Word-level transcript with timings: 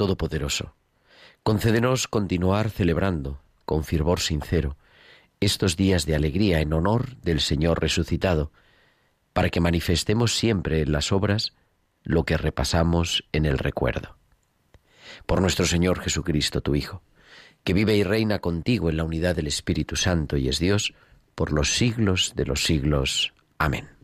Todopoderoso, 0.00 0.74
concédenos 1.42 2.08
continuar 2.08 2.70
celebrando, 2.70 3.42
con 3.66 3.84
fervor 3.84 4.20
sincero, 4.20 4.78
estos 5.40 5.76
días 5.76 6.06
de 6.06 6.14
alegría 6.14 6.62
en 6.62 6.72
honor 6.72 7.16
del 7.16 7.42
Señor 7.42 7.82
resucitado, 7.82 8.50
para 9.34 9.50
que 9.50 9.60
manifestemos 9.60 10.38
siempre 10.38 10.80
en 10.80 10.92
las 10.92 11.12
obras 11.12 11.52
lo 12.02 12.24
que 12.24 12.38
repasamos 12.38 13.28
en 13.32 13.44
el 13.44 13.58
recuerdo. 13.58 14.16
Por 15.26 15.42
nuestro 15.42 15.66
Señor 15.66 16.00
Jesucristo, 16.00 16.62
tu 16.62 16.74
Hijo, 16.74 17.02
que 17.62 17.74
vive 17.74 17.94
y 17.94 18.02
reina 18.02 18.38
contigo 18.38 18.88
en 18.88 18.96
la 18.96 19.04
unidad 19.04 19.36
del 19.36 19.48
Espíritu 19.48 19.96
Santo 19.96 20.38
y 20.38 20.48
es 20.48 20.58
Dios, 20.58 20.94
por 21.34 21.52
los 21.52 21.74
siglos 21.74 22.32
de 22.36 22.46
los 22.46 22.64
siglos. 22.64 23.34
Amén. 23.58 23.99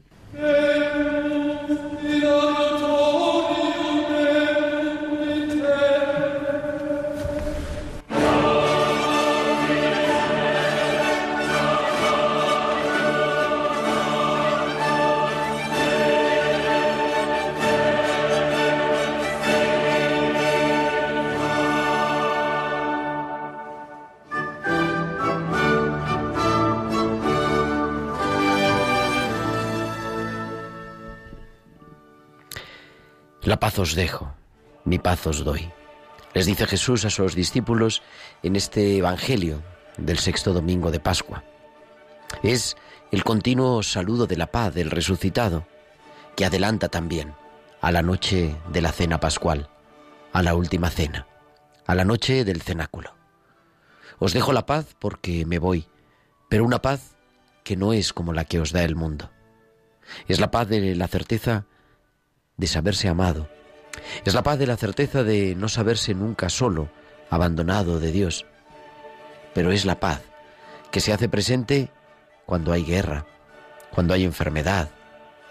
Paz 33.67 33.81
os 33.81 33.97
dejo, 33.97 34.33
mi 34.85 35.01
paz 35.01 35.27
os 35.27 35.43
doy. 35.43 35.73
Les 36.35 36.47
dice 36.47 36.69
Jesús 36.69 37.05
a 37.05 37.11
sus 37.11 37.35
discípulos 37.35 38.01
en 38.45 38.55
este 38.55 38.97
Evangelio 38.97 39.61
del 39.97 40.21
sexto 40.21 40.53
domingo 40.53 40.93
de 40.93 41.01
Pascua. 41.01 41.43
Es 42.45 42.77
el 43.11 43.25
continuo 43.25 43.83
saludo 43.83 44.29
de 44.29 44.37
la 44.37 44.53
paz 44.53 44.73
del 44.73 44.93
resucitado, 44.93 45.67
que 46.37 46.45
adelanta 46.45 46.89
también 46.91 47.35
a 47.81 47.91
la 47.91 48.03
noche 48.03 48.55
de 48.71 48.83
la 48.83 48.93
cena 48.93 49.19
pascual, 49.19 49.69
a 50.33 50.45
la 50.45 50.55
última 50.55 50.89
cena, 50.89 51.27
a 51.89 51.97
la 51.97 52.05
noche 52.05 52.45
del 52.45 52.63
cenáculo. 52.63 53.17
Os 54.21 54.33
dejo 54.33 54.53
la 54.53 54.65
paz 54.65 54.95
porque 55.01 55.45
me 55.45 55.59
voy, 55.59 55.89
pero 56.49 56.65
una 56.65 56.83
paz 56.83 57.17
que 57.65 57.75
no 57.75 57.93
es 57.93 58.13
como 58.13 58.33
la 58.33 58.45
que 58.45 58.61
os 58.61 58.71
da 58.71 58.85
el 58.85 58.95
mundo. 58.95 59.33
Es 60.29 60.39
la 60.39 60.53
paz 60.53 60.69
de 60.69 60.95
la 60.95 61.09
certeza 61.09 61.67
de 62.57 62.69
saberse 62.69 63.09
amado. 63.09 63.56
Es 64.25 64.35
la 64.35 64.43
paz 64.43 64.59
de 64.59 64.67
la 64.67 64.77
certeza 64.77 65.23
de 65.23 65.55
no 65.55 65.69
saberse 65.69 66.15
nunca 66.15 66.49
solo, 66.49 66.89
abandonado 67.31 68.01
de 68.01 68.13
Dios. 68.13 68.47
Pero 69.55 69.73
es 69.73 69.85
la 69.85 70.01
paz 70.01 70.23
que 70.91 71.01
se 71.01 71.13
hace 71.13 71.29
presente 71.29 71.91
cuando 72.45 72.73
hay 72.73 72.85
guerra, 72.85 73.27
cuando 73.91 74.15
hay 74.15 74.25
enfermedad, 74.25 74.91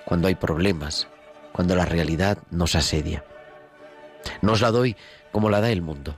cuando 0.06 0.28
hay 0.28 0.36
problemas, 0.36 1.08
cuando 1.52 1.76
la 1.76 1.86
realidad 1.86 2.38
nos 2.52 2.76
asedia. 2.76 3.24
No 4.42 4.54
os 4.54 4.62
la 4.62 4.72
doy 4.72 4.96
como 5.32 5.50
la 5.50 5.62
da 5.62 5.70
el 5.72 5.82
mundo. 5.82 6.18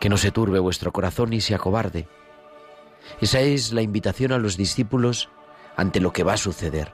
Que 0.00 0.08
no 0.08 0.16
se 0.16 0.30
turbe 0.30 0.58
vuestro 0.58 0.92
corazón 0.92 1.30
ni 1.30 1.40
se 1.40 1.54
acobarde. 1.54 2.08
Esa 3.20 3.40
es 3.40 3.72
la 3.72 3.82
invitación 3.82 4.32
a 4.32 4.38
los 4.38 4.56
discípulos 4.56 5.28
ante 5.76 6.00
lo 6.00 6.12
que 6.12 6.24
va 6.24 6.34
a 6.34 6.38
suceder 6.38 6.92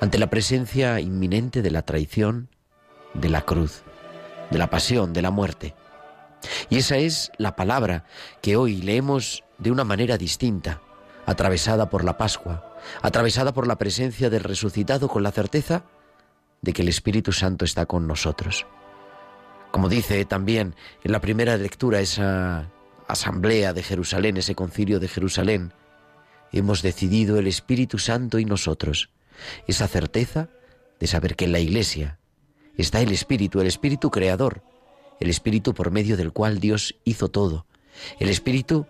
ante 0.00 0.18
la 0.18 0.28
presencia 0.28 1.00
inminente 1.00 1.62
de 1.62 1.70
la 1.70 1.82
traición, 1.82 2.48
de 3.20 3.28
la 3.28 3.42
cruz, 3.42 3.82
de 4.50 4.58
la 4.58 4.70
pasión, 4.70 5.12
de 5.12 5.22
la 5.22 5.30
muerte. 5.30 5.74
Y 6.70 6.78
esa 6.78 6.96
es 6.96 7.32
la 7.38 7.56
palabra 7.56 8.04
que 8.42 8.56
hoy 8.56 8.80
leemos 8.80 9.44
de 9.58 9.70
una 9.70 9.84
manera 9.84 10.16
distinta, 10.16 10.80
atravesada 11.26 11.90
por 11.90 12.04
la 12.04 12.16
Pascua, 12.16 12.76
atravesada 13.02 13.52
por 13.52 13.66
la 13.66 13.76
presencia 13.76 14.30
del 14.30 14.44
resucitado 14.44 15.08
con 15.08 15.22
la 15.22 15.32
certeza 15.32 15.84
de 16.62 16.72
que 16.72 16.82
el 16.82 16.88
Espíritu 16.88 17.32
Santo 17.32 17.64
está 17.64 17.86
con 17.86 18.06
nosotros. 18.06 18.66
Como 19.70 19.88
dice 19.88 20.24
también 20.24 20.74
en 21.04 21.12
la 21.12 21.20
primera 21.20 21.56
lectura 21.56 22.00
esa 22.00 22.70
asamblea 23.06 23.72
de 23.72 23.82
Jerusalén, 23.82 24.36
ese 24.36 24.54
concilio 24.54 25.00
de 25.00 25.08
Jerusalén, 25.08 25.72
hemos 26.52 26.82
decidido 26.82 27.38
el 27.38 27.46
Espíritu 27.46 27.98
Santo 27.98 28.38
y 28.38 28.44
nosotros 28.44 29.10
esa 29.66 29.86
certeza 29.88 30.48
de 30.98 31.06
saber 31.06 31.36
que 31.36 31.48
la 31.48 31.58
Iglesia 31.58 32.17
está 32.82 33.00
el 33.00 33.12
Espíritu, 33.12 33.60
el 33.60 33.66
Espíritu 33.66 34.10
creador, 34.10 34.62
el 35.20 35.30
Espíritu 35.30 35.74
por 35.74 35.90
medio 35.90 36.16
del 36.16 36.32
cual 36.32 36.60
Dios 36.60 36.96
hizo 37.04 37.28
todo, 37.28 37.66
el 38.18 38.28
Espíritu 38.28 38.86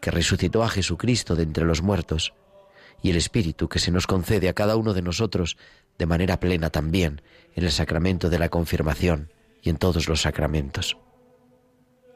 que 0.00 0.10
resucitó 0.10 0.62
a 0.62 0.68
Jesucristo 0.68 1.36
de 1.36 1.42
entre 1.42 1.64
los 1.64 1.82
muertos, 1.82 2.34
y 3.02 3.10
el 3.10 3.16
Espíritu 3.16 3.68
que 3.68 3.78
se 3.78 3.90
nos 3.90 4.06
concede 4.06 4.48
a 4.48 4.54
cada 4.54 4.76
uno 4.76 4.92
de 4.92 5.02
nosotros 5.02 5.56
de 5.98 6.06
manera 6.06 6.40
plena 6.40 6.70
también 6.70 7.22
en 7.54 7.64
el 7.64 7.72
sacramento 7.72 8.30
de 8.30 8.38
la 8.38 8.48
confirmación 8.48 9.32
y 9.62 9.70
en 9.70 9.76
todos 9.76 10.08
los 10.08 10.22
sacramentos. 10.22 10.96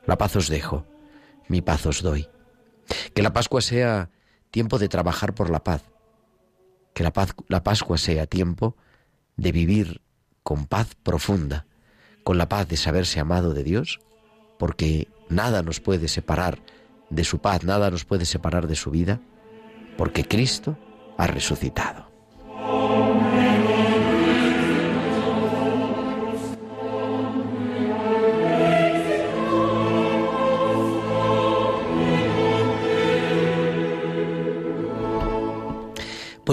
La 0.07 0.19
paz 0.19 0.37
os 0.37 0.49
dejo, 0.49 0.87
mi 1.49 1.63
paz 1.63 1.87
os 1.87 2.03
doy. 2.03 2.29
Que 3.15 3.23
la 3.23 3.33
Pascua 3.33 3.63
sea 3.63 4.11
tiempo 4.51 4.79
de 4.79 4.89
trabajar 4.89 5.35
por 5.35 5.51
la 5.51 5.65
paz, 5.65 5.83
que 6.93 7.03
la, 7.03 7.13
paz, 7.13 7.35
la 7.49 7.63
Pascua 7.63 7.99
sea 7.99 8.27
tiempo 8.27 8.77
de 9.37 9.53
vivir 9.53 10.01
con 10.45 10.67
paz 10.67 10.95
profunda, 11.03 11.67
con 12.23 12.39
la 12.39 12.49
paz 12.49 12.69
de 12.69 12.77
saberse 12.77 13.19
amado 13.19 13.55
de 13.55 13.65
Dios, 13.65 14.01
porque 14.59 15.09
nada 15.29 15.63
nos 15.63 15.81
puede 15.81 16.07
separar 16.07 16.61
de 17.11 17.25
su 17.25 17.39
paz, 17.39 17.65
nada 17.65 17.91
nos 17.91 18.05
puede 18.05 18.27
separar 18.27 18.69
de 18.69 18.77
su 18.77 18.91
vida, 18.91 19.21
porque 19.97 20.25
Cristo 20.25 20.79
ha 21.19 21.27
resucitado. 21.27 22.04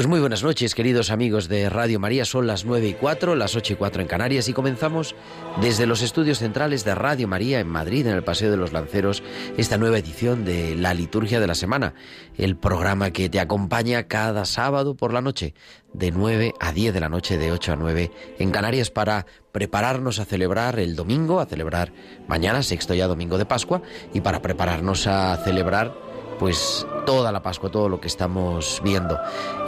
Pues 0.02 0.10
muy 0.10 0.20
buenas 0.20 0.42
noches, 0.42 0.74
queridos 0.74 1.12
amigos 1.12 1.48
de 1.48 1.70
Radio 1.70 2.00
María. 2.00 2.26
Son 2.26 2.48
las 2.48 2.66
nueve 2.66 2.88
y 2.88 2.96
cuatro, 2.96 3.36
las 3.36 3.56
ocho 3.56 3.74
y 3.74 3.76
cuatro 3.76 4.02
en 4.02 4.08
Canarias 4.08 4.50
y 4.50 4.54
comenzamos 4.54 5.14
desde 5.62 5.86
los 5.86 6.02
estudios 6.02 6.40
centrales 6.40 6.84
de 6.84 6.96
Radio 6.96 7.28
María 7.28 7.60
en 7.60 7.68
Madrid, 7.68 8.08
en 8.08 8.16
el 8.16 8.24
Paseo 8.24 8.50
de 8.50 8.58
los 8.58 8.74
Lanceros, 8.74 9.22
esta 9.58 9.78
nueva 9.78 10.00
edición 10.00 10.44
de 10.44 10.76
La 10.76 10.96
Liturgia 10.96 11.40
de 11.40 11.46
la 11.46 11.54
Semana, 11.54 11.94
el 12.36 12.58
programa 12.58 13.12
que 13.12 13.30
te 13.30 13.40
acompaña 13.40 14.08
cada 14.08 14.46
sábado 14.46 14.96
por 14.96 15.14
la 15.14 15.22
noche, 15.22 15.54
de 15.94 16.10
9 16.10 16.56
a 16.60 16.72
10 16.72 16.96
de 16.96 17.00
la 17.00 17.10
noche, 17.10 17.38
de 17.38 17.52
8 17.52 17.74
a 17.74 17.76
9 17.76 18.12
en 18.40 18.50
Canarias, 18.50 18.90
para 18.90 19.28
prepararnos 19.52 20.18
a 20.18 20.26
celebrar 20.26 20.80
el 20.80 20.96
domingo, 20.96 21.40
a 21.40 21.46
celebrar 21.46 21.94
mañana, 22.28 22.64
sexto 22.64 22.96
ya 22.96 23.06
domingo 23.06 23.38
de 23.38 23.46
Pascua, 23.46 23.84
y 24.16 24.22
para 24.22 24.42
prepararnos 24.42 25.06
a 25.06 25.38
celebrar 25.44 25.94
pues 26.42 26.88
toda 27.06 27.32
la 27.32 27.44
Pascua, 27.44 27.70
todo 27.70 27.88
lo 27.88 28.02
que 28.02 28.08
estamos 28.08 28.82
viendo 28.84 29.20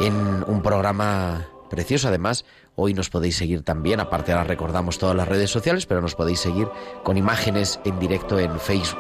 en 0.02 0.44
un 0.48 0.64
programa 0.64 1.46
precioso. 1.70 2.08
Además, 2.08 2.46
hoy 2.76 2.96
nos 2.96 3.12
podéis 3.12 3.38
seguir 3.38 3.62
también, 3.62 4.00
aparte 4.00 4.32
ahora 4.32 4.44
recordamos 4.44 4.98
todas 4.98 5.16
las 5.16 5.28
redes 5.28 5.52
sociales, 5.52 5.86
pero 5.86 6.02
nos 6.02 6.16
podéis 6.16 6.40
seguir 6.40 6.68
con 7.04 7.16
imágenes 7.16 7.80
en 7.86 8.00
directo 8.00 8.40
en, 8.40 8.54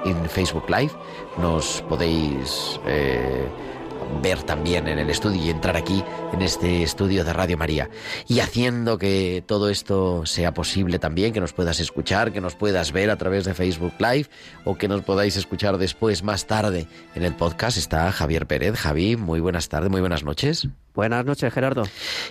en 0.05 0.29
Facebook 0.29 0.69
Live. 0.69 0.91
Nos 1.39 1.83
podéis... 1.89 2.79
Eh, 2.85 3.47
ver 4.21 4.43
también 4.43 4.87
en 4.87 4.99
el 4.99 5.09
estudio 5.09 5.41
y 5.41 5.49
entrar 5.49 5.75
aquí 5.77 6.03
en 6.33 6.41
este 6.41 6.83
estudio 6.83 7.23
de 7.23 7.31
Radio 7.31 7.57
María 7.57 7.89
y 8.27 8.39
haciendo 8.39 8.97
que 8.97 9.43
todo 9.45 9.69
esto 9.69 10.25
sea 10.25 10.53
posible 10.53 10.97
también, 10.97 11.31
que 11.31 11.39
nos 11.39 11.53
puedas 11.53 11.79
escuchar, 11.79 12.33
que 12.33 12.41
nos 12.41 12.55
puedas 12.55 12.91
ver 12.91 13.11
a 13.11 13.17
través 13.17 13.45
de 13.45 13.53
Facebook 13.53 13.93
Live 13.99 14.27
o 14.65 14.75
que 14.75 14.87
nos 14.87 15.03
podáis 15.03 15.37
escuchar 15.37 15.77
después, 15.77 16.23
más 16.23 16.47
tarde, 16.47 16.87
en 17.15 17.23
el 17.23 17.35
podcast 17.35 17.77
está 17.77 18.11
Javier 18.11 18.47
Pérez. 18.47 18.75
Javi, 18.75 19.15
muy 19.15 19.39
buenas 19.39 19.69
tardes, 19.69 19.91
muy 19.91 20.01
buenas 20.01 20.23
noches. 20.23 20.67
Buenas 20.95 21.25
noches, 21.25 21.51
Gerardo. 21.51 21.85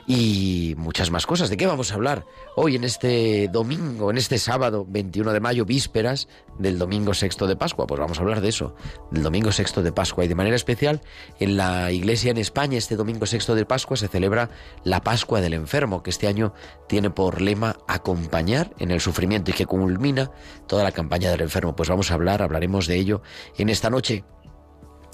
Y 0.07 0.75
muchas 0.79 1.11
más 1.11 1.27
cosas. 1.27 1.51
¿De 1.51 1.57
qué 1.57 1.67
vamos 1.67 1.91
a 1.91 1.95
hablar 1.97 2.25
hoy 2.55 2.77
en 2.77 2.85
este 2.85 3.49
domingo, 3.49 4.09
en 4.09 4.19
este 4.19 4.39
sábado 4.39 4.87
21 4.89 5.33
de 5.33 5.41
mayo, 5.41 5.65
vísperas 5.65 6.29
del 6.61 6.79
domingo 6.79 7.13
sexto 7.13 7.49
de 7.49 7.57
Pascua? 7.57 7.89
Pues 7.89 7.99
vamos 7.99 8.19
a 8.19 8.21
hablar 8.21 8.41
de 8.41 8.49
eso, 8.49 8.77
del 9.11 9.25
domingo 9.25 9.51
sexto 9.51 9.83
de 9.83 9.91
Pascua. 9.91 10.25
Y 10.25 10.29
de 10.29 10.37
manera 10.37 10.55
especial, 10.55 11.01
en 11.41 11.57
la 11.57 11.91
iglesia 11.91 12.31
en 12.31 12.39
España, 12.39 12.79
este 12.79 12.95
domingo 12.95 13.27
sexto 13.27 13.57
de 13.57 13.67
Pascua 13.67 13.92
se 13.97 14.09
celebra 14.09 14.51
la 14.85 15.03
Pascua 15.03 15.41
del 15.41 15.55
Enfermo, 15.55 16.03
que 16.03 16.11
este 16.11 16.27
año 16.27 16.55
tiene 16.89 17.11
por 17.11 17.41
lema 17.41 17.79
acompañar 17.89 18.73
en 18.79 18.91
el 18.91 19.01
sufrimiento 19.01 19.51
y 19.51 19.55
que 19.55 19.67
culmina 19.67 20.31
toda 20.67 20.85
la 20.85 20.93
campaña 20.93 21.31
del 21.31 21.43
enfermo. 21.43 21.77
Pues 21.77 21.89
vamos 21.89 22.11
a 22.11 22.15
hablar, 22.15 22.43
hablaremos 22.43 22.87
de 22.87 22.97
ello 22.97 23.23
en 23.57 23.69
esta 23.69 23.91
noche. 23.91 24.25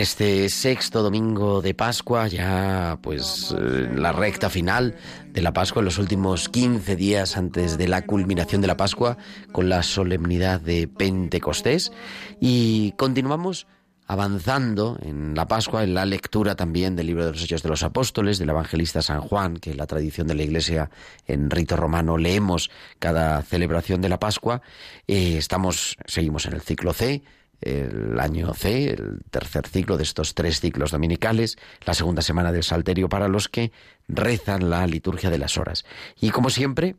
En 0.00 0.04
este 0.04 0.48
sexto 0.48 1.02
domingo 1.02 1.60
de 1.60 1.74
Pascua, 1.74 2.26
ya 2.26 2.98
pues 3.02 3.54
eh, 3.54 3.86
la 3.94 4.12
recta 4.12 4.48
final 4.48 4.96
de 5.28 5.42
la 5.42 5.52
Pascua, 5.52 5.80
en 5.80 5.84
los 5.84 5.98
últimos 5.98 6.48
15 6.48 6.96
días 6.96 7.36
antes 7.36 7.76
de 7.76 7.86
la 7.86 8.06
culminación 8.06 8.62
de 8.62 8.66
la 8.66 8.78
Pascua, 8.78 9.18
con 9.52 9.68
la 9.68 9.82
solemnidad 9.82 10.58
de 10.58 10.88
Pentecostés, 10.88 11.92
y 12.40 12.92
continuamos 12.92 13.66
avanzando 14.06 14.98
en 15.02 15.34
la 15.34 15.46
Pascua, 15.46 15.84
en 15.84 15.92
la 15.92 16.06
lectura 16.06 16.54
también 16.54 16.96
del 16.96 17.08
libro 17.08 17.26
de 17.26 17.32
los 17.32 17.44
Hechos 17.44 17.62
de 17.62 17.68
los 17.68 17.82
Apóstoles, 17.82 18.38
del 18.38 18.48
evangelista 18.48 19.02
San 19.02 19.20
Juan, 19.20 19.58
que 19.58 19.72
en 19.72 19.76
la 19.76 19.86
tradición 19.86 20.26
de 20.26 20.34
la 20.34 20.44
Iglesia 20.44 20.90
en 21.26 21.50
rito 21.50 21.76
romano 21.76 22.16
leemos 22.16 22.70
cada 22.98 23.42
celebración 23.42 24.00
de 24.00 24.08
la 24.08 24.18
Pascua. 24.18 24.62
Eh, 25.06 25.36
estamos, 25.36 25.98
seguimos 26.06 26.46
en 26.46 26.54
el 26.54 26.62
ciclo 26.62 26.94
C, 26.94 27.22
el 27.60 28.18
año 28.18 28.54
C, 28.54 28.90
el 28.90 29.20
tercer 29.30 29.66
ciclo 29.66 29.96
de 29.96 30.02
estos 30.02 30.34
tres 30.34 30.60
ciclos 30.60 30.90
dominicales, 30.90 31.58
la 31.84 31.94
segunda 31.94 32.22
semana 32.22 32.52
del 32.52 32.62
Salterio 32.62 33.08
para 33.08 33.28
los 33.28 33.48
que 33.48 33.72
rezan 34.08 34.70
la 34.70 34.86
liturgia 34.86 35.30
de 35.30 35.38
las 35.38 35.58
horas. 35.58 35.84
Y 36.20 36.30
como 36.30 36.50
siempre, 36.50 36.96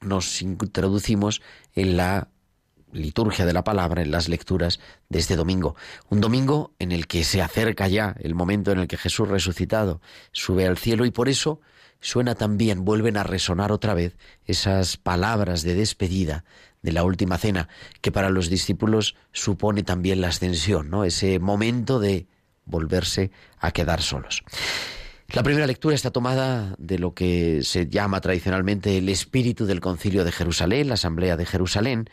nos 0.00 0.42
introducimos 0.42 1.42
en 1.74 1.96
la 1.96 2.28
liturgia 2.92 3.46
de 3.46 3.52
la 3.52 3.64
palabra, 3.64 4.02
en 4.02 4.10
las 4.10 4.28
lecturas 4.28 4.80
de 5.08 5.18
este 5.18 5.36
domingo. 5.36 5.74
Un 6.08 6.20
domingo 6.20 6.72
en 6.78 6.92
el 6.92 7.06
que 7.06 7.24
se 7.24 7.42
acerca 7.42 7.88
ya 7.88 8.14
el 8.20 8.34
momento 8.34 8.70
en 8.70 8.78
el 8.78 8.88
que 8.88 8.96
Jesús 8.96 9.28
resucitado 9.28 10.00
sube 10.32 10.66
al 10.66 10.78
cielo 10.78 11.04
y 11.04 11.10
por 11.10 11.28
eso 11.28 11.60
suena 12.00 12.34
también, 12.34 12.84
vuelven 12.84 13.16
a 13.16 13.22
resonar 13.22 13.72
otra 13.72 13.94
vez 13.94 14.16
esas 14.44 14.96
palabras 14.96 15.62
de 15.62 15.74
despedida 15.74 16.44
de 16.82 16.92
la 16.92 17.04
última 17.04 17.38
cena, 17.38 17.68
que 18.00 18.10
para 18.12 18.28
los 18.28 18.50
discípulos 18.50 19.14
supone 19.32 19.84
también 19.84 20.20
la 20.20 20.28
ascensión, 20.28 20.90
¿no? 20.90 21.04
Ese 21.04 21.38
momento 21.38 22.00
de 22.00 22.26
volverse 22.64 23.30
a 23.58 23.70
quedar 23.70 24.02
solos. 24.02 24.42
La 25.32 25.42
primera 25.42 25.66
lectura 25.66 25.94
está 25.94 26.10
tomada 26.10 26.74
de 26.76 26.98
lo 26.98 27.14
que 27.14 27.62
se 27.62 27.86
llama 27.86 28.20
tradicionalmente 28.20 28.98
el 28.98 29.08
espíritu 29.08 29.64
del 29.64 29.80
concilio 29.80 30.24
de 30.24 30.32
Jerusalén, 30.32 30.88
la 30.88 30.94
asamblea 30.94 31.36
de 31.36 31.46
Jerusalén, 31.46 32.10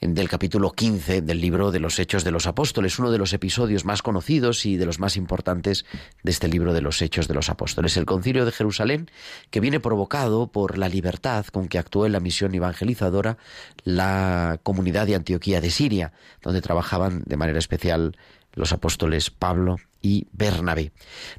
del 0.00 0.28
capítulo 0.28 0.72
15 0.72 1.22
del 1.22 1.40
libro 1.40 1.72
de 1.72 1.80
los 1.80 1.98
Hechos 1.98 2.22
de 2.22 2.30
los 2.30 2.46
Apóstoles, 2.46 2.98
uno 2.98 3.10
de 3.10 3.18
los 3.18 3.32
episodios 3.32 3.84
más 3.84 4.02
conocidos 4.02 4.66
y 4.66 4.76
de 4.76 4.84
los 4.84 4.98
más 4.98 5.16
importantes 5.16 5.86
de 6.22 6.30
este 6.30 6.48
libro 6.48 6.74
de 6.74 6.82
los 6.82 7.00
Hechos 7.00 7.28
de 7.28 7.34
los 7.34 7.48
Apóstoles. 7.48 7.96
El 7.96 8.04
concilio 8.04 8.44
de 8.44 8.52
Jerusalén, 8.52 9.10
que 9.50 9.60
viene 9.60 9.80
provocado 9.80 10.48
por 10.48 10.76
la 10.76 10.88
libertad 10.88 11.46
con 11.46 11.68
que 11.68 11.78
actuó 11.78 12.04
en 12.04 12.12
la 12.12 12.20
misión 12.20 12.54
evangelizadora 12.54 13.38
la 13.84 14.60
comunidad 14.62 15.06
de 15.06 15.14
Antioquía 15.14 15.60
de 15.60 15.70
Siria, 15.70 16.12
donde 16.42 16.60
trabajaban 16.60 17.22
de 17.24 17.36
manera 17.36 17.58
especial 17.58 18.16
los 18.52 18.72
apóstoles 18.72 19.30
Pablo 19.30 19.76
y 20.02 20.26
Bernabé. 20.32 20.92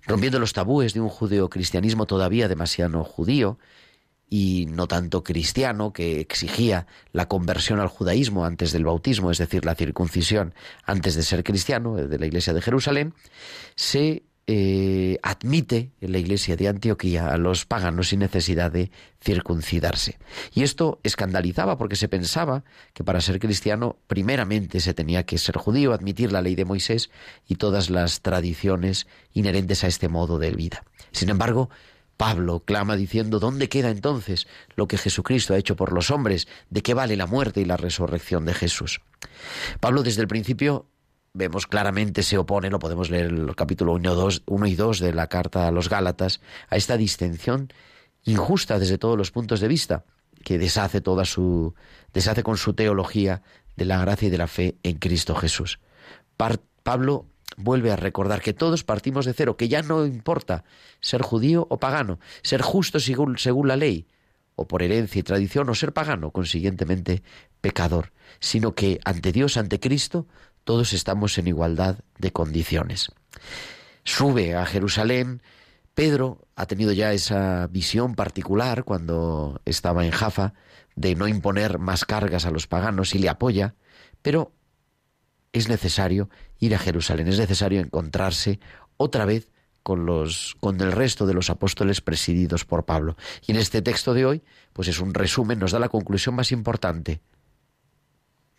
Rompiendo 0.05 0.39
los 0.39 0.53
tabúes 0.53 0.93
de 0.93 1.01
un 1.01 1.09
judeocristianismo 1.09 2.05
todavía 2.05 2.47
demasiado 2.47 3.03
judío, 3.03 3.59
y 4.29 4.65
no 4.69 4.87
tanto 4.87 5.23
cristiano, 5.23 5.93
que 5.93 6.19
exigía 6.19 6.87
la 7.13 7.27
conversión 7.27 7.79
al 7.79 7.87
judaísmo 7.87 8.45
antes 8.45 8.71
del 8.71 8.85
bautismo, 8.85 9.31
es 9.31 9.37
decir, 9.37 9.65
la 9.65 9.75
circuncisión 9.75 10.53
antes 10.85 11.15
de 11.15 11.23
ser 11.23 11.43
cristiano, 11.43 11.95
de 11.95 12.19
la 12.19 12.25
iglesia 12.25 12.53
de 12.53 12.61
Jerusalén, 12.61 13.13
se 13.75 14.23
eh, 14.49 15.19
admite 15.23 15.91
en 15.99 16.13
la 16.13 16.19
iglesia 16.19 16.55
de 16.55 16.69
Antioquía 16.69 17.33
a 17.33 17.37
los 17.37 17.65
paganos 17.65 18.07
sin 18.07 18.19
necesidad 18.19 18.71
de 18.71 18.91
circuncidarse. 19.21 20.19
Y 20.53 20.63
esto 20.63 21.01
escandalizaba 21.03 21.77
porque 21.77 21.97
se 21.97 22.07
pensaba 22.07 22.63
que 22.93 23.03
para 23.03 23.19
ser 23.19 23.39
cristiano 23.39 23.97
primeramente 24.07 24.79
se 24.79 24.93
tenía 24.93 25.25
que 25.25 25.37
ser 25.37 25.57
judío, 25.57 25.91
admitir 25.91 26.31
la 26.31 26.41
ley 26.41 26.55
de 26.55 26.63
Moisés 26.63 27.09
y 27.45 27.55
todas 27.55 27.89
las 27.89 28.21
tradiciones 28.21 29.05
inherentes 29.33 29.83
a 29.83 29.87
este 29.87 30.07
modo 30.07 30.39
de 30.39 30.51
vida. 30.51 30.85
Sin 31.11 31.27
embargo, 31.27 31.69
Pablo 32.17 32.61
clama 32.61 32.95
diciendo, 32.95 33.39
¿dónde 33.39 33.69
queda 33.69 33.91
entonces 33.91 34.47
lo 34.75 34.87
que 34.87 34.97
Jesucristo 34.97 35.53
ha 35.53 35.57
hecho 35.57 35.75
por 35.75 35.93
los 35.93 36.09
hombres? 36.11 36.47
¿De 36.69 36.81
qué 36.81 36.93
vale 36.93 37.15
la 37.15 37.27
muerte 37.27 37.61
y 37.61 37.65
la 37.65 37.77
resurrección 37.77 38.45
de 38.45 38.55
Jesús? 38.55 39.01
Pablo 39.79 40.03
desde 40.03 40.21
el 40.21 40.27
principio 40.27 40.87
vemos 41.33 41.67
claramente 41.67 42.23
se 42.23 42.37
opone, 42.37 42.71
lo 42.71 42.79
podemos 42.79 43.11
leer 43.11 43.27
en 43.27 43.49
el 43.49 43.55
capítulo 43.55 43.93
1 43.93 44.67
y 44.67 44.75
2 44.75 44.99
de 44.99 45.13
la 45.13 45.27
carta 45.27 45.67
a 45.67 45.71
los 45.71 45.87
Gálatas, 45.87 46.41
a 46.69 46.75
esta 46.75 46.97
distinción 46.97 47.71
injusta 48.23 48.79
desde 48.79 48.97
todos 48.97 49.17
los 49.17 49.31
puntos 49.31 49.59
de 49.59 49.67
vista, 49.67 50.03
que 50.43 50.57
deshace 50.57 50.99
toda 50.99 51.25
su 51.25 51.75
deshace 52.13 52.41
con 52.41 52.57
su 52.57 52.73
teología 52.73 53.43
de 53.75 53.85
la 53.85 53.99
gracia 53.99 54.27
y 54.27 54.31
de 54.31 54.37
la 54.39 54.47
fe 54.47 54.75
en 54.81 54.97
Cristo 54.97 55.35
Jesús. 55.35 55.79
Pablo 56.83 57.25
vuelve 57.57 57.91
a 57.91 57.97
recordar 57.97 58.41
que 58.41 58.53
todos 58.53 58.83
partimos 58.83 59.25
de 59.25 59.33
cero, 59.33 59.57
que 59.57 59.67
ya 59.67 59.81
no 59.81 60.05
importa 60.05 60.63
ser 61.01 61.21
judío 61.21 61.67
o 61.69 61.79
pagano, 61.79 62.19
ser 62.43 62.61
justo 62.61 62.99
según, 62.99 63.37
según 63.37 63.67
la 63.67 63.75
ley, 63.75 64.07
o 64.55 64.67
por 64.67 64.83
herencia 64.83 65.19
y 65.19 65.23
tradición, 65.23 65.69
o 65.69 65.75
ser 65.75 65.91
pagano, 65.91 66.31
consiguientemente 66.31 67.23
pecador, 67.59 68.13
sino 68.39 68.73
que 68.73 68.99
ante 69.03 69.31
Dios, 69.31 69.57
ante 69.57 69.79
Cristo, 69.79 70.27
todos 70.63 70.93
estamos 70.93 71.37
en 71.37 71.47
igualdad 71.47 71.99
de 72.17 72.31
condiciones. 72.31 73.11
Sube 74.03 74.55
a 74.55 74.65
Jerusalén, 74.65 75.41
Pedro 75.93 76.47
ha 76.55 76.67
tenido 76.67 76.91
ya 76.91 77.11
esa 77.11 77.67
visión 77.67 78.15
particular 78.15 78.83
cuando 78.83 79.61
estaba 79.65 80.05
en 80.05 80.11
Jafa 80.11 80.53
de 80.95 81.15
no 81.15 81.27
imponer 81.27 81.79
más 81.79 82.05
cargas 82.05 82.45
a 82.45 82.51
los 82.51 82.67
paganos 82.67 83.15
y 83.15 83.19
le 83.19 83.29
apoya, 83.29 83.75
pero 84.21 84.51
es 85.53 85.69
necesario 85.69 86.29
ir 86.59 86.75
a 86.75 86.79
Jerusalén, 86.79 87.27
es 87.27 87.39
necesario 87.39 87.79
encontrarse 87.79 88.59
otra 88.97 89.25
vez 89.25 89.49
con 89.83 90.05
los 90.05 90.57
con 90.59 90.81
el 90.81 90.91
resto 90.91 91.25
de 91.25 91.33
los 91.33 91.49
apóstoles 91.49 92.01
presididos 92.01 92.65
por 92.65 92.85
Pablo. 92.85 93.15
Y 93.45 93.51
en 93.51 93.57
este 93.57 93.81
texto 93.81 94.13
de 94.13 94.25
hoy, 94.25 94.43
pues 94.73 94.87
es 94.87 94.99
un 94.99 95.13
resumen, 95.13 95.59
nos 95.59 95.71
da 95.71 95.79
la 95.79 95.89
conclusión 95.89 96.35
más 96.35 96.51
importante. 96.51 97.21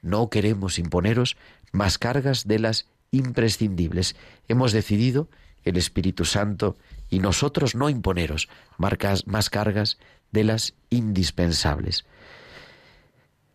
No 0.00 0.30
queremos 0.30 0.78
imponeros 0.78 1.36
más 1.72 1.98
cargas 1.98 2.46
de 2.46 2.58
las 2.58 2.86
imprescindibles. 3.10 4.16
Hemos 4.48 4.72
decidido, 4.72 5.28
el 5.64 5.76
Espíritu 5.76 6.24
Santo 6.24 6.76
y 7.10 7.18
nosotros, 7.18 7.74
no 7.74 7.90
imponeros 7.90 8.48
marcas, 8.78 9.26
más 9.26 9.50
cargas 9.50 9.98
de 10.30 10.44
las 10.44 10.74
indispensables. 10.88 12.06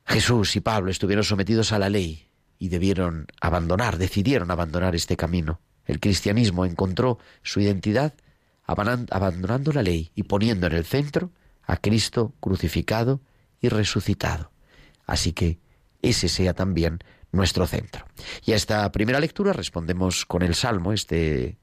Jesús 0.05 0.55
y 0.55 0.59
Pablo 0.59 0.91
estuvieron 0.91 1.23
sometidos 1.23 1.71
a 1.71 1.79
la 1.79 1.89
ley 1.89 2.27
y 2.63 2.69
debieron 2.69 3.27
abandonar, 3.41 3.97
decidieron 3.97 4.49
abandonar 4.49 4.95
este 4.95 5.17
camino. 5.17 5.59
El 5.83 5.99
cristianismo 5.99 6.63
encontró 6.63 7.19
su 7.41 7.59
identidad 7.59 8.13
abandonando 8.65 9.73
la 9.73 9.83
ley 9.83 10.11
y 10.15 10.23
poniendo 10.23 10.67
en 10.67 10.71
el 10.71 10.85
centro 10.85 11.29
a 11.63 11.75
Cristo 11.75 12.33
crucificado 12.39 13.19
y 13.59 13.67
resucitado. 13.67 14.53
Así 15.05 15.33
que 15.33 15.59
ese 16.01 16.29
sea 16.29 16.53
también 16.53 16.99
nuestro 17.33 17.67
centro. 17.67 18.05
Y 18.45 18.53
a 18.53 18.55
esta 18.55 18.89
primera 18.93 19.19
lectura 19.19 19.51
respondemos 19.51 20.25
con 20.25 20.41
el 20.41 20.55
Salmo, 20.55 20.93
este 20.93 21.57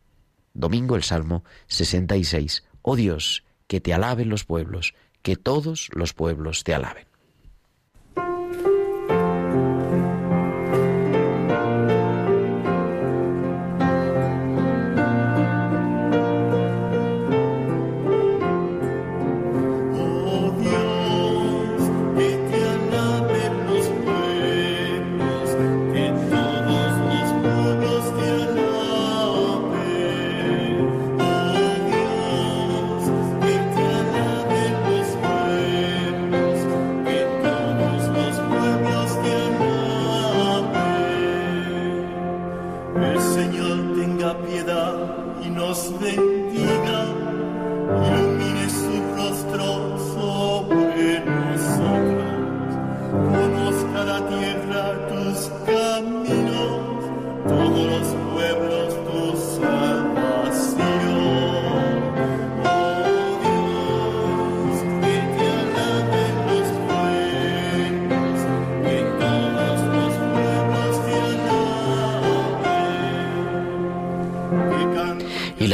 domingo, 0.52 0.96
el 0.96 1.02
Salmo 1.02 1.44
66. 1.68 2.62
Oh 2.82 2.94
Dios, 2.94 3.44
que 3.68 3.80
te 3.80 3.94
alaben 3.94 4.28
los 4.28 4.44
pueblos, 4.44 4.92
que 5.22 5.36
todos 5.36 5.88
los 5.94 6.12
pueblos 6.12 6.62
te 6.62 6.74
alaben. 6.74 7.09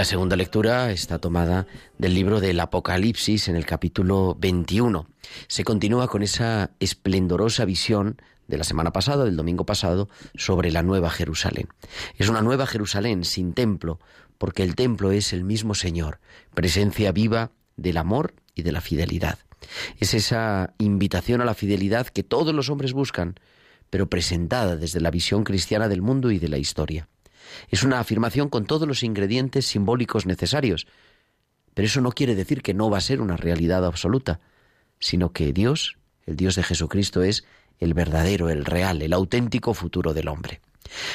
Segunda 0.06 0.36
lectura 0.36 0.92
está 0.92 1.18
tomada 1.18 1.66
del 1.98 2.14
libro 2.14 2.40
del 2.40 2.60
Apocalipsis 2.60 3.48
en 3.48 3.56
el 3.56 3.66
capítulo 3.66 4.36
21. 4.38 5.08
Se 5.48 5.64
continúa 5.64 6.06
con 6.06 6.22
esa 6.22 6.70
esplendorosa 6.78 7.64
visión 7.64 8.22
de 8.46 8.56
la 8.56 8.62
semana 8.62 8.92
pasada, 8.92 9.24
del 9.24 9.34
domingo 9.34 9.66
pasado, 9.66 10.08
sobre 10.36 10.70
la 10.70 10.84
Nueva 10.84 11.10
Jerusalén. 11.10 11.66
Es 12.16 12.28
una 12.28 12.40
Nueva 12.40 12.68
Jerusalén 12.68 13.24
sin 13.24 13.52
templo, 13.52 13.98
porque 14.38 14.62
el 14.62 14.76
templo 14.76 15.10
es 15.10 15.32
el 15.32 15.42
mismo 15.42 15.74
Señor, 15.74 16.20
presencia 16.54 17.10
viva 17.10 17.50
del 17.76 17.96
amor 17.96 18.34
y 18.54 18.62
de 18.62 18.70
la 18.70 18.80
fidelidad. 18.80 19.40
Es 19.98 20.14
esa 20.14 20.72
invitación 20.78 21.40
a 21.40 21.44
la 21.44 21.54
fidelidad 21.54 22.06
que 22.06 22.22
todos 22.22 22.54
los 22.54 22.70
hombres 22.70 22.92
buscan, 22.92 23.34
pero 23.90 24.08
presentada 24.08 24.76
desde 24.76 25.00
la 25.00 25.10
visión 25.10 25.42
cristiana 25.42 25.88
del 25.88 26.00
mundo 26.00 26.30
y 26.30 26.38
de 26.38 26.48
la 26.48 26.58
historia. 26.58 27.08
Es 27.68 27.82
una 27.82 28.00
afirmación 28.00 28.48
con 28.48 28.66
todos 28.66 28.86
los 28.86 29.02
ingredientes 29.02 29.66
simbólicos 29.66 30.26
necesarios. 30.26 30.86
Pero 31.74 31.86
eso 31.86 32.00
no 32.00 32.12
quiere 32.12 32.34
decir 32.34 32.62
que 32.62 32.74
no 32.74 32.88
va 32.88 32.98
a 32.98 33.02
ser 33.02 33.20
una 33.20 33.36
realidad 33.36 33.84
absoluta, 33.84 34.40
sino 34.98 35.32
que 35.32 35.52
Dios, 35.52 35.98
el 36.24 36.36
Dios 36.36 36.56
de 36.56 36.62
Jesucristo, 36.62 37.22
es 37.22 37.44
el 37.78 37.92
verdadero, 37.92 38.48
el 38.48 38.64
real, 38.64 39.02
el 39.02 39.12
auténtico 39.12 39.74
futuro 39.74 40.14
del 40.14 40.28
hombre. 40.28 40.60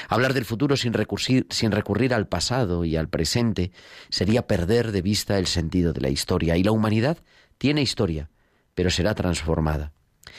Hablar 0.07 0.33
del 0.33 0.45
futuro 0.45 0.75
sin 0.77 0.93
recurrir, 0.93 2.13
al 2.13 2.27
pasado 2.27 2.85
y 2.85 2.95
al 2.95 3.07
presente 3.07 3.71
sería 4.09 4.45
perder 4.45 4.91
de 4.91 5.01
vista 5.01 5.39
el 5.39 5.47
sentido 5.47 5.93
de 5.93 6.01
la 6.01 6.09
historia. 6.09 6.57
Y 6.57 6.63
la 6.63 6.71
humanidad 6.71 7.17
tiene 7.57 7.81
historia, 7.81 8.29
pero 8.75 8.89
será 8.89 9.15
transformada. 9.15 9.93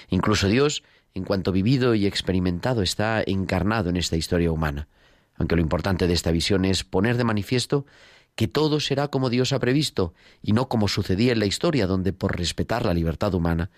Incluso 0.08 0.48
Dios, 0.48 0.82
en 1.14 1.24
cuanto 1.24 1.50
vivido 1.50 1.94
y 1.94 2.06
experimentado, 2.06 2.82
está 2.82 3.22
encarnado 3.26 3.90
en 3.90 3.96
esta 3.96 4.16
historia 4.16 4.52
humana 4.52 4.88
aunque 5.36 5.56
lo 5.56 5.62
importante 5.62 6.06
de 6.06 6.14
esta 6.14 6.30
visión 6.30 6.64
es 6.64 6.84
poner 6.84 7.16
de 7.16 7.24
manifiesto 7.24 7.86
que 8.34 8.48
todo 8.48 8.80
será 8.80 9.08
como 9.08 9.30
Dios 9.30 9.52
ha 9.52 9.58
previsto 9.58 10.14
y 10.40 10.52
no 10.52 10.68
como 10.68 10.88
sucedía 10.88 11.32
en 11.32 11.38
la 11.38 11.46
historia, 11.46 11.86
donde 11.86 12.12
por 12.12 12.36
respetar 12.36 12.86
la 12.86 12.94
libertad 12.94 13.34
humana 13.34 13.70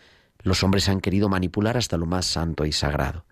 los 0.43 0.63
hombres 0.63 0.89
han 0.89 1.01
querido 1.01 1.29
manipular 1.29 1.77
hasta 1.77 1.97
lo 1.97 2.07
más 2.07 2.27
santo 2.27 2.65
y 2.65 2.73
sagrado. 2.73 3.25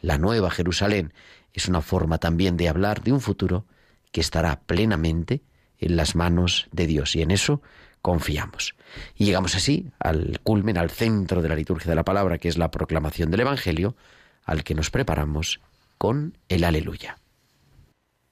La 0.00 0.18
nueva 0.18 0.50
Jerusalén 0.50 1.12
es 1.52 1.68
una 1.68 1.82
forma 1.82 2.18
también 2.18 2.56
de 2.56 2.68
hablar 2.68 3.02
de 3.02 3.12
un 3.12 3.20
futuro 3.20 3.66
que 4.10 4.20
estará 4.20 4.60
plenamente 4.60 5.42
en 5.78 5.96
las 5.96 6.14
manos 6.14 6.68
de 6.72 6.86
Dios 6.86 7.16
y 7.16 7.22
en 7.22 7.30
eso 7.30 7.62
confiamos. 8.00 8.74
Y 9.16 9.24
llegamos 9.24 9.54
así 9.54 9.90
al 9.98 10.40
culmen, 10.42 10.78
al 10.78 10.90
centro 10.90 11.42
de 11.42 11.48
la 11.48 11.56
liturgia 11.56 11.90
de 11.90 11.96
la 11.96 12.04
palabra, 12.04 12.38
que 12.38 12.48
es 12.48 12.58
la 12.58 12.70
proclamación 12.70 13.30
del 13.30 13.40
Evangelio, 13.40 13.96
al 14.44 14.64
que 14.64 14.74
nos 14.74 14.90
preparamos 14.90 15.60
con 15.98 16.36
el 16.48 16.64
aleluya. 16.64 17.21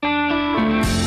Aleluya. 0.03 1.00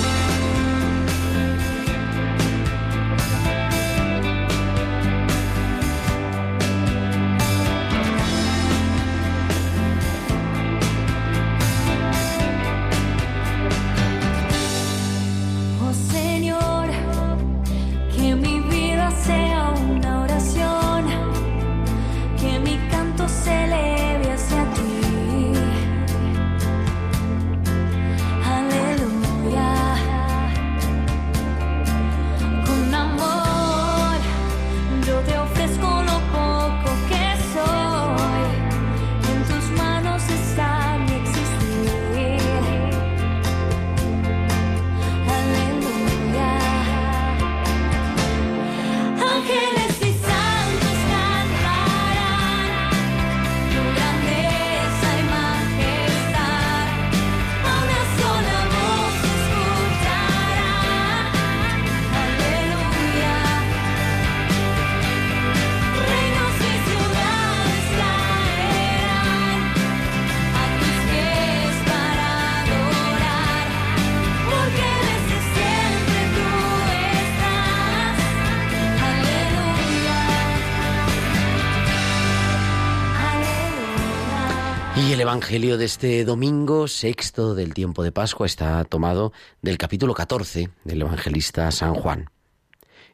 Evangelio 84.97 85.79
de 85.79 85.87
este 85.87 86.25
domingo 86.25 86.87
sexto 86.87 87.55
del 87.55 87.75
tiempo 87.75 88.03
de 88.05 88.13
Pascua 88.13 88.47
está 88.47 88.85
tomado 88.85 89.33
del 89.63 89.79
capítulo 89.79 90.15
14 90.15 90.71
del 90.85 91.03
evangelista 91.03 91.71
San 91.73 91.95
Juan. 91.95 92.31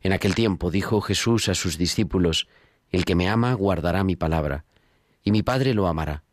En 0.03 0.13
aquel 0.13 0.35
tiempo 0.35 0.71
dijo 0.71 1.01
Jesús 1.01 1.49
a 1.49 1.55
sus 1.55 1.79
discípulos, 1.79 2.49
El 2.91 3.05
que 3.05 3.15
me 3.15 3.29
ama 3.29 3.55
guardará 3.55 4.05
mi 4.05 4.17
palabra, 4.17 4.65
y 5.23 5.31
mi 5.31 5.43
Padre 5.43 5.73
lo 5.73 5.87
amará, 5.87 6.25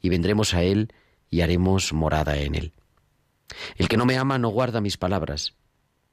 y 0.00 0.08
vendremos 0.08 0.54
a 0.54 0.62
él 0.62 0.92
y 1.28 1.42
haremos 1.42 1.92
morada 1.92 2.38
en 2.38 2.56
él. 2.56 2.72
El 3.76 3.88
que 3.88 3.96
no 3.96 4.06
me 4.06 4.16
ama 4.16 4.38
no 4.38 4.48
guarda 4.48 4.80
mis 4.80 4.96
palabras, 4.96 5.54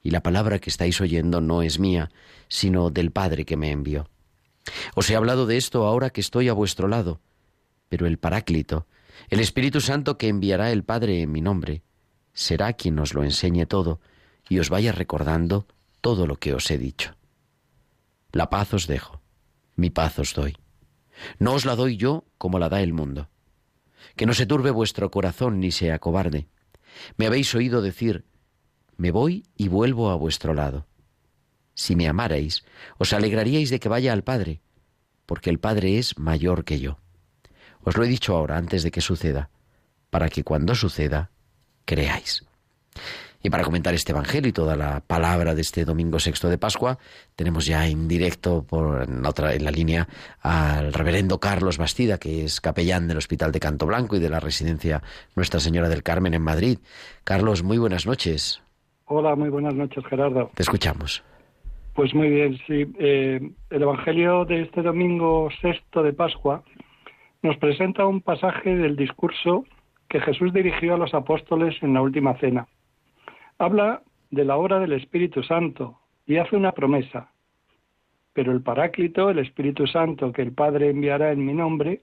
y 0.04 0.12
la 0.12 0.22
palabra 0.22 0.60
que 0.60 0.70
estáis 0.70 1.02
oyendo 1.02 1.42
no 1.42 1.64
es 1.64 1.80
mía, 1.80 2.12
sino 2.50 2.92
del 2.92 3.12
Padre 3.12 3.46
que 3.46 3.58
me 3.58 3.72
envió. 3.72 4.10
Os 4.96 5.10
he 5.10 5.16
hablado 5.16 5.48
de 5.48 5.58
esto 5.58 5.86
ahora 5.86 6.12
que 6.12 6.22
estoy 6.22 6.50
a 6.50 6.54
vuestro 6.54 6.88
lado, 6.88 7.20
pero 7.90 8.08
el 8.08 8.18
Paráclito, 8.18 8.88
el 9.30 9.40
Espíritu 9.40 9.82
Santo 9.82 10.18
que 10.18 10.28
enviará 10.28 10.72
el 10.72 10.84
Padre 10.84 11.22
en 11.22 11.32
mi 11.32 11.42
nombre, 11.42 11.84
será 12.34 12.74
quien 12.74 13.00
os 13.00 13.14
lo 13.14 13.24
enseñe 13.24 13.66
todo 13.66 14.00
y 14.50 14.60
os 14.60 14.70
vaya 14.70 14.92
recordando 14.92 15.68
todo 16.02 16.28
lo 16.28 16.38
que 16.38 16.54
os 16.54 16.70
he 16.72 16.78
dicho. 16.78 17.16
La 18.32 18.50
paz 18.50 18.74
os 18.74 18.88
dejo, 18.88 19.22
mi 19.76 19.90
paz 19.90 20.20
os 20.20 20.34
doy. 20.34 20.58
No 21.40 21.54
os 21.54 21.66
la 21.66 21.76
doy 21.76 21.98
yo 21.98 22.26
como 22.38 22.60
la 22.60 22.70
da 22.70 22.82
el 22.82 22.94
mundo. 22.94 23.30
Que 24.16 24.26
no 24.26 24.34
se 24.34 24.46
turbe 24.46 24.72
vuestro 24.72 25.10
corazón 25.10 25.60
ni 25.60 25.72
sea 25.72 26.00
cobarde. 26.00 26.48
Me 27.18 27.28
habéis 27.28 27.54
oído 27.56 27.82
decir, 27.82 28.26
me 28.98 29.12
voy 29.12 29.46
y 29.56 29.68
vuelvo 29.68 30.10
a 30.10 30.16
vuestro 30.16 30.54
lado. 30.54 30.88
Si 31.74 31.96
me 31.96 32.08
amarais, 32.08 32.64
os 32.98 33.14
alegraríais 33.14 33.70
de 33.70 33.80
que 33.80 33.90
vaya 33.90 34.14
al 34.14 34.24
Padre, 34.24 34.62
porque 35.26 35.50
el 35.50 35.60
Padre 35.60 36.00
es 36.00 36.18
mayor 36.18 36.66
que 36.66 36.80
yo. 36.80 37.00
Os 37.88 37.96
lo 37.96 38.04
he 38.04 38.08
dicho 38.10 38.36
ahora, 38.36 38.58
antes 38.58 38.84
de 38.84 38.92
que 38.92 39.00
suceda, 39.00 39.50
para 40.10 40.28
que 40.28 40.44
cuando 40.44 40.76
suceda, 40.76 41.30
creáis. 41.86 42.46
Y 43.42 43.50
para 43.50 43.64
comentar 43.64 43.94
este 43.94 44.12
Evangelio 44.12 44.50
y 44.50 44.52
toda 44.52 44.76
la 44.76 45.00
palabra 45.00 45.56
de 45.56 45.62
este 45.62 45.86
domingo 45.86 46.20
sexto 46.20 46.50
de 46.50 46.58
Pascua, 46.58 46.98
tenemos 47.38 47.66
ya 47.66 47.88
en 47.88 48.10
directo 48.10 48.66
por, 48.68 49.04
en, 49.08 49.26
otra, 49.26 49.54
en 49.54 49.64
la 49.64 49.72
línea 49.72 50.06
al 50.42 50.92
reverendo 50.92 51.40
Carlos 51.40 51.78
Bastida, 51.78 52.18
que 52.18 52.44
es 52.44 52.60
capellán 52.60 53.08
del 53.08 53.20
Hospital 53.20 53.54
de 53.54 53.62
Canto 53.62 53.86
Blanco 53.86 54.18
y 54.18 54.20
de 54.20 54.32
la 54.32 54.42
residencia 54.42 55.02
Nuestra 55.38 55.62
Señora 55.62 55.88
del 55.88 56.04
Carmen 56.04 56.34
en 56.34 56.42
Madrid. 56.42 56.80
Carlos, 57.24 57.64
muy 57.64 57.78
buenas 57.78 58.06
noches. 58.06 58.62
Hola, 59.06 59.34
muy 59.38 59.48
buenas 59.48 59.76
noches, 59.76 60.04
Gerardo. 60.10 60.52
Te 60.56 60.64
escuchamos. 60.64 61.24
Pues 61.94 62.14
muy 62.14 62.28
bien, 62.28 62.58
sí. 62.68 62.86
Eh, 63.00 63.40
el 63.70 63.82
Evangelio 63.82 64.44
de 64.44 64.64
este 64.64 64.82
domingo 64.82 65.48
sexto 65.62 66.04
de 66.04 66.12
Pascua 66.12 66.66
nos 67.42 67.58
presenta 67.58 68.06
un 68.06 68.22
pasaje 68.22 68.76
del 68.76 68.96
discurso 68.96 69.66
que 70.10 70.22
Jesús 70.22 70.54
dirigió 70.54 70.96
a 70.96 70.98
los 70.98 71.14
apóstoles 71.14 71.76
en 71.82 71.94
la 71.94 72.02
última 72.02 72.36
cena. 72.36 72.68
Habla 73.60 74.02
de 74.32 74.46
la 74.46 74.58
obra 74.58 74.80
del 74.80 74.94
Espíritu 74.94 75.44
Santo 75.44 76.00
y 76.26 76.38
hace 76.38 76.56
una 76.56 76.72
promesa. 76.72 77.32
Pero 78.34 78.52
el 78.52 78.62
Paráclito, 78.62 79.30
el 79.30 79.40
Espíritu 79.40 79.88
Santo 79.88 80.32
que 80.32 80.42
el 80.42 80.54
Padre 80.54 80.90
enviará 80.90 81.32
en 81.32 81.46
mi 81.46 81.54
nombre, 81.54 82.02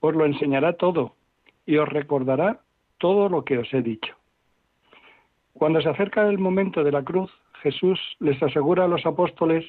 os 0.00 0.14
lo 0.14 0.24
enseñará 0.24 0.74
todo 0.74 1.14
y 1.66 1.76
os 1.76 1.88
recordará 1.88 2.60
todo 2.98 3.28
lo 3.28 3.44
que 3.44 3.58
os 3.58 3.72
he 3.74 3.82
dicho. 3.82 4.14
Cuando 5.52 5.80
se 5.80 5.88
acerca 5.88 6.28
el 6.28 6.38
momento 6.38 6.84
de 6.84 6.92
la 6.92 7.02
cruz, 7.02 7.30
Jesús 7.62 7.98
les 8.20 8.42
asegura 8.42 8.84
a 8.84 8.88
los 8.88 9.04
apóstoles 9.06 9.64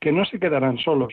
que 0.00 0.12
no 0.12 0.24
se 0.24 0.38
quedarán 0.38 0.78
solos. 0.78 1.12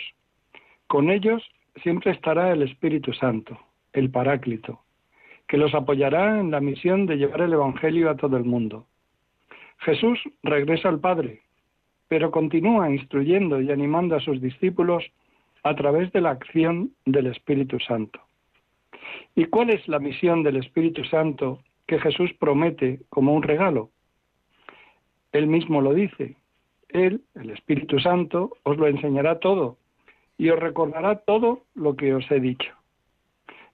Con 0.87 1.09
ellos 1.09 1.43
siempre 1.81 2.11
estará 2.11 2.51
el 2.51 2.61
Espíritu 2.61 3.13
Santo, 3.13 3.57
el 3.93 4.09
Paráclito, 4.09 4.81
que 5.47 5.57
los 5.57 5.73
apoyará 5.73 6.39
en 6.39 6.51
la 6.51 6.59
misión 6.59 7.05
de 7.05 7.17
llevar 7.17 7.41
el 7.41 7.53
Evangelio 7.53 8.09
a 8.09 8.15
todo 8.15 8.37
el 8.37 8.43
mundo. 8.43 8.87
Jesús 9.79 10.19
regresa 10.43 10.89
al 10.89 10.99
Padre, 10.99 11.41
pero 12.07 12.31
continúa 12.31 12.89
instruyendo 12.89 13.61
y 13.61 13.71
animando 13.71 14.15
a 14.15 14.21
sus 14.21 14.41
discípulos 14.41 15.03
a 15.63 15.75
través 15.75 16.11
de 16.13 16.21
la 16.21 16.31
acción 16.31 16.91
del 17.05 17.27
Espíritu 17.27 17.79
Santo. 17.79 18.19
¿Y 19.35 19.45
cuál 19.45 19.69
es 19.69 19.87
la 19.87 19.99
misión 19.99 20.43
del 20.43 20.57
Espíritu 20.57 21.03
Santo 21.05 21.59
que 21.87 21.99
Jesús 21.99 22.31
promete 22.39 23.01
como 23.09 23.33
un 23.33 23.43
regalo? 23.43 23.89
Él 25.31 25.47
mismo 25.47 25.81
lo 25.81 25.93
dice. 25.93 26.35
Él, 26.89 27.21
el 27.35 27.49
Espíritu 27.49 27.99
Santo, 27.99 28.51
os 28.63 28.77
lo 28.77 28.87
enseñará 28.87 29.39
todo 29.39 29.77
y 30.37 30.49
os 30.49 30.59
recordará 30.59 31.19
todo 31.19 31.63
lo 31.75 31.95
que 31.95 32.13
os 32.13 32.29
he 32.31 32.39
dicho. 32.39 32.73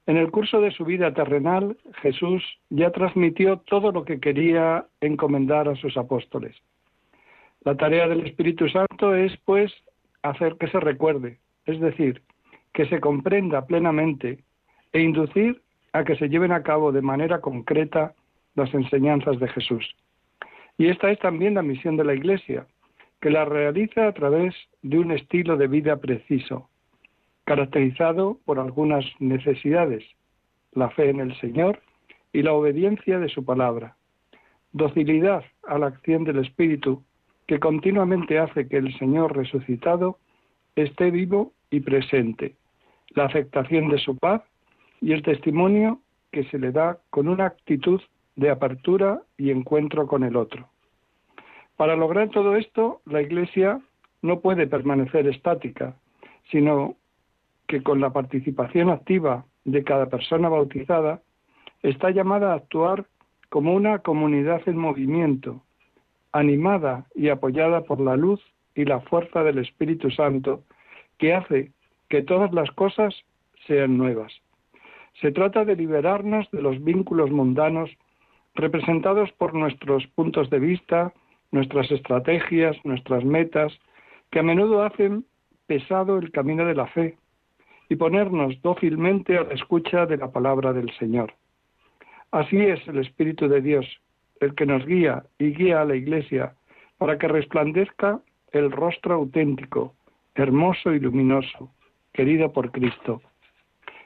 En 0.08 0.18
el 0.18 0.32
curso 0.32 0.62
de 0.62 0.72
su 0.72 0.84
vida 0.84 1.14
terrenal, 1.14 1.78
Jesús 2.02 2.44
ya 2.70 2.92
transmitió 2.92 3.58
todo 3.58 3.92
lo 3.92 4.04
que 4.04 4.20
quería 4.20 4.86
encomendar 5.00 5.70
a 5.70 5.76
sus 5.76 5.96
apóstoles. 5.96 6.56
La 7.64 7.78
tarea 7.78 8.08
del 8.08 8.26
Espíritu 8.26 8.68
Santo 8.70 9.14
es, 9.14 9.38
pues, 9.46 9.72
hacer 10.24 10.58
que 10.58 10.68
se 10.68 10.80
recuerde, 10.80 11.40
es 11.66 11.80
decir, 11.80 12.24
que 12.74 12.88
se 12.88 13.00
comprenda 13.00 13.66
plenamente 13.66 14.40
e 14.92 15.02
inducir 15.02 15.62
a 15.94 16.04
que 16.04 16.16
se 16.16 16.30
lleven 16.30 16.52
a 16.52 16.64
cabo 16.64 16.92
de 16.92 17.02
manera 17.02 17.42
concreta 17.42 18.14
las 18.56 18.74
enseñanzas 18.74 19.40
de 19.40 19.48
Jesús. 19.50 19.96
Y 20.78 20.88
esta 20.88 21.12
es 21.12 21.20
también 21.20 21.56
la 21.56 21.62
misión 21.62 21.98
de 21.98 22.06
la 22.06 22.16
Iglesia, 22.16 22.66
que 23.22 23.30
la 23.30 23.46
realiza 23.46 24.08
a 24.08 24.14
través 24.14 24.56
de 24.82 24.98
un 24.98 25.12
estilo 25.12 25.56
de 25.56 25.68
vida 25.68 25.98
preciso, 25.98 26.70
caracterizado 27.46 28.40
por 28.46 28.60
algunas 28.60 29.06
necesidades, 29.20 30.04
la 30.74 30.90
fe 30.90 31.10
en 31.10 31.20
el 31.20 31.40
Señor 31.40 31.80
y 32.34 32.42
la 32.42 32.54
obediencia 32.54 33.20
de 33.20 33.30
su 33.30 33.46
palabra, 33.46 33.96
docilidad 34.74 35.44
a 35.68 35.78
la 35.78 35.88
acción 35.88 36.24
del 36.24 36.40
Espíritu, 36.40 37.04
que 37.46 37.60
continuamente 37.60 38.40
hace 38.40 38.68
que 38.68 38.78
el 38.78 38.98
Señor 38.98 39.36
resucitado 39.36 40.18
esté 40.76 41.12
vivo 41.12 41.54
y 41.70 41.82
presente, 41.82 42.56
la 43.10 43.26
aceptación 43.26 43.90
de 43.90 44.00
su 44.00 44.18
paz 44.18 44.42
y 45.00 45.12
el 45.12 45.22
testimonio 45.22 46.00
que 46.32 46.46
se 46.46 46.58
le 46.58 46.72
da 46.72 46.98
con 47.10 47.28
una 47.28 47.46
actitud 47.46 48.02
de 48.36 48.50
apertura 48.50 49.22
y 49.38 49.52
encuentro 49.52 50.08
con 50.08 50.24
el 50.24 50.38
otro. 50.38 50.70
Para 51.82 51.96
lograr 51.96 52.30
todo 52.30 52.58
esto, 52.58 53.02
la 53.08 53.24
Iglesia 53.24 53.82
no 54.22 54.40
puede 54.42 54.68
permanecer 54.68 55.26
estática, 55.26 55.96
sino 56.52 56.96
que 57.66 57.82
con 57.82 58.00
la 58.00 58.12
participación 58.12 58.92
activa 58.92 59.46
de 59.66 59.84
cada 59.84 60.06
persona 60.06 60.48
bautizada, 60.48 61.24
está 61.82 62.12
llamada 62.12 62.52
a 62.52 62.58
actuar 62.58 63.08
como 63.50 63.74
una 63.74 63.98
comunidad 63.98 64.62
en 64.68 64.78
movimiento, 64.78 65.64
animada 66.32 67.08
y 67.16 67.30
apoyada 67.30 67.82
por 67.82 68.00
la 68.00 68.16
luz 68.16 68.40
y 68.76 68.86
la 68.86 69.00
fuerza 69.00 69.42
del 69.44 69.58
Espíritu 69.58 70.12
Santo, 70.12 70.62
que 71.18 71.34
hace 71.34 71.72
que 72.10 72.22
todas 72.22 72.54
las 72.54 72.70
cosas 72.74 73.16
sean 73.66 73.98
nuevas. 73.98 74.32
Se 75.20 75.32
trata 75.32 75.66
de 75.66 75.76
liberarnos 75.76 76.48
de 76.52 76.62
los 76.62 76.84
vínculos 76.84 77.32
mundanos 77.32 77.90
representados 78.54 79.32
por 79.32 79.56
nuestros 79.56 80.06
puntos 80.14 80.52
de 80.52 80.60
vista, 80.60 81.12
nuestras 81.52 81.92
estrategias, 81.92 82.78
nuestras 82.84 83.24
metas, 83.24 83.72
que 84.32 84.40
a 84.40 84.44
menudo 84.44 84.84
hacen 84.84 85.26
pesado 85.68 86.18
el 86.18 86.32
camino 86.32 86.66
de 86.66 86.76
la 86.76 86.88
fe 86.88 87.18
y 87.90 87.96
ponernos 87.96 88.62
dócilmente 88.62 89.38
a 89.38 89.44
la 89.44 89.54
escucha 89.54 90.06
de 90.06 90.18
la 90.18 90.32
palabra 90.32 90.74
del 90.74 90.92
Señor. 90.98 91.34
Así 92.32 92.58
es 92.58 92.86
el 92.88 93.00
Espíritu 93.00 93.50
de 93.50 93.62
Dios, 93.62 93.86
el 94.40 94.56
que 94.56 94.66
nos 94.66 94.86
guía 94.86 95.24
y 95.38 95.54
guía 95.54 95.82
a 95.82 95.86
la 95.86 95.96
Iglesia 95.96 96.56
para 96.98 97.18
que 97.18 97.28
resplandezca 97.28 98.22
el 98.52 98.72
rostro 98.72 99.16
auténtico, 99.16 99.94
hermoso 100.36 100.94
y 100.94 101.00
luminoso, 101.00 101.70
querido 102.14 102.54
por 102.54 102.72
Cristo. 102.72 103.22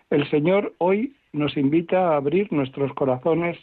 El 0.09 0.29
Señor 0.29 0.73
hoy 0.79 1.15
nos 1.33 1.57
invita 1.57 2.09
a 2.09 2.17
abrir 2.17 2.51
nuestros 2.51 2.93
corazones 2.93 3.57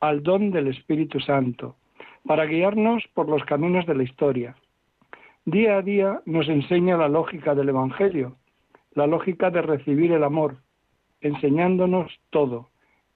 al 0.00 0.22
don 0.22 0.50
del 0.50 0.68
Espíritu 0.68 1.20
Santo, 1.20 1.76
para 2.26 2.46
guiarnos 2.46 3.04
por 3.14 3.28
los 3.28 3.44
caminos 3.44 3.86
de 3.86 3.94
la 3.94 4.02
historia. 4.02 4.56
Día 5.44 5.78
a 5.78 5.82
día 5.82 6.20
nos 6.26 6.48
enseña 6.48 6.96
la 6.96 7.08
lógica 7.08 7.54
del 7.54 7.68
Evangelio, 7.68 8.36
la 8.94 9.06
lógica 9.06 9.50
de 9.50 9.62
recibir 9.62 10.12
el 10.12 10.24
amor, 10.24 10.56
enseñándonos 11.20 12.12
todo 12.30 12.68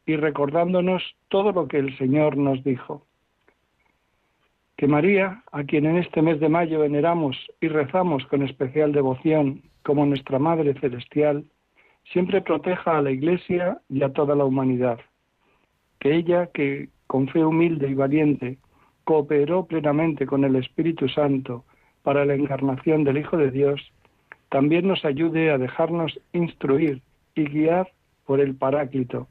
y 0.07 0.17
recordándonos 0.17 1.03
todo 1.29 1.53
lo 1.53 1.67
que 1.67 1.79
el 1.79 1.97
Señor 1.99 2.37
nos 2.37 2.63
dijo. 2.63 3.05
Que 4.77 4.87
María, 4.87 5.43
a 5.53 5.65
quien 5.65 5.87
en 5.87 5.97
este 5.97 6.23
mes 6.23 6.41
de 6.41 6.49
mayo 6.49 6.81
veneramos 6.81 7.37
y 7.61 7.69
rezamos 7.69 8.25
con 8.27 8.43
especial 8.43 8.93
devoción 8.93 9.63
como 9.83 10.07
nuestra 10.07 10.39
Madre 10.39 10.75
Celestial, 10.75 11.45
siempre 12.13 12.41
proteja 12.41 12.97
a 12.97 13.03
la 13.03 13.11
Iglesia 13.11 13.79
y 13.89 14.03
a 14.03 14.13
toda 14.13 14.35
la 14.35 14.45
humanidad. 14.45 15.01
Que 15.99 16.15
ella, 16.15 16.47
que 16.47 16.89
con 17.07 17.29
fe 17.29 17.45
humilde 17.45 17.91
y 17.91 17.95
valiente 17.95 18.59
cooperó 19.11 19.67
plenamente 19.67 20.25
con 20.25 20.45
el 20.45 20.55
Espíritu 20.55 21.09
Santo 21.09 21.65
para 22.05 22.25
la 22.25 22.37
encarnación 22.37 23.03
del 23.03 23.19
Hijo 23.19 23.37
de 23.37 23.51
Dios, 23.51 23.81
también 24.51 24.87
nos 24.87 25.05
ayude 25.05 25.51
a 25.51 25.59
dejarnos 25.59 26.21
instruir 26.33 27.03
y 27.35 27.43
guiar 27.43 27.91
por 28.25 28.39
el 28.39 28.55
Paráclito, 28.55 29.27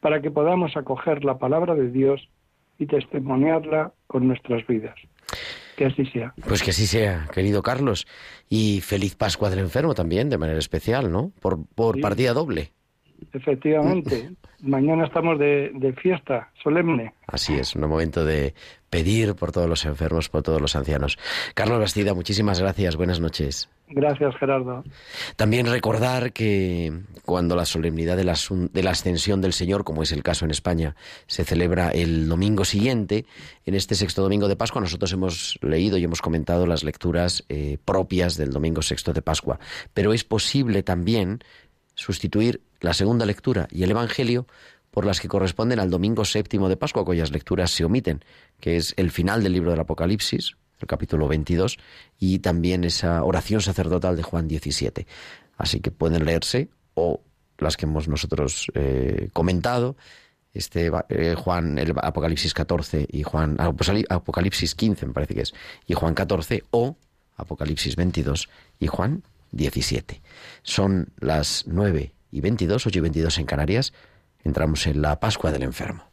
para 0.00 0.20
que 0.20 0.32
podamos 0.32 0.76
acoger 0.76 1.24
la 1.24 1.38
palabra 1.38 1.76
de 1.76 1.92
Dios 1.92 2.28
y 2.76 2.86
testimoniarla 2.86 3.92
con 4.08 4.26
nuestras 4.26 4.66
vidas. 4.66 4.96
Que 5.76 5.84
así 5.84 6.06
sea. 6.06 6.34
Pues 6.48 6.64
que 6.64 6.70
así 6.70 6.88
sea, 6.88 7.28
querido 7.32 7.62
Carlos. 7.62 8.08
Y 8.48 8.80
feliz 8.80 9.14
Pascua 9.14 9.48
del 9.48 9.60
Enfermo 9.60 9.94
también, 9.94 10.28
de 10.28 10.38
manera 10.38 10.58
especial, 10.58 11.12
¿no? 11.12 11.30
Por, 11.40 11.64
por 11.76 12.00
partida 12.00 12.32
doble. 12.32 12.72
Efectivamente. 13.32 14.32
Mañana 14.60 15.04
estamos 15.04 15.38
de, 15.38 15.70
de, 15.74 15.92
fiesta 15.92 16.50
solemne. 16.62 17.14
Así 17.28 17.54
es, 17.54 17.76
un 17.76 17.88
momento 17.88 18.24
de 18.24 18.54
pedir 18.90 19.34
por 19.36 19.52
todos 19.52 19.68
los 19.68 19.84
enfermos, 19.84 20.28
por 20.28 20.42
todos 20.42 20.60
los 20.60 20.76
ancianos. 20.76 21.18
Carlos 21.54 21.78
Bastida, 21.78 22.12
muchísimas 22.12 22.60
gracias. 22.60 22.96
Buenas 22.96 23.20
noches. 23.20 23.68
Gracias, 23.88 24.36
Gerardo. 24.36 24.84
También 25.36 25.66
recordar 25.66 26.32
que 26.32 26.92
cuando 27.24 27.56
la 27.56 27.64
solemnidad 27.64 28.16
de 28.16 28.24
la, 28.24 28.36
de 28.72 28.82
la, 28.82 28.90
ascensión 28.90 29.40
del 29.40 29.52
Señor, 29.52 29.82
como 29.82 30.02
es 30.02 30.12
el 30.12 30.22
caso 30.22 30.44
en 30.44 30.52
España, 30.52 30.94
se 31.26 31.44
celebra 31.44 31.90
el 31.90 32.28
domingo 32.28 32.64
siguiente, 32.64 33.26
en 33.66 33.74
este 33.74 33.96
sexto 33.96 34.22
domingo 34.22 34.46
de 34.46 34.56
Pascua, 34.56 34.80
nosotros 34.80 35.12
hemos 35.12 35.58
leído 35.62 35.98
y 35.98 36.04
hemos 36.04 36.22
comentado 36.22 36.66
las 36.66 36.84
lecturas 36.84 37.44
eh, 37.48 37.78
propias 37.84 38.36
del 38.36 38.50
domingo 38.50 38.82
sexto 38.82 39.12
de 39.12 39.22
Pascua. 39.22 39.58
Pero 39.92 40.12
es 40.12 40.22
posible 40.22 40.82
también 40.84 41.40
sustituir 41.94 42.62
la 42.80 42.94
segunda 42.94 43.26
lectura 43.26 43.66
y 43.70 43.82
el 43.82 43.90
Evangelio 43.90 44.46
por 44.90 45.04
las 45.04 45.20
que 45.20 45.28
corresponden 45.28 45.78
al 45.78 45.90
domingo 45.90 46.24
séptimo 46.24 46.68
de 46.68 46.76
Pascua, 46.76 47.04
cuyas 47.04 47.30
lecturas 47.30 47.70
se 47.70 47.84
omiten, 47.84 48.24
que 48.60 48.76
es 48.76 48.94
el 48.96 49.10
final 49.10 49.42
del 49.42 49.52
libro 49.52 49.70
del 49.70 49.80
Apocalipsis, 49.80 50.56
el 50.80 50.86
capítulo 50.86 51.28
22, 51.28 51.78
y 52.18 52.40
también 52.40 52.84
esa 52.84 53.22
oración 53.24 53.60
sacerdotal 53.60 54.16
de 54.16 54.22
Juan 54.22 54.48
17. 54.48 55.06
Así 55.56 55.80
que 55.80 55.90
pueden 55.90 56.24
leerse, 56.24 56.68
o 56.94 57.20
las 57.58 57.76
que 57.76 57.86
hemos 57.86 58.08
nosotros 58.08 58.70
eh, 58.74 59.28
comentado, 59.32 59.96
este 60.52 60.90
eh, 61.10 61.34
Juan, 61.36 61.78
el 61.78 61.94
Apocalipsis 61.96 62.54
14 62.54 63.06
y 63.10 63.22
Juan, 63.22 63.56
Apocalipsis 63.60 64.74
15 64.74 65.06
me 65.06 65.12
parece 65.12 65.34
que 65.34 65.42
es, 65.42 65.54
y 65.86 65.94
Juan 65.94 66.14
14, 66.14 66.64
o 66.70 66.96
Apocalipsis 67.36 67.96
22 67.96 68.48
y 68.78 68.86
Juan 68.86 69.22
17. 69.52 70.20
Son 70.62 71.08
las 71.18 71.64
9 71.66 72.12
y 72.32 72.40
22, 72.40 72.86
8 72.86 72.98
y 72.98 73.02
22 73.02 73.38
en 73.38 73.46
Canarias. 73.46 73.92
Entramos 74.44 74.86
en 74.86 75.02
la 75.02 75.20
Pascua 75.20 75.52
del 75.52 75.62
Enfermo. 75.62 76.10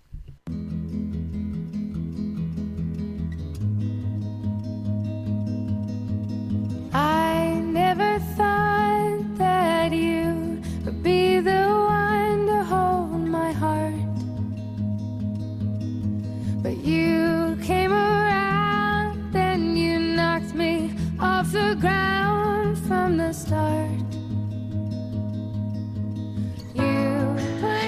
Start. 23.34 23.87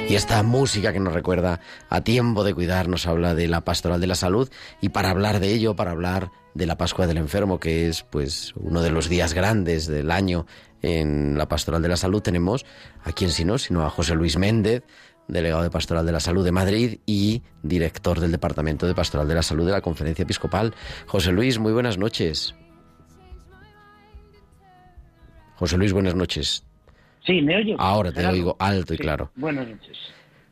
Y 0.09 0.15
esta 0.15 0.41
música 0.41 0.91
que 0.91 0.99
nos 0.99 1.13
recuerda 1.13 1.59
a 1.87 2.01
tiempo 2.01 2.43
de 2.43 2.55
cuidar 2.55 2.87
nos 2.87 3.05
habla 3.05 3.35
de 3.35 3.47
la 3.47 3.63
pastoral 3.63 4.01
de 4.01 4.07
la 4.07 4.15
salud 4.15 4.49
y 4.81 4.89
para 4.89 5.11
hablar 5.11 5.39
de 5.39 5.53
ello, 5.53 5.75
para 5.75 5.91
hablar 5.91 6.31
de 6.55 6.65
la 6.65 6.79
Pascua 6.79 7.05
del 7.05 7.17
Enfermo, 7.17 7.59
que 7.59 7.87
es 7.87 8.01
pues 8.09 8.55
uno 8.55 8.81
de 8.81 8.89
los 8.89 9.07
días 9.07 9.35
grandes 9.35 9.85
del 9.85 10.09
año 10.09 10.47
en 10.81 11.37
la 11.37 11.47
pastoral 11.47 11.83
de 11.83 11.89
la 11.89 11.95
salud, 11.95 12.23
tenemos 12.23 12.65
a 13.03 13.11
quien 13.11 13.29
si 13.29 13.45
no, 13.45 13.59
sino 13.59 13.85
a 13.85 13.91
José 13.91 14.15
Luis 14.15 14.35
Méndez, 14.35 14.83
delegado 15.27 15.61
de 15.61 15.69
Pastoral 15.69 16.07
de 16.07 16.11
la 16.11 16.19
Salud 16.19 16.43
de 16.43 16.51
Madrid 16.51 17.01
y 17.05 17.43
director 17.61 18.19
del 18.19 18.31
Departamento 18.31 18.87
de 18.87 18.95
Pastoral 18.95 19.27
de 19.27 19.35
la 19.35 19.43
Salud 19.43 19.67
de 19.67 19.73
la 19.73 19.81
Conferencia 19.81 20.23
Episcopal. 20.23 20.73
José 21.05 21.31
Luis, 21.31 21.59
muy 21.59 21.71
buenas 21.71 21.99
noches. 21.99 22.55
José 25.55 25.77
Luis, 25.77 25.93
buenas 25.93 26.15
noches. 26.15 26.65
Sí, 27.25 27.41
¿me 27.41 27.57
oyo? 27.57 27.75
Ahora 27.79 28.11
te 28.11 28.25
oigo 28.25 28.55
alto 28.59 28.93
y 28.93 28.97
claro. 28.97 29.31
Buenas 29.35 29.67
noches. 29.67 29.97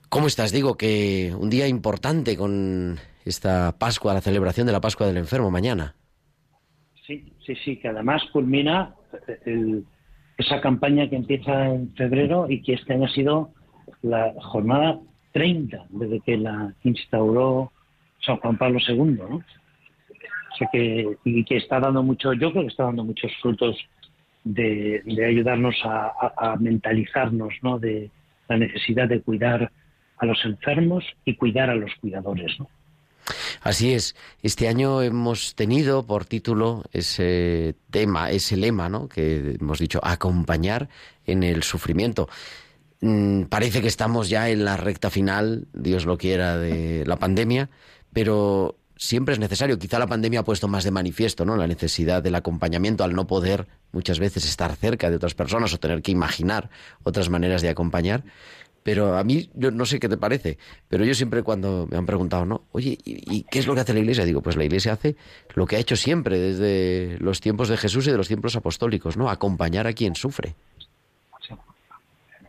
¿Cómo 0.10 0.28
estás? 0.28 0.52
Digo 0.52 0.76
que 0.78 1.34
un 1.38 1.50
día 1.50 1.68
importante 1.68 2.38
con 2.38 2.98
esta 3.26 3.78
Pascua, 3.78 4.14
la 4.14 4.22
celebración 4.22 4.68
de 4.68 4.74
la 4.74 4.82
Pascua 4.82 5.08
del 5.08 5.18
Enfermo 5.18 5.52
mañana. 5.52 5.96
Sí, 7.06 7.34
sí, 7.46 7.56
sí, 7.64 7.78
que 7.78 7.90
además 7.90 8.22
culmina 8.32 8.96
esa 10.38 10.62
campaña 10.62 11.10
que 11.10 11.16
empieza 11.16 11.68
en 11.68 11.94
febrero 11.96 12.48
y 12.50 12.62
que 12.62 12.74
este 12.74 12.94
año 12.94 13.06
ha 13.06 13.14
sido 13.14 13.52
la 14.02 14.34
jornada 14.40 15.00
30 15.34 15.86
desde 15.90 16.20
que 16.22 16.38
la 16.38 16.74
instauró 16.84 17.72
San 18.26 18.38
Juan 18.38 18.58
Pablo 18.58 18.80
II, 18.88 18.96
¿no? 18.96 19.36
O 19.38 20.58
sea 20.58 20.70
que, 20.72 21.18
y 21.24 21.44
que 21.44 21.58
está 21.58 21.80
dando 21.80 22.02
mucho, 22.02 22.34
yo 22.34 22.52
creo 22.52 22.64
que 22.64 22.70
está 22.70 22.86
dando 22.86 23.04
muchos 23.04 23.32
frutos 23.42 23.78
de, 24.54 25.04
ayudarnos 25.26 25.76
a, 25.84 26.56
mentalizarnos 26.60 27.54
¿no? 27.62 27.80
de 27.80 28.10
la 28.48 28.58
necesidad 28.58 29.08
de 29.08 29.22
cuidar 29.22 29.72
a 30.18 30.26
los 30.26 30.44
enfermos 30.46 31.04
y 31.26 31.36
cuidar 31.36 31.70
a 31.70 31.76
los 31.76 31.92
cuidadores. 32.00 32.60
¿no? 32.60 32.70
Así 33.62 33.94
es. 33.94 34.16
Este 34.42 34.68
año 34.68 35.02
hemos 35.02 35.56
tenido 35.56 36.06
por 36.06 36.26
título 36.26 36.84
ese 36.94 37.76
tema, 37.92 38.32
ese 38.32 38.56
lema, 38.56 38.90
¿no? 38.90 39.10
Que 39.10 39.58
hemos 39.60 39.80
dicho 39.80 40.00
acompañar 40.04 40.88
en 41.26 41.44
el 41.44 41.64
sufrimiento. 41.64 42.30
Mm, 43.02 43.44
parece 43.44 43.82
que 43.82 43.88
estamos 43.88 44.30
ya 44.30 44.50
en 44.50 44.64
la 44.64 44.78
recta 44.78 45.10
final, 45.10 45.68
Dios 45.74 46.06
lo 46.06 46.18
quiera, 46.18 46.58
de 46.58 47.06
la 47.06 47.18
pandemia, 47.18 47.70
pero 48.14 48.78
siempre 48.98 49.34
es 49.34 49.40
necesario. 49.40 49.80
Quizá 49.80 50.00
la 50.00 50.08
pandemia 50.08 50.42
ha 50.42 50.44
puesto 50.44 50.68
más 50.68 50.84
de 50.84 50.92
manifiesto, 50.92 51.46
¿no? 51.46 51.56
La 51.56 51.68
necesidad 51.68 52.22
del 52.22 52.36
acompañamiento 52.36 53.04
al 53.04 53.14
no 53.14 53.28
poder 53.28 53.68
muchas 53.92 54.20
veces 54.20 54.46
estar 54.46 54.76
cerca 54.76 55.10
de 55.10 55.16
otras 55.16 55.34
personas 55.34 55.74
o 55.74 55.80
tener 55.80 56.02
que 56.02 56.12
imaginar 56.12 56.70
otras 57.04 57.30
maneras 57.30 57.62
de 57.62 57.70
acompañar. 57.70 58.24
Pero 58.84 59.18
a 59.18 59.24
mí, 59.24 59.50
yo 59.54 59.70
no 59.70 59.86
sé 59.86 60.00
qué 60.00 60.08
te 60.08 60.16
parece, 60.16 60.58
pero 60.88 61.04
yo 61.04 61.14
siempre 61.14 61.44
cuando 61.44 61.88
me 61.92 61.98
han 61.98 62.06
preguntado, 62.06 62.46
¿no? 62.46 62.62
Oye, 62.72 62.98
¿y, 63.04 63.44
qué 63.52 63.60
es 63.60 63.68
lo 63.68 63.76
que 63.76 63.82
hace 63.82 63.94
la 63.94 64.00
Iglesia? 64.00 64.24
Digo, 64.24 64.42
pues 64.42 64.56
la 64.56 64.64
Iglesia 64.64 64.94
hace 64.94 65.18
lo 65.56 65.66
que 65.66 65.76
ha 65.76 65.80
hecho 65.80 65.98
siempre, 65.98 66.40
desde 66.40 67.18
los 67.20 67.42
tiempos 67.42 67.68
de 67.68 67.76
Jesús 67.76 68.08
y 68.08 68.12
de 68.12 68.18
los 68.18 68.30
tiempos 68.30 68.56
apostólicos, 68.56 69.18
¿no? 69.18 69.30
Acompañar 69.30 69.88
a 69.88 69.94
quien 69.94 70.16
sufre. 70.16 70.56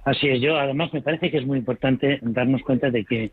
Así 0.04 0.28
es, 0.28 0.40
yo 0.40 0.56
además 0.56 0.92
me 0.92 1.02
parece 1.02 1.28
que 1.30 1.38
es 1.38 1.44
muy 1.44 1.58
importante 1.58 2.20
darnos 2.22 2.62
cuenta 2.62 2.88
de 2.88 3.04
que 3.04 3.32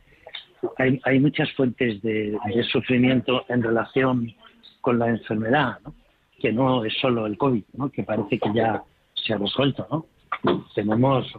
hay, 0.78 1.00
hay 1.04 1.20
muchas 1.20 1.52
fuentes 1.54 2.02
de, 2.02 2.38
sufrimiento 2.72 3.46
en 3.50 3.64
relación 3.64 4.34
con 4.82 5.00
la 5.00 5.10
enfermedad, 5.10 5.80
¿no? 5.84 5.94
que 6.40 6.52
no 6.52 6.86
es 6.86 6.94
solo 7.00 7.26
el 7.26 7.38
COVID, 7.38 7.64
¿no? 7.74 7.90
que 7.90 8.04
parece 8.04 8.40
que 8.40 8.54
ya 8.54 8.84
se 9.14 9.34
ha 9.34 9.38
resuelto. 9.38 9.88
¿no? 9.90 10.66
Tenemos 10.74 11.32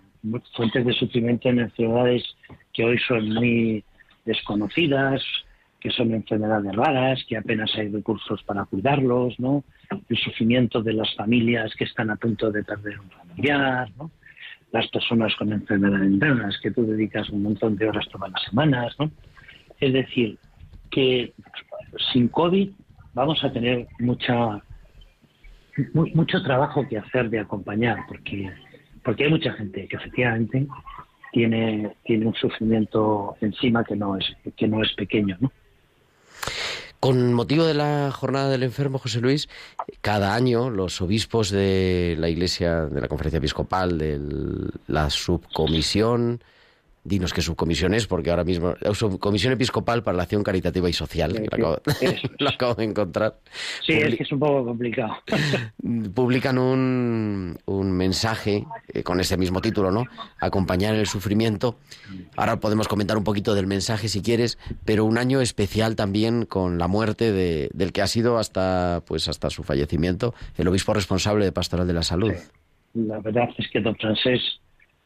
fuentes 0.55 0.85
de 0.85 0.93
sufrimiento 0.95 1.49
en 1.49 1.61
enfermedades 1.61 2.25
que 2.73 2.85
hoy 2.85 2.99
son 3.07 3.33
muy 3.33 3.85
desconocidas, 4.25 5.23
que 5.81 5.91
son 5.91 6.13
enfermedades 6.13 6.75
raras, 6.75 7.25
que 7.29 7.37
apenas 7.37 7.71
hay 7.77 7.89
recursos 7.89 8.43
para 8.43 8.65
cuidarlos, 8.65 9.39
¿no? 9.39 9.63
El 10.09 10.17
sufrimiento 10.17 10.83
de 10.83 10.95
las 10.95 11.15
familias 11.15 11.73
que 11.77 11.85
están 11.85 12.11
a 12.11 12.17
punto 12.17 12.51
de 12.51 12.65
perder 12.65 12.99
un 12.99 13.11
familiar, 13.11 13.89
¿no? 13.97 14.11
Las 14.77 14.89
personas 14.91 15.35
con 15.37 15.53
enfermedades 15.53 16.11
internas, 16.11 16.59
que 16.63 16.71
tú 16.71 16.87
dedicas 16.87 17.29
un 17.31 17.43
montón 17.43 17.77
de 17.77 17.89
horas 17.89 18.07
todas 18.11 18.31
las 18.31 18.43
semanas, 18.45 18.95
¿no? 18.99 19.11
Es 19.81 19.93
decir, 19.93 20.39
que 20.91 21.33
sin 22.13 22.29
COVID 22.29 22.71
vamos 23.15 23.43
a 23.45 23.53
tener 23.53 23.87
mucha 23.99 24.63
mucho 25.93 26.43
trabajo 26.43 26.89
que 26.89 26.99
hacer 26.99 27.29
de 27.29 27.41
acompañar, 27.41 27.99
porque 28.09 28.51
porque 29.03 29.25
hay 29.25 29.31
mucha 29.31 29.53
gente 29.53 29.87
que 29.89 29.97
efectivamente 29.97 30.67
tiene 31.33 31.93
tiene 32.05 32.27
un 32.27 32.35
sufrimiento 32.35 33.37
encima 33.41 33.85
que 33.85 33.97
no 33.97 34.17
es 34.17 34.27
que 34.57 34.69
no 34.69 34.83
es 34.83 34.93
pequeño, 34.95 35.37
¿no? 35.41 35.53
Con 37.07 37.35
motivo 37.35 37.65
de 37.65 37.75
la 37.75 38.11
jornada 38.11 38.51
del 38.51 38.65
enfermo, 38.65 38.99
José 38.99 39.21
Luis, 39.21 39.49
cada 40.01 40.35
año 40.35 40.71
los 40.71 41.01
obispos 41.01 41.51
de 41.51 42.17
la 42.19 42.29
Iglesia, 42.29 42.87
de 42.87 43.01
la 43.01 43.07
Conferencia 43.07 43.39
Episcopal, 43.39 43.97
de 43.97 44.19
la 44.89 45.09
subcomisión 45.09 46.43
Dinos 47.07 47.33
qué 47.33 47.41
subcomisión 47.41 47.95
es, 47.95 48.07
porque 48.07 48.31
ahora 48.31 48.43
mismo. 48.43 48.75
Subcomisión 48.93 49.53
Episcopal 49.53 50.03
para 50.03 50.17
la 50.17 50.25
Acción 50.25 50.43
Caritativa 50.43 50.89
y 50.89 50.93
Social, 50.93 51.33
que 51.33 51.57
lo, 51.57 51.81
acabo, 52.49 52.75
de 52.75 52.85
encontrar. 52.85 53.37
Sí, 53.85 53.93
es 53.93 54.17
que 54.17 54.25
es 54.25 54.33
un 54.33 54.41
poco 54.41 54.65
complicado. 54.65 55.15
Publican 56.15 56.59
un, 56.59 57.57
un 57.67 57.93
mensaje 57.93 58.65
eh, 58.93 59.03
con 59.05 59.21
ese 59.21 59.37
mismo 59.37 59.61
título, 59.61 59.93
¿no? 59.93 60.05
Acompañar 60.41 60.97
el 60.97 61.07
sufrimiento. 61.07 61.79
Ahora 62.37 62.59
podemos 62.59 62.89
comentar 62.89 63.17
un 63.17 63.25
poquito 63.25 63.55
del 63.55 63.69
mensaje 63.69 64.09
si 64.09 64.21
quieres, 64.21 64.59
pero 64.85 65.05
un 65.05 65.17
año 65.17 65.41
especial 65.41 65.95
también 65.95 66.45
con 66.45 66.79
la 66.79 66.89
muerte 66.89 67.33
de, 67.33 67.71
del 67.73 67.93
que 67.93 68.03
ha 68.03 68.09
sido 68.09 68.39
hasta, 68.39 69.03
pues, 69.07 69.29
hasta 69.29 69.49
su 69.51 69.63
fallecimiento 69.63 70.35
el 70.57 70.67
obispo 70.69 70.93
responsable 70.93 71.45
de 71.45 71.53
Pastoral 71.53 71.87
de 71.87 71.93
la 71.93 72.03
Salud. 72.03 72.33
La 72.95 73.21
verdad 73.21 73.49
es 73.59 73.69
que 73.71 73.81
don 73.81 73.95
Francés, 73.97 74.41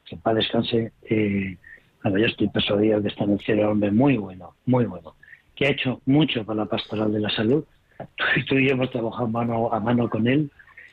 que 0.04 0.16
para 0.16 0.36
descanse, 0.36 0.92
eh, 1.02 1.56
yo 2.04 2.26
estoy 2.26 2.48
persuadido 2.48 3.02
que 3.02 3.08
está 3.08 3.24
en 3.24 3.32
el 3.32 3.40
cielo, 3.40 3.70
hombre 3.70 3.90
muy 3.90 4.16
bueno, 4.16 4.54
muy 4.66 4.86
bueno, 4.86 5.14
que 5.54 5.66
ha 5.66 5.70
hecho 5.70 6.00
mucho 6.06 6.44
para 6.44 6.60
la 6.60 6.66
pastoral 6.66 7.12
de 7.12 7.20
la 7.20 7.30
salud. 7.30 7.64
Tú 8.48 8.56
y 8.56 8.68
yo 8.68 8.72
hemos 8.72 8.90
trabajado 8.90 9.28
mano 9.28 9.72
a 9.72 9.80
mano 9.80 10.08
con 10.08 10.26
él 10.26 10.50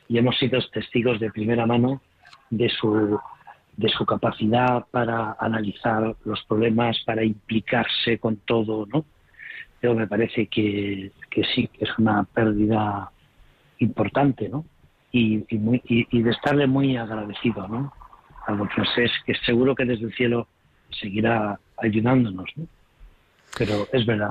y 0.08 0.18
hemos 0.18 0.36
sido 0.38 0.60
testigos 0.72 1.18
de 1.20 1.30
primera 1.30 1.66
mano 1.66 2.00
de 2.50 2.68
su 2.68 3.18
de 3.76 3.88
su 3.90 4.04
capacidad 4.04 4.84
para 4.90 5.36
analizar 5.38 6.16
los 6.24 6.42
problemas, 6.46 6.98
para 7.06 7.22
implicarse 7.22 8.18
con 8.18 8.36
todo, 8.38 8.86
¿no? 8.86 9.04
Pero 9.80 9.94
me 9.94 10.08
parece 10.08 10.48
que, 10.48 11.12
que 11.30 11.44
sí, 11.44 11.68
que 11.68 11.84
es 11.84 11.90
una 11.96 12.24
pérdida 12.24 13.12
importante, 13.78 14.48
¿no? 14.48 14.64
Y, 15.12 15.44
y, 15.48 16.22
de 16.22 16.30
estarle 16.30 16.66
muy 16.66 16.96
agradecido, 16.96 17.68
¿no? 17.68 17.92
A 18.48 18.52
don 18.52 18.68
francés, 18.68 19.12
que 19.24 19.34
seguro 19.46 19.76
que 19.76 19.84
desde 19.84 20.06
el 20.06 20.14
cielo 20.14 20.48
seguirá 20.90 21.58
ayudándonos, 21.76 22.48
¿no? 22.56 22.66
Pero 23.56 23.88
es 23.92 24.06
verdad. 24.06 24.30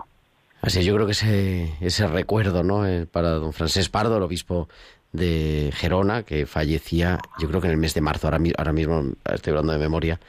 Así, 0.61 0.83
yo 0.83 0.93
creo 0.95 1.05
que 1.05 1.11
ese, 1.11 1.73
ese 1.81 2.07
recuerdo, 2.07 2.63
¿no? 2.63 2.85
Eh, 2.85 3.05
para 3.05 3.31
don 3.31 3.53
Francés 3.53 3.89
Pardo, 3.89 4.17
el 4.17 4.23
obispo 4.23 4.67
de 5.11 5.71
Gerona, 5.73 6.23
que 6.23 6.45
fallecía, 6.45 7.19
yo 7.39 7.47
creo 7.47 7.61
que 7.61 7.67
en 7.67 7.73
el 7.73 7.79
mes 7.79 7.93
de 7.93 8.01
marzo, 8.01 8.27
ahora, 8.27 8.39
ahora 8.57 8.73
mismo 8.73 9.13
estoy 9.33 9.51
hablando 9.51 9.73
de 9.73 9.79
memoria, 9.79 10.19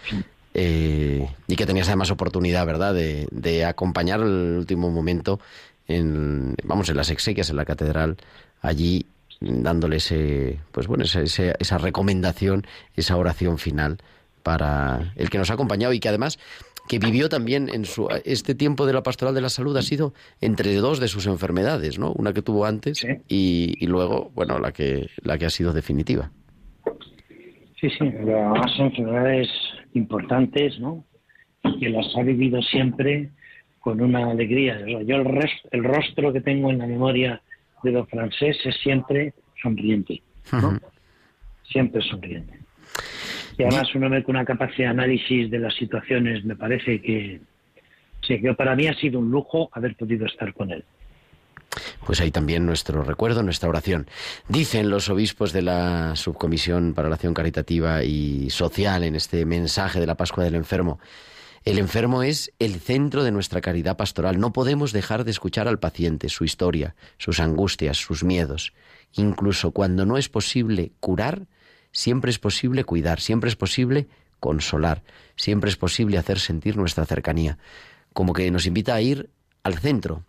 eh, 0.54 1.28
y 1.46 1.56
que 1.56 1.66
tenías 1.66 1.88
además 1.88 2.10
oportunidad, 2.10 2.66
¿verdad?, 2.66 2.94
de, 2.94 3.64
acompañar 3.64 4.20
el 4.20 4.56
último 4.58 4.90
momento 4.90 5.40
en, 5.86 6.54
vamos, 6.64 6.88
en 6.88 6.96
las 6.96 7.10
exequias, 7.10 7.50
en 7.50 7.56
la 7.56 7.64
catedral, 7.64 8.16
allí 8.60 9.06
dándole 9.40 9.96
ese, 9.96 10.58
pues 10.72 10.86
bueno, 10.86 11.04
esa, 11.04 11.20
esa 11.22 11.78
recomendación, 11.78 12.66
esa 12.96 13.16
oración 13.16 13.58
final 13.58 13.98
para 14.42 15.12
el 15.16 15.30
que 15.30 15.38
nos 15.38 15.50
ha 15.50 15.54
acompañado 15.54 15.92
y 15.92 16.00
que 16.00 16.08
además 16.08 16.38
que 16.88 16.98
vivió 16.98 17.28
también 17.28 17.68
en 17.68 17.84
su 17.84 18.08
este 18.24 18.54
tiempo 18.54 18.86
de 18.86 18.94
la 18.94 19.02
pastoral 19.02 19.34
de 19.34 19.42
la 19.42 19.50
salud 19.50 19.76
ha 19.76 19.82
sido 19.82 20.14
entre 20.40 20.74
dos 20.76 20.98
de 20.98 21.08
sus 21.08 21.26
enfermedades, 21.26 21.98
¿no? 21.98 22.12
Una 22.12 22.32
que 22.32 22.42
tuvo 22.42 22.64
antes 22.64 23.06
y, 23.28 23.86
luego, 23.86 24.30
bueno, 24.34 24.58
la 24.58 24.72
que 24.72 25.08
la 25.22 25.38
que 25.38 25.46
ha 25.46 25.50
sido 25.50 25.72
definitiva. 25.72 26.30
Sí, 27.78 27.88
sí, 27.90 28.10
las 28.24 28.78
enfermedades 28.78 29.48
importantes, 29.94 30.80
¿no? 30.80 31.04
Que 31.78 31.90
las 31.90 32.06
ha 32.16 32.22
vivido 32.22 32.60
siempre 32.62 33.30
con 33.80 34.00
una 34.00 34.30
alegría. 34.30 34.80
Yo 34.86 35.16
el, 35.16 35.48
el 35.70 35.84
rostro 35.84 36.32
que 36.32 36.40
tengo 36.40 36.70
en 36.70 36.78
la 36.78 36.86
memoria 36.86 37.40
de 37.82 37.92
los 37.92 38.08
francés 38.08 38.56
es 38.64 38.76
siempre 38.82 39.34
sonriente, 39.62 40.22
¿no? 40.52 40.78
Siempre 41.70 42.02
sonriente. 42.02 42.57
Y 43.58 43.64
además 43.64 43.92
un 43.94 44.04
hombre 44.04 44.22
con 44.22 44.36
una 44.36 44.44
capacidad 44.44 44.86
de 44.86 45.02
análisis 45.02 45.50
de 45.50 45.58
las 45.58 45.74
situaciones, 45.74 46.44
me 46.44 46.54
parece 46.54 47.02
que, 47.02 47.40
que 48.22 48.54
para 48.54 48.76
mí 48.76 48.86
ha 48.86 48.94
sido 48.94 49.18
un 49.18 49.30
lujo 49.30 49.68
haber 49.72 49.96
podido 49.96 50.26
estar 50.26 50.54
con 50.54 50.70
él. 50.70 50.84
Pues 52.06 52.20
ahí 52.20 52.30
también 52.30 52.64
nuestro 52.64 53.02
recuerdo, 53.02 53.42
nuestra 53.42 53.68
oración. 53.68 54.06
Dicen 54.48 54.90
los 54.90 55.10
obispos 55.10 55.52
de 55.52 55.62
la 55.62 56.14
Subcomisión 56.16 56.94
para 56.94 57.08
la 57.08 57.16
Acción 57.16 57.34
Caritativa 57.34 58.04
y 58.04 58.48
Social 58.50 59.02
en 59.04 59.16
este 59.16 59.44
mensaje 59.44 60.00
de 60.00 60.06
la 60.06 60.16
Pascua 60.16 60.44
del 60.44 60.54
Enfermo. 60.54 61.00
El 61.64 61.78
enfermo 61.78 62.22
es 62.22 62.52
el 62.60 62.76
centro 62.76 63.24
de 63.24 63.32
nuestra 63.32 63.60
caridad 63.60 63.96
pastoral. 63.96 64.38
No 64.38 64.52
podemos 64.52 64.92
dejar 64.92 65.24
de 65.24 65.32
escuchar 65.32 65.68
al 65.68 65.80
paciente, 65.80 66.28
su 66.28 66.44
historia, 66.44 66.94
sus 67.18 67.40
angustias, 67.40 67.98
sus 67.98 68.24
miedos. 68.24 68.72
Incluso 69.14 69.72
cuando 69.72 70.06
no 70.06 70.16
es 70.16 70.28
posible 70.28 70.92
curar, 71.00 71.46
Siempre 71.92 72.30
es 72.30 72.38
posible 72.38 72.84
cuidar, 72.84 73.20
siempre 73.20 73.48
es 73.48 73.56
posible 73.56 74.08
consolar, 74.40 75.02
siempre 75.36 75.70
es 75.70 75.76
posible 75.76 76.18
hacer 76.18 76.38
sentir 76.38 76.76
nuestra 76.76 77.04
cercanía, 77.04 77.58
como 78.12 78.32
que 78.32 78.50
nos 78.50 78.66
invita 78.66 78.94
a 78.94 79.00
ir 79.00 79.30
al 79.62 79.78
centro. 79.78 80.24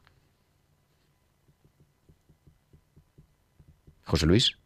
José 4.04 4.26
Luis, 4.26 4.58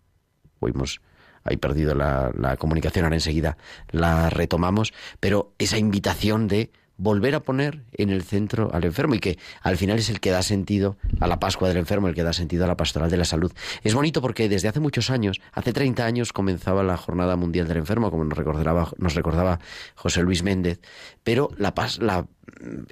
hemos 0.61 1.01
ahí 1.43 1.57
perdido 1.57 1.93
la, 1.93 2.31
la 2.37 2.55
comunicación, 2.57 3.03
ahora 3.03 3.17
enseguida 3.17 3.57
la 3.91 4.29
retomamos, 4.29 4.93
pero 5.19 5.53
esa 5.57 5.77
invitación 5.77 6.47
de 6.47 6.71
volver 6.97 7.35
a 7.35 7.39
poner 7.41 7.83
en 7.93 8.09
el 8.09 8.23
centro 8.23 8.69
al 8.73 8.85
enfermo 8.85 9.15
y 9.15 9.19
que 9.19 9.37
al 9.61 9.77
final 9.77 9.99
es 9.99 10.09
el 10.09 10.19
que 10.19 10.31
da 10.31 10.41
sentido 10.43 10.97
a 11.19 11.27
la 11.27 11.39
Pascua 11.39 11.67
del 11.67 11.77
enfermo, 11.77 12.07
el 12.07 12.15
que 12.15 12.23
da 12.23 12.33
sentido 12.33 12.65
a 12.65 12.67
la 12.67 12.77
pastoral 12.77 13.09
de 13.09 13.17
la 13.17 13.25
salud. 13.25 13.51
Es 13.83 13.93
bonito 13.93 14.21
porque 14.21 14.49
desde 14.49 14.67
hace 14.67 14.79
muchos 14.79 15.09
años, 15.09 15.41
hace 15.51 15.73
30 15.73 16.05
años 16.05 16.33
comenzaba 16.33 16.83
la 16.83 16.97
Jornada 16.97 17.35
Mundial 17.35 17.67
del 17.67 17.77
Enfermo, 17.77 18.11
como 18.11 18.23
nos 18.23 18.37
recordaba, 18.37 18.89
nos 18.97 19.15
recordaba 19.15 19.59
José 19.95 20.21
Luis 20.21 20.43
Méndez, 20.43 20.79
pero 21.23 21.49
la, 21.57 21.73
la 21.99 22.27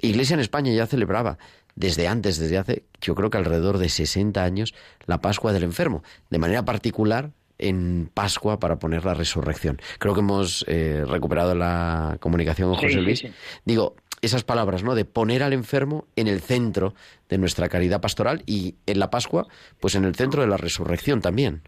Iglesia 0.00 0.34
en 0.34 0.40
España 0.40 0.72
ya 0.72 0.86
celebraba 0.86 1.38
desde 1.74 2.08
antes, 2.08 2.38
desde 2.38 2.58
hace 2.58 2.84
yo 3.00 3.14
creo 3.14 3.30
que 3.30 3.38
alrededor 3.38 3.78
de 3.78 3.88
60 3.88 4.42
años, 4.42 4.74
la 5.06 5.20
Pascua 5.20 5.52
del 5.52 5.62
enfermo, 5.62 6.02
de 6.30 6.38
manera 6.38 6.64
particular 6.64 7.30
en 7.62 8.10
Pascua 8.12 8.58
para 8.58 8.78
poner 8.78 9.04
la 9.04 9.14
resurrección. 9.14 9.78
Creo 9.98 10.14
que 10.14 10.20
hemos 10.20 10.64
eh, 10.68 11.04
recuperado 11.06 11.54
la 11.54 12.18
comunicación 12.20 12.70
con 12.70 12.78
José 12.78 13.00
Luis. 13.00 13.24
Digo, 13.64 13.96
esas 14.20 14.44
palabras, 14.44 14.82
¿no? 14.84 14.94
De 14.94 15.04
poner 15.04 15.42
al 15.42 15.52
enfermo 15.52 16.06
en 16.16 16.28
el 16.28 16.40
centro 16.40 16.94
de 17.28 17.38
nuestra 17.38 17.68
caridad 17.68 18.00
pastoral 18.00 18.42
y 18.46 18.74
en 18.86 18.98
la 18.98 19.10
Pascua, 19.10 19.46
pues 19.80 19.94
en 19.94 20.04
el 20.04 20.14
centro 20.14 20.42
de 20.42 20.48
la 20.48 20.56
resurrección 20.56 21.20
también. 21.20 21.62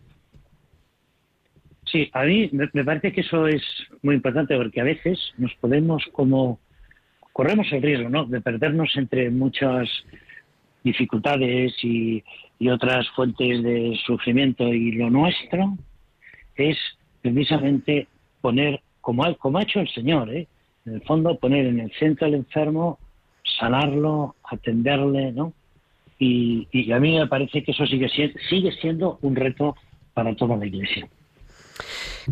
Sí, 1.85 2.11
a 2.13 2.25
mí 2.25 2.51
me 2.53 2.85
parece 2.85 3.13
que 3.13 3.21
eso 3.21 3.47
es 3.47 3.63
muy 4.03 4.17
importante 4.17 4.57
porque 4.57 4.81
a 4.81 4.85
veces 4.85 5.19
nos 5.39 5.55
podemos 5.61 6.03
como 6.13 6.59
corremos 7.33 7.67
el 7.73 7.83
riesgo, 7.83 8.09
¿no? 8.09 8.25
De 8.25 8.41
perdernos 8.41 8.91
entre 8.97 9.31
muchas 9.31 9.89
dificultades 10.85 11.75
y, 11.83 12.23
y 12.59 12.69
otras 12.69 13.09
fuentes 13.11 13.63
de 13.63 13.99
sufrimiento 14.07 14.69
y 14.73 14.93
lo 14.93 15.11
nuestro 15.11 15.77
es 16.57 16.77
precisamente 17.21 18.07
poner, 18.41 18.81
como 19.01 19.25
ha, 19.25 19.35
como 19.35 19.59
ha 19.59 19.63
hecho 19.63 19.81
el 19.81 19.89
Señor, 19.89 20.33
¿eh? 20.33 20.47
en 20.87 20.95
el 20.95 21.03
fondo 21.03 21.37
poner 21.39 21.67
en 21.67 21.81
el 21.81 21.93
centro 21.93 22.27
al 22.27 22.35
enfermo, 22.35 22.99
sanarlo, 23.59 24.37
atenderle, 24.45 25.33
¿no? 25.33 25.53
Y, 26.19 26.93
a 26.93 27.01
mí 27.01 27.19
me 27.19 27.27
parece 27.27 27.63
que 27.63 27.73
eso 27.73 27.87
sigue, 27.87 28.09
sigue 28.09 28.73
siendo 28.81 29.19
un 29.23 29.35
reto 29.35 29.77
para 30.15 30.35
toda 30.37 30.57
la 30.57 30.67
Iglesia. 30.67 31.09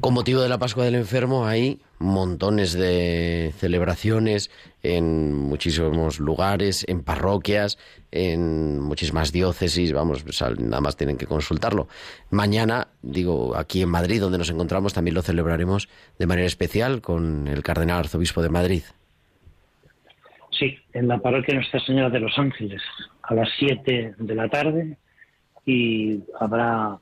Con 0.01 0.15
motivo 0.15 0.41
de 0.41 0.49
la 0.49 0.59
Pascua 0.59 0.87
del 0.87 0.95
Enfermo 0.95 1.47
hay 1.47 1.79
montones 1.99 2.73
de 2.73 3.53
celebraciones 3.59 4.51
en 4.83 5.35
muchísimos 5.35 6.19
lugares, 6.19 6.87
en 6.89 7.05
parroquias, 7.05 7.79
en 8.11 8.81
muchísimas 8.81 9.33
diócesis, 9.33 9.93
vamos, 9.93 10.25
nada 10.59 10.81
más 10.81 10.97
tienen 10.97 11.19
que 11.19 11.27
consultarlo. 11.27 11.89
Mañana, 12.31 12.89
digo, 13.03 13.55
aquí 13.55 13.83
en 13.83 13.91
Madrid, 13.91 14.21
donde 14.21 14.39
nos 14.39 14.49
encontramos, 14.49 14.95
también 14.95 15.15
lo 15.15 15.21
celebraremos 15.21 15.91
de 16.19 16.27
manera 16.27 16.47
especial 16.47 17.03
con 17.03 17.47
el 17.47 17.63
Cardenal 17.63 17.99
Arzobispo 17.99 18.41
de 18.41 18.49
Madrid. 18.49 18.83
Sí, 20.59 20.79
en 20.95 21.07
la 21.07 21.19
parroquia 21.19 21.55
Nuestra 21.55 21.81
Señora 21.81 22.09
de 22.09 22.21
los 22.21 22.39
Ángeles, 22.39 22.81
a 23.23 23.35
las 23.35 23.49
7 23.59 24.15
de 24.17 24.35
la 24.35 24.49
tarde, 24.49 24.97
y 25.67 26.21
habrá 26.41 26.99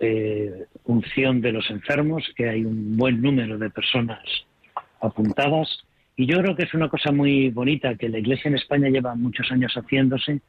eh, 0.00 0.66
unción 0.86 1.40
de 1.40 1.52
los 1.52 1.70
enfermos, 1.70 2.24
que 2.36 2.48
hay 2.48 2.64
un 2.64 2.96
buen 2.96 3.20
número 3.20 3.58
de 3.58 3.70
personas 3.70 4.22
apuntadas. 5.00 5.84
Y 6.16 6.26
yo 6.26 6.38
creo 6.38 6.56
que 6.56 6.64
es 6.64 6.74
una 6.74 6.88
cosa 6.88 7.12
muy 7.12 7.50
bonita 7.50 7.94
que 7.96 8.08
la 8.08 8.18
Iglesia 8.18 8.48
en 8.48 8.54
España 8.54 8.88
lleva 8.88 9.14
muchos 9.14 9.50
años 9.50 9.72
haciéndose, 9.74 10.40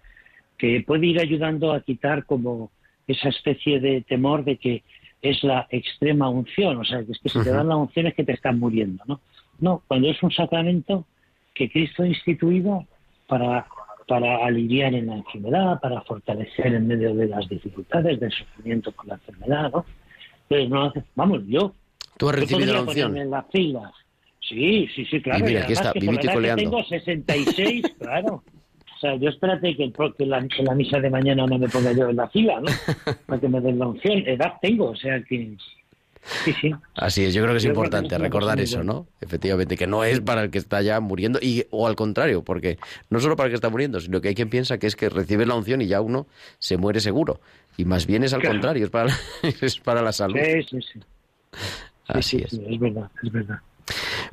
que 0.57 0.83
puede 0.85 1.07
ir 1.07 1.19
ayudando 1.19 1.73
a 1.73 1.81
quitar 1.81 2.25
como 2.25 2.71
esa 3.07 3.29
especie 3.29 3.79
de 3.79 4.01
temor 4.01 4.43
de 4.43 4.57
que 4.57 4.83
es 5.21 5.43
la 5.43 5.67
extrema 5.69 6.29
unción, 6.29 6.77
o 6.77 6.85
sea, 6.85 7.03
que 7.03 7.11
es 7.11 7.19
que 7.19 7.29
si 7.29 7.43
te 7.43 7.49
dan 7.49 7.67
la 7.67 7.75
unción 7.75 8.07
es 8.07 8.13
que 8.13 8.23
te 8.23 8.33
están 8.33 8.59
muriendo, 8.59 9.03
¿no? 9.07 9.19
No, 9.59 9.81
cuando 9.87 10.09
es 10.09 10.21
un 10.21 10.31
sacramento 10.31 11.05
que 11.53 11.69
Cristo 11.69 12.03
ha 12.03 12.07
instituido 12.07 12.85
para 13.27 13.65
para 14.07 14.37
aliviar 14.45 14.93
en 14.93 15.07
la 15.07 15.15
enfermedad, 15.17 15.79
para 15.81 16.01
fortalecer 16.01 16.73
en 16.73 16.87
medio 16.87 17.13
de 17.13 17.27
las 17.27 17.47
dificultades, 17.49 18.19
del 18.19 18.31
sufrimiento 18.31 18.93
con 18.93 19.09
la 19.09 19.15
enfermedad, 19.15 19.71
¿no? 19.71 19.85
Entonces, 20.49 21.03
no 21.03 21.03
vamos, 21.15 21.41
yo. 21.47 21.73
¿Tú 22.17 22.29
has 22.29 22.35
recibido 22.35 22.73
la 22.73 22.81
unción? 22.81 23.17
En 23.17 23.29
las 23.29 23.45
filas. 23.51 23.91
Sí, 24.47 24.87
sí, 24.95 25.05
sí, 25.05 25.21
claro. 25.21 25.39
Y 25.39 25.43
mira, 25.43 25.63
aquí 25.63 25.73
está, 25.73 25.91
que 25.91 25.99
tengo 26.55 26.83
66, 26.83 27.83
claro. 27.99 28.43
O 28.95 28.99
sea, 28.99 29.15
yo 29.15 29.29
espérate 29.29 29.75
que, 29.75 29.91
que 30.17 30.25
la, 30.25 30.47
la, 30.59 30.73
misa 30.73 30.99
de 30.99 31.09
mañana 31.09 31.45
no 31.45 31.57
me 31.57 31.67
ponga 31.67 31.91
yo 31.91 32.09
en 32.09 32.15
la 32.15 32.27
fila, 32.29 32.59
¿no? 32.59 32.67
Para 33.27 33.39
que 33.39 33.47
me 33.47 33.61
den 33.61 33.77
la 33.77 33.87
unción. 33.87 34.23
Edad 34.25 34.53
tengo, 34.61 34.89
o 34.89 34.95
sea 34.95 35.21
que 35.21 35.55
Así 36.95 37.23
es, 37.23 37.33
yo 37.33 37.41
creo 37.41 37.53
que 37.53 37.59
es 37.59 37.65
importante 37.65 38.17
recordar 38.17 38.59
eso, 38.59 38.83
¿no? 38.83 39.07
Efectivamente, 39.21 39.77
que 39.77 39.87
no 39.87 40.03
es 40.03 40.19
para 40.19 40.43
el 40.43 40.49
que 40.49 40.57
está 40.57 40.81
ya 40.81 40.99
muriendo, 40.99 41.39
y 41.41 41.65
o 41.69 41.87
al 41.87 41.95
contrario, 41.95 42.43
porque 42.43 42.77
no 43.09 43.19
solo 43.19 43.35
para 43.35 43.47
el 43.47 43.51
que 43.51 43.55
está 43.55 43.69
muriendo, 43.69 43.99
sino 43.99 44.19
que 44.19 44.29
hay 44.29 44.35
quien 44.35 44.49
piensa 44.49 44.77
que 44.77 44.87
es 44.87 44.95
que 44.95 45.09
recibe 45.09 45.45
la 45.45 45.55
unción 45.55 45.81
y 45.81 45.87
ya 45.87 46.01
uno 46.01 46.27
se 46.59 46.77
muere 46.77 46.99
seguro. 46.99 47.39
Y 47.77 47.85
más 47.85 48.05
bien 48.07 48.23
es 48.23 48.33
al 48.33 48.43
contrario, 48.43 48.85
es 48.85 48.89
para, 48.89 49.05
la, 49.05 49.15
es 49.61 49.79
para 49.79 50.01
la 50.01 50.11
salud. 50.11 50.37
Sí, 50.43 50.63
sí, 50.63 50.79
sí. 50.93 50.99
Así 52.07 52.37
es. 52.37 52.53
es 52.53 52.79
verdad, 52.79 53.09
es 53.23 53.31
verdad. 53.31 53.59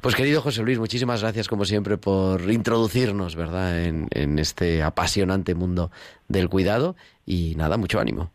Pues 0.00 0.14
querido 0.14 0.42
José 0.42 0.62
Luis, 0.62 0.78
muchísimas 0.78 1.22
gracias 1.22 1.46
como 1.48 1.64
siempre 1.64 1.96
por 1.96 2.50
introducirnos, 2.50 3.36
¿verdad?, 3.36 3.84
en, 3.84 4.08
en 4.10 4.38
este 4.38 4.82
apasionante 4.82 5.54
mundo 5.54 5.90
del 6.28 6.48
cuidado 6.48 6.96
y 7.24 7.54
nada, 7.56 7.76
mucho 7.76 8.00
ánimo. 8.00 8.30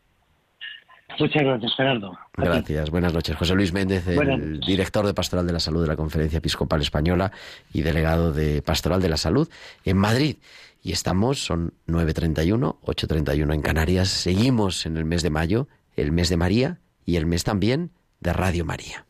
Muchas 1.19 1.43
gracias, 1.43 1.75
Gerardo. 1.75 2.17
Gracias. 2.37 2.89
Buenas 2.89 3.13
noches. 3.13 3.35
José 3.35 3.53
Luis 3.53 3.73
Méndez, 3.73 4.07
el 4.07 4.61
director 4.61 5.05
de 5.05 5.13
Pastoral 5.13 5.45
de 5.45 5.51
la 5.51 5.59
Salud 5.59 5.81
de 5.81 5.87
la 5.87 5.97
Conferencia 5.97 6.37
Episcopal 6.37 6.81
Española 6.81 7.31
y 7.73 7.81
delegado 7.81 8.31
de 8.31 8.61
Pastoral 8.61 9.01
de 9.01 9.09
la 9.09 9.17
Salud 9.17 9.49
en 9.83 9.97
Madrid. 9.97 10.37
Y 10.81 10.91
estamos, 10.93 11.43
son 11.43 11.73
9.31, 11.87 12.79
8.31 12.81 13.53
en 13.53 13.61
Canarias. 13.61 14.09
Seguimos 14.09 14.85
en 14.85 14.97
el 14.97 15.05
mes 15.05 15.23
de 15.23 15.29
mayo, 15.29 15.67
el 15.95 16.11
mes 16.11 16.29
de 16.29 16.37
María 16.37 16.79
y 17.05 17.17
el 17.17 17.25
mes 17.25 17.43
también 17.43 17.91
de 18.19 18.33
Radio 18.33 18.65
María. 18.65 19.05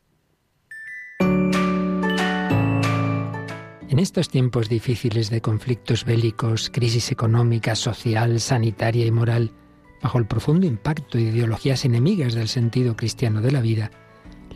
En 3.90 3.98
estos 3.98 4.30
tiempos 4.30 4.70
difíciles 4.70 5.30
de 5.30 5.42
conflictos 5.42 6.06
bélicos, 6.06 6.70
crisis 6.70 7.12
económica, 7.12 7.76
social, 7.76 8.40
sanitaria 8.40 9.06
y 9.06 9.12
moral, 9.12 9.52
bajo 10.02 10.20
el 10.20 10.28
profundo 10.28 10.68
impacto 10.68 11.18
de 11.18 11.26
ideologías 11.26 11.86
enemigas 11.86 12.34
del 12.34 12.48
sentido 12.48 12.96
cristiano 12.96 13.42
de 13.42 13.52
la 13.52 13.62
vida, 13.62 13.92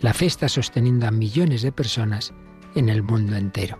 la 0.01 0.13
fe 0.13 0.27
está 0.27 0.49
sosteniendo 0.49 1.07
a 1.07 1.11
millones 1.11 1.61
de 1.61 1.71
personas 1.71 2.33
en 2.75 2.89
el 2.89 3.03
mundo 3.03 3.35
entero. 3.35 3.79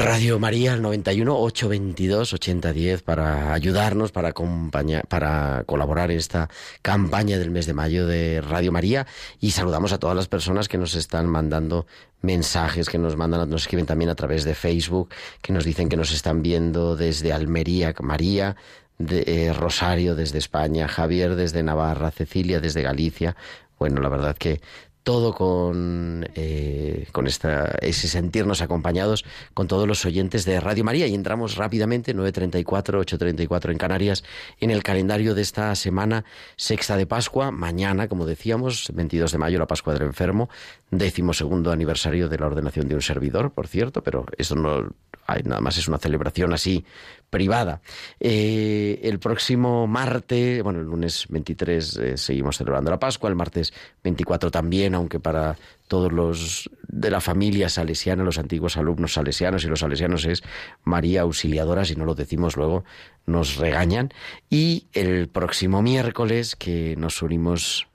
Radio 0.00 0.38
María 0.38 0.72
al 0.72 0.80
91 0.80 1.38
822 1.38 2.32
8010 2.32 3.02
para 3.02 3.52
ayudarnos, 3.52 4.12
para 4.12 4.28
acompañar, 4.28 5.06
para 5.06 5.64
colaborar 5.66 6.10
en 6.10 6.16
esta 6.16 6.48
campaña 6.80 7.36
del 7.38 7.50
mes 7.50 7.66
de 7.66 7.74
mayo 7.74 8.06
de 8.06 8.40
Radio 8.40 8.72
María 8.72 9.06
y 9.40 9.50
saludamos 9.50 9.92
a 9.92 9.98
todas 9.98 10.16
las 10.16 10.26
personas 10.26 10.68
que 10.68 10.78
nos 10.78 10.94
están 10.94 11.26
mandando 11.26 11.86
mensajes, 12.22 12.88
que 12.88 12.96
nos 12.96 13.16
mandan, 13.16 13.50
nos 13.50 13.62
escriben 13.62 13.84
también 13.84 14.08
a 14.08 14.14
través 14.14 14.44
de 14.44 14.54
Facebook, 14.54 15.10
que 15.42 15.52
nos 15.52 15.66
dicen 15.66 15.90
que 15.90 15.98
nos 15.98 16.12
están 16.12 16.40
viendo 16.40 16.96
desde 16.96 17.34
Almería, 17.34 17.94
María, 18.00 18.56
de, 18.96 19.24
eh, 19.26 19.52
Rosario 19.52 20.14
desde 20.14 20.38
España, 20.38 20.88
Javier 20.88 21.36
desde 21.36 21.62
Navarra, 21.62 22.10
Cecilia 22.10 22.58
desde 22.58 22.80
Galicia. 22.80 23.36
Bueno, 23.78 24.00
la 24.00 24.08
verdad 24.08 24.34
que 24.34 24.62
todo 25.02 25.34
con, 25.34 26.28
eh, 26.34 27.06
con 27.12 27.26
esta, 27.26 27.76
ese 27.80 28.08
sentirnos 28.08 28.60
acompañados 28.60 29.24
con 29.54 29.66
todos 29.66 29.88
los 29.88 30.04
oyentes 30.04 30.44
de 30.44 30.60
Radio 30.60 30.84
María. 30.84 31.06
Y 31.06 31.14
entramos 31.14 31.56
rápidamente, 31.56 32.14
9.34, 32.14 32.64
8.34 32.64 33.70
en 33.70 33.78
Canarias, 33.78 34.24
en 34.60 34.70
el 34.70 34.82
calendario 34.82 35.34
de 35.34 35.42
esta 35.42 35.74
semana 35.74 36.24
sexta 36.56 36.96
de 36.96 37.06
Pascua. 37.06 37.50
Mañana, 37.50 38.08
como 38.08 38.26
decíamos, 38.26 38.90
22 38.94 39.32
de 39.32 39.38
mayo, 39.38 39.58
la 39.58 39.66
Pascua 39.66 39.94
del 39.94 40.02
Enfermo, 40.02 40.48
décimo 40.90 41.32
segundo 41.32 41.72
aniversario 41.72 42.28
de 42.28 42.38
la 42.38 42.46
ordenación 42.46 42.88
de 42.88 42.94
un 42.94 43.02
servidor, 43.02 43.52
por 43.52 43.68
cierto, 43.68 44.02
pero 44.02 44.26
eso 44.36 44.54
no 44.54 44.90
hay, 45.26 45.42
nada 45.44 45.60
más 45.60 45.78
es 45.78 45.88
una 45.88 45.98
celebración 45.98 46.52
así 46.52 46.84
privada. 47.30 47.80
Eh, 48.18 49.00
el 49.04 49.20
próximo 49.20 49.86
martes, 49.86 50.62
bueno, 50.62 50.80
el 50.80 50.86
lunes 50.86 51.26
23 51.28 51.96
eh, 51.96 52.16
seguimos 52.16 52.56
celebrando 52.56 52.90
la 52.90 52.98
Pascua, 52.98 53.30
el 53.30 53.36
martes 53.36 53.72
24 54.02 54.50
también, 54.50 54.89
aunque 54.94 55.20
para 55.20 55.56
todos 55.88 56.12
los 56.12 56.70
de 56.86 57.10
la 57.10 57.20
familia 57.20 57.68
salesiana, 57.68 58.22
los 58.22 58.38
antiguos 58.38 58.76
alumnos 58.76 59.14
salesianos 59.14 59.64
y 59.64 59.68
los 59.68 59.80
salesianos 59.80 60.24
es 60.24 60.42
María 60.84 61.22
Auxiliadora, 61.22 61.84
si 61.84 61.96
no 61.96 62.04
lo 62.04 62.14
decimos 62.14 62.56
luego 62.56 62.84
nos 63.26 63.56
regañan. 63.56 64.12
Y 64.48 64.86
el 64.92 65.28
próximo 65.28 65.82
miércoles, 65.82 66.56
que 66.56 66.94
nos 66.96 67.22
unimos 67.22 67.88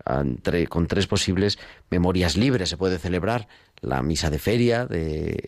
con 0.70 0.88
tres 0.88 1.08
posibles 1.08 1.58
memorias 1.90 2.38
libres, 2.38 2.70
se 2.70 2.78
puede 2.78 3.00
celebrar 3.00 3.48
la 3.82 4.02
misa 4.02 4.30
de 4.30 4.40
feria 4.40 4.86
de 4.86 5.44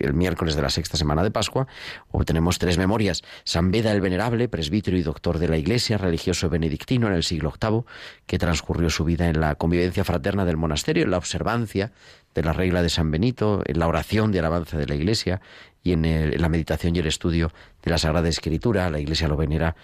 el 0.00 0.14
miércoles 0.14 0.56
de 0.56 0.62
la 0.62 0.70
sexta 0.70 0.96
semana 0.96 1.22
de 1.22 1.30
Pascua, 1.30 1.66
obtenemos 2.10 2.58
tres 2.58 2.78
memorias. 2.78 3.22
San 3.44 3.70
Beda 3.70 3.92
el 3.92 4.00
Venerable, 4.00 4.48
presbítero 4.48 4.96
y 4.96 5.02
doctor 5.02 5.38
de 5.38 5.48
la 5.48 5.56
Iglesia, 5.56 5.98
religioso 5.98 6.48
benedictino 6.48 7.06
en 7.06 7.14
el 7.14 7.22
siglo 7.22 7.52
VIII, 7.60 7.84
que 8.26 8.38
transcurrió 8.38 8.90
su 8.90 9.04
vida 9.04 9.28
en 9.28 9.40
la 9.40 9.54
convivencia 9.54 10.04
fraterna 10.04 10.44
del 10.44 10.56
monasterio, 10.56 11.04
en 11.04 11.10
la 11.10 11.18
observancia 11.18 11.92
de 12.34 12.42
la 12.42 12.52
regla 12.52 12.82
de 12.82 12.88
San 12.88 13.10
Benito, 13.10 13.62
en 13.66 13.78
la 13.78 13.88
oración 13.88 14.32
de 14.32 14.38
alabanza 14.38 14.76
de 14.76 14.86
la 14.86 14.94
Iglesia 14.94 15.40
y 15.82 15.92
en 15.92 16.40
la 16.40 16.48
meditación 16.48 16.94
y 16.94 17.00
el 17.00 17.06
estudio 17.06 17.52
de 17.82 17.90
la 17.90 17.98
Sagrada 17.98 18.28
Escritura. 18.28 18.90
La 18.90 19.00
Iglesia 19.00 19.28
lo 19.28 19.36
venera 19.36 19.74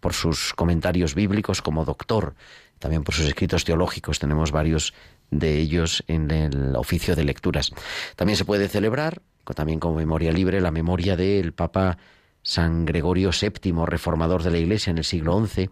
por 0.00 0.12
sus 0.12 0.54
comentarios 0.54 1.14
bíblicos 1.14 1.62
como 1.62 1.84
doctor, 1.84 2.34
también 2.78 3.02
por 3.02 3.14
sus 3.14 3.26
escritos 3.26 3.64
teológicos. 3.64 4.18
Tenemos 4.18 4.52
varios 4.52 4.94
de 5.30 5.58
ellos 5.58 6.04
en 6.06 6.30
el 6.30 6.76
oficio 6.76 7.14
de 7.16 7.24
lecturas. 7.24 7.72
También 8.16 8.36
se 8.36 8.44
puede 8.44 8.68
celebrar, 8.68 9.22
también 9.54 9.80
como 9.80 9.96
memoria 9.96 10.32
libre, 10.32 10.60
la 10.60 10.70
memoria 10.70 11.16
del 11.16 11.52
Papa 11.52 11.98
San 12.42 12.84
Gregorio 12.84 13.30
VII, 13.30 13.84
reformador 13.86 14.42
de 14.42 14.50
la 14.50 14.58
Iglesia 14.58 14.90
en 14.90 14.98
el 14.98 15.04
siglo 15.04 15.44
XI, 15.46 15.70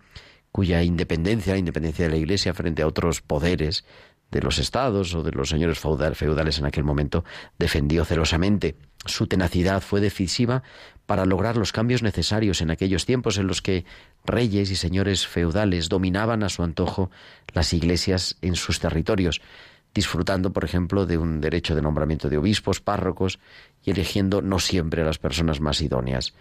cuya 0.52 0.82
independencia, 0.82 1.52
la 1.52 1.58
independencia 1.58 2.06
de 2.06 2.10
la 2.10 2.16
Iglesia 2.16 2.54
frente 2.54 2.82
a 2.82 2.86
otros 2.86 3.20
poderes 3.20 3.84
de 4.30 4.40
los 4.40 4.58
estados 4.58 5.14
o 5.14 5.22
de 5.22 5.32
los 5.32 5.48
señores 5.48 5.78
feudales 5.78 6.58
en 6.58 6.64
aquel 6.64 6.84
momento, 6.84 7.24
defendió 7.58 8.04
celosamente. 8.04 8.76
Su 9.06 9.26
tenacidad 9.26 9.80
fue 9.82 10.00
decisiva 10.00 10.62
para 11.06 11.24
lograr 11.24 11.56
los 11.56 11.72
cambios 11.72 12.02
necesarios 12.02 12.60
en 12.60 12.70
aquellos 12.70 13.06
tiempos 13.06 13.38
en 13.38 13.46
los 13.46 13.62
que 13.62 13.84
reyes 14.24 14.70
y 14.70 14.76
señores 14.76 15.26
feudales 15.26 15.88
dominaban 15.88 16.42
a 16.42 16.48
su 16.48 16.62
antojo 16.62 17.10
las 17.52 17.72
iglesias 17.72 18.36
en 18.42 18.56
sus 18.56 18.80
territorios, 18.80 19.40
disfrutando, 19.94 20.52
por 20.52 20.64
ejemplo, 20.64 21.06
de 21.06 21.16
un 21.16 21.40
derecho 21.40 21.74
de 21.74 21.82
nombramiento 21.82 22.28
de 22.28 22.36
obispos, 22.36 22.80
párrocos 22.80 23.38
y 23.82 23.92
eligiendo 23.92 24.42
no 24.42 24.58
siempre 24.58 25.02
a 25.02 25.04
las 25.06 25.18
personas 25.18 25.60
más 25.60 25.80
idóneas, 25.80 26.34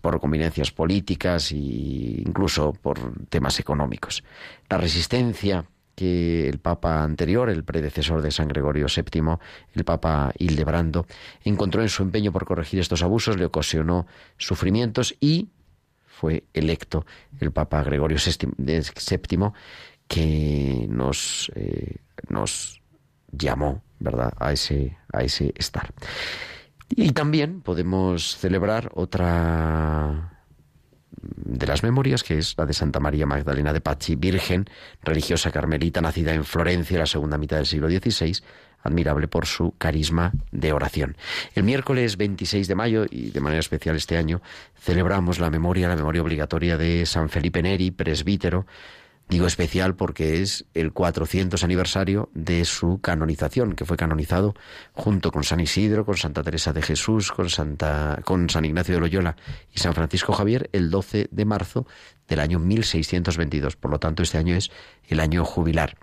por 0.00 0.20
conveniencias 0.20 0.70
políticas 0.70 1.50
e 1.50 1.56
incluso 1.56 2.72
por 2.72 2.98
temas 3.30 3.58
económicos. 3.58 4.22
La 4.68 4.78
resistencia 4.78 5.64
que 5.94 6.48
el 6.48 6.58
Papa 6.58 7.02
anterior, 7.02 7.48
el 7.50 7.64
predecesor 7.64 8.22
de 8.22 8.30
San 8.30 8.48
Gregorio 8.48 8.86
VII, 8.86 9.38
el 9.74 9.84
Papa 9.84 10.32
Hildebrando, 10.38 11.06
encontró 11.44 11.82
en 11.82 11.88
su 11.88 12.02
empeño 12.02 12.32
por 12.32 12.44
corregir 12.44 12.80
estos 12.80 13.02
abusos, 13.02 13.36
le 13.36 13.44
ocasionó 13.44 14.06
sufrimientos 14.36 15.14
y 15.20 15.48
fue 16.06 16.44
electo 16.54 17.04
el 17.40 17.52
Papa 17.52 17.82
Gregorio 17.82 18.18
VII, 18.18 19.52
que 20.06 20.86
nos, 20.88 21.50
eh, 21.54 21.96
nos 22.28 22.80
llamó, 23.32 23.82
¿verdad?, 23.98 24.32
a 24.38 24.52
ese, 24.52 24.96
a 25.12 25.22
ese 25.22 25.52
estar. 25.56 25.92
Y 26.90 27.12
también 27.12 27.62
podemos 27.62 28.36
celebrar 28.36 28.90
otra 28.94 30.33
de 31.36 31.66
las 31.66 31.82
memorias, 31.82 32.22
que 32.22 32.38
es 32.38 32.54
la 32.56 32.66
de 32.66 32.72
Santa 32.72 33.00
María 33.00 33.26
Magdalena 33.26 33.72
de 33.72 33.80
Pacci, 33.80 34.16
virgen, 34.16 34.66
religiosa 35.02 35.50
carmelita, 35.50 36.00
nacida 36.00 36.34
en 36.34 36.44
Florencia 36.44 36.94
en 36.94 37.00
la 37.00 37.06
segunda 37.06 37.38
mitad 37.38 37.56
del 37.56 37.66
siglo 37.66 37.88
XVI, 37.88 38.42
admirable 38.82 39.28
por 39.28 39.46
su 39.46 39.74
carisma 39.78 40.32
de 40.52 40.72
oración. 40.72 41.16
El 41.54 41.64
miércoles 41.64 42.16
26 42.16 42.68
de 42.68 42.74
mayo, 42.74 43.06
y 43.10 43.30
de 43.30 43.40
manera 43.40 43.60
especial 43.60 43.96
este 43.96 44.16
año, 44.16 44.42
celebramos 44.78 45.38
la 45.38 45.50
memoria, 45.50 45.88
la 45.88 45.96
memoria 45.96 46.22
obligatoria 46.22 46.76
de 46.76 47.06
San 47.06 47.28
Felipe 47.30 47.62
Neri, 47.62 47.90
presbítero, 47.90 48.66
Digo 49.28 49.46
especial 49.46 49.96
porque 49.96 50.42
es 50.42 50.66
el 50.74 50.92
400 50.92 51.64
aniversario 51.64 52.28
de 52.34 52.64
su 52.66 53.00
canonización, 53.00 53.74
que 53.74 53.86
fue 53.86 53.96
canonizado 53.96 54.54
junto 54.92 55.32
con 55.32 55.44
San 55.44 55.60
Isidro, 55.60 56.04
con 56.04 56.18
Santa 56.18 56.42
Teresa 56.42 56.74
de 56.74 56.82
Jesús, 56.82 57.32
con, 57.32 57.48
Santa, 57.48 58.20
con 58.24 58.50
San 58.50 58.66
Ignacio 58.66 58.94
de 58.94 59.00
Loyola 59.00 59.36
y 59.72 59.78
San 59.78 59.94
Francisco 59.94 60.34
Javier 60.34 60.68
el 60.72 60.90
12 60.90 61.28
de 61.30 61.44
marzo 61.46 61.86
del 62.28 62.38
año 62.38 62.58
1622. 62.58 63.76
Por 63.76 63.90
lo 63.90 63.98
tanto, 63.98 64.22
este 64.22 64.36
año 64.36 64.54
es 64.54 64.70
el 65.08 65.20
año 65.20 65.42
jubilar. 65.44 65.96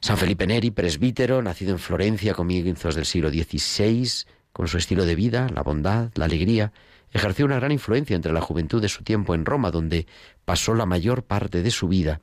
San 0.00 0.16
Felipe 0.16 0.46
Neri, 0.46 0.70
presbítero, 0.70 1.42
nacido 1.42 1.72
en 1.72 1.80
Florencia, 1.80 2.32
comienzos 2.32 2.94
del 2.94 3.06
siglo 3.06 3.30
XVI, 3.30 4.08
con 4.52 4.68
su 4.68 4.78
estilo 4.78 5.04
de 5.04 5.16
vida, 5.16 5.48
la 5.52 5.62
bondad, 5.62 6.10
la 6.14 6.26
alegría, 6.26 6.72
ejerció 7.10 7.44
una 7.44 7.56
gran 7.56 7.72
influencia 7.72 8.14
entre 8.14 8.32
la 8.32 8.40
juventud 8.40 8.80
de 8.80 8.88
su 8.88 9.02
tiempo 9.02 9.34
en 9.34 9.44
Roma, 9.44 9.72
donde 9.72 10.06
pasó 10.44 10.74
la 10.74 10.86
mayor 10.86 11.24
parte 11.24 11.62
de 11.62 11.70
su 11.72 11.88
vida 11.88 12.20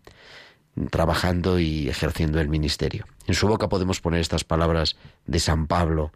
trabajando 0.89 1.59
y 1.59 1.89
ejerciendo 1.89 2.39
el 2.39 2.49
ministerio. 2.49 3.05
En 3.27 3.33
su 3.33 3.47
boca 3.47 3.69
podemos 3.69 4.01
poner 4.01 4.21
estas 4.21 4.43
palabras 4.43 4.95
de 5.25 5.39
San 5.39 5.67
Pablo, 5.67 6.11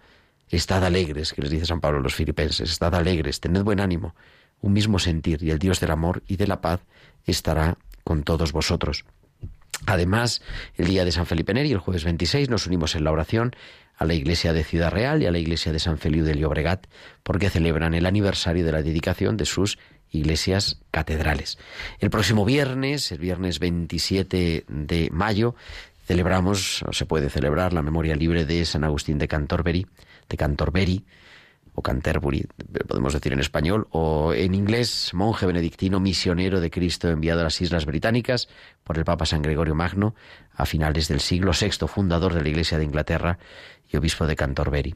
Estad 0.50 0.84
alegres, 0.84 1.34
que 1.34 1.42
les 1.42 1.50
dice 1.50 1.66
San 1.66 1.82
Pablo 1.82 1.98
a 1.98 2.04
los 2.04 2.14
filipenses, 2.14 2.70
estad 2.70 2.94
alegres, 2.94 3.40
tened 3.40 3.64
buen 3.64 3.80
ánimo, 3.80 4.14
un 4.62 4.74
mismo 4.74 5.00
sentir, 5.00 5.42
y 5.42 5.50
el 5.50 5.58
Dios 5.58 5.80
del 5.80 5.90
amor 5.90 6.22
y 6.28 6.36
de 6.36 6.46
la 6.46 6.62
paz 6.62 6.82
estará 7.26 7.78
con 8.04 8.22
todos 8.22 8.52
vosotros. 8.52 9.04
Además, 9.88 10.44
el 10.76 10.88
día 10.88 11.06
de 11.06 11.12
San 11.12 11.26
Felipe 11.26 11.56
Neri, 11.56 11.72
el 11.72 11.80
jueves 11.80 12.04
26, 12.04 12.50
nos 12.50 12.68
unimos 12.68 12.96
en 12.96 13.04
la 13.04 13.12
oración 13.12 13.56
a 13.98 14.06
la 14.06 14.14
iglesia 14.14 14.54
de 14.54 14.64
Ciudad 14.64 14.92
Real 14.92 15.24
y 15.24 15.26
a 15.26 15.32
la 15.32 15.40
iglesia 15.40 15.72
de 15.72 15.80
San 15.80 15.98
Feliu 15.98 16.24
de 16.24 16.38
Llobregat, 16.38 16.86
porque 17.24 17.50
celebran 17.50 17.96
el 17.96 18.06
aniversario 18.06 18.64
de 18.64 18.72
la 18.72 18.84
dedicación 18.84 19.38
de 19.38 19.46
sus 19.46 19.80
iglesias 20.14 20.80
catedrales. 20.92 21.58
El 22.00 22.10
próximo 22.10 22.46
viernes, 22.46 23.12
el 23.12 23.20
viernes 23.20 23.60
27 23.60 24.66
de 24.68 25.10
mayo, 25.12 25.56
celebramos, 26.06 26.84
o 26.84 26.94
se 26.94 27.06
puede 27.06 27.30
celebrar, 27.30 27.74
la 27.74 27.82
memoria 27.82 28.16
libre 28.16 28.46
de 28.46 28.64
San 28.66 28.84
Agustín 28.84 29.18
de 29.18 29.28
Canterbury, 29.28 29.86
de 30.30 30.38
Canterbury, 30.38 31.04
o 31.76 31.82
Canterbury, 31.82 32.46
podemos 32.88 33.14
decir 33.14 33.34
en 33.34 33.40
español, 33.40 33.88
o 33.90 34.34
en 34.34 34.54
inglés, 34.54 35.12
monje 35.14 35.48
benedictino 35.48 36.00
misionero 36.00 36.62
de 36.62 36.70
Cristo 36.70 37.10
enviado 37.10 37.42
a 37.42 37.46
las 37.46 37.60
Islas 37.62 37.86
Británicas 37.86 38.48
por 38.84 38.98
el 39.00 39.06
Papa 39.06 39.26
San 39.26 39.42
Gregorio 39.42 39.74
Magno 39.74 40.14
a 40.56 40.68
finales 40.68 41.08
del 41.08 41.20
siglo 41.20 41.52
VI, 41.60 41.88
fundador 41.88 42.36
de 42.36 42.44
la 42.44 42.50
Iglesia 42.50 42.78
de 42.78 42.84
Inglaterra 42.84 43.40
y 43.90 43.98
obispo 43.98 44.28
de 44.28 44.36
Canterbury. 44.36 44.96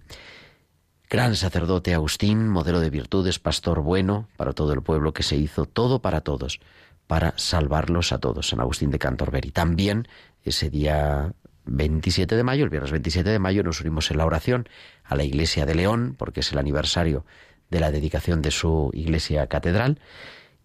Gran 1.09 1.37
sacerdote 1.37 1.93
Agustín, 1.93 2.49
modelo 2.49 2.81
de 2.81 2.89
virtudes, 2.89 3.39
pastor 3.39 3.79
bueno 3.79 4.27
para 4.35 4.51
todo 4.51 4.73
el 4.73 4.81
pueblo 4.81 5.13
que 5.13 5.23
se 5.23 5.37
hizo 5.37 5.65
todo 5.65 6.01
para 6.01 6.19
todos, 6.19 6.59
para 7.07 7.33
salvarlos 7.37 8.11
a 8.11 8.17
todos, 8.17 8.49
San 8.49 8.59
Agustín 8.59 8.91
de 8.91 8.99
Canterbury. 8.99 9.51
También 9.51 10.09
ese 10.43 10.69
día 10.69 11.31
27 11.63 12.35
de 12.35 12.43
mayo, 12.43 12.65
el 12.65 12.69
viernes 12.69 12.91
27 12.91 13.29
de 13.29 13.39
mayo, 13.39 13.63
nos 13.63 13.79
unimos 13.79 14.11
en 14.11 14.17
la 14.17 14.25
oración 14.25 14.67
a 15.05 15.15
la 15.15 15.23
iglesia 15.23 15.65
de 15.65 15.75
León, 15.75 16.13
porque 16.17 16.41
es 16.41 16.51
el 16.51 16.57
aniversario 16.57 17.25
de 17.69 17.79
la 17.79 17.89
dedicación 17.89 18.41
de 18.41 18.51
su 18.51 18.91
iglesia 18.93 19.47
catedral, 19.47 20.01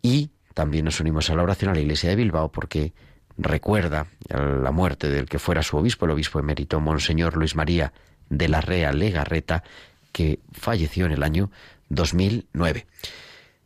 y 0.02 0.30
también 0.54 0.86
nos 0.86 0.98
unimos 0.98 1.30
a 1.30 1.36
la 1.36 1.44
oración 1.44 1.70
a 1.70 1.74
la 1.74 1.80
iglesia 1.80 2.10
de 2.10 2.16
Bilbao, 2.16 2.50
porque 2.50 2.94
recuerda 3.38 4.08
la 4.28 4.72
muerte 4.72 5.08
del 5.08 5.26
que 5.26 5.38
fuera 5.38 5.62
su 5.62 5.76
obispo, 5.76 6.06
el 6.06 6.10
obispo 6.10 6.40
emérito, 6.40 6.80
Monseñor 6.80 7.36
Luis 7.36 7.54
María 7.54 7.92
de 8.28 8.48
la 8.48 8.60
Rea 8.60 8.92
Legarreta, 8.92 9.62
que 10.12 10.40
falleció 10.52 11.06
en 11.06 11.12
el 11.12 11.22
año 11.22 11.50
2009. 11.88 12.86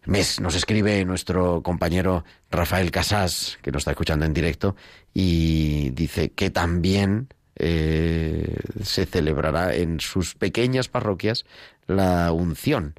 Mes, 0.07 0.41
nos 0.41 0.55
escribe 0.55 1.05
nuestro 1.05 1.63
compañero 1.63 2.25
Rafael 2.51 2.93
Casás, 2.93 3.59
que 3.61 3.73
nos 3.73 3.81
está 3.81 3.91
escuchando 3.91 4.25
en 4.25 4.33
directo, 4.33 4.77
y 5.13 5.91
dice 5.91 6.31
que 6.31 6.51
también 6.51 7.29
eh, 7.57 8.57
se 8.83 9.05
celebrará 9.07 9.75
en 9.75 9.99
sus 9.99 10.37
pequeñas 10.37 10.89
parroquias 10.89 11.45
la 11.89 12.31
unción. 12.31 12.95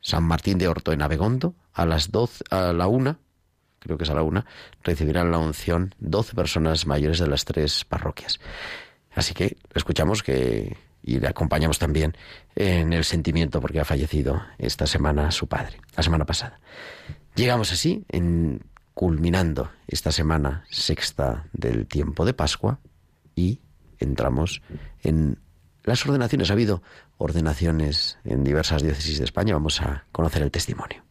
San 0.00 0.24
Martín 0.24 0.56
de 0.56 0.68
Horto 0.68 0.92
en 0.92 1.02
Abegondo, 1.02 1.54
a 1.74 1.84
las 1.84 2.10
12, 2.10 2.44
a 2.50 2.72
la 2.72 2.86
una, 2.86 3.18
creo 3.80 3.98
que 3.98 4.04
es 4.04 4.10
a 4.10 4.14
la 4.14 4.22
una, 4.22 4.46
recibirán 4.82 5.30
la 5.30 5.38
unción 5.38 5.94
12 5.98 6.34
personas 6.34 6.86
mayores 6.86 7.18
de 7.18 7.26
las 7.26 7.44
tres 7.44 7.84
parroquias. 7.84 8.40
Así 9.14 9.34
que 9.34 9.56
escuchamos 9.74 10.22
que 10.22 10.76
y 11.06 11.20
le 11.20 11.28
acompañamos 11.28 11.78
también 11.78 12.14
en 12.56 12.92
el 12.92 13.04
sentimiento 13.04 13.60
porque 13.60 13.80
ha 13.80 13.84
fallecido 13.84 14.42
esta 14.58 14.86
semana 14.86 15.30
su 15.30 15.46
padre, 15.46 15.80
la 15.96 16.02
semana 16.02 16.26
pasada. 16.26 16.60
Llegamos 17.36 17.72
así, 17.72 18.04
en, 18.08 18.62
culminando 18.92 19.70
esta 19.86 20.10
semana 20.10 20.64
sexta 20.68 21.46
del 21.52 21.86
tiempo 21.86 22.24
de 22.24 22.34
Pascua 22.34 22.80
y 23.36 23.60
entramos 24.00 24.62
en 25.02 25.38
las 25.84 26.04
ordenaciones. 26.04 26.50
Ha 26.50 26.54
habido 26.54 26.82
ordenaciones 27.18 28.18
en 28.24 28.42
diversas 28.42 28.82
diócesis 28.82 29.18
de 29.18 29.24
España. 29.24 29.54
Vamos 29.54 29.80
a 29.80 30.06
conocer 30.12 30.42
el 30.42 30.50
testimonio. 30.50 31.04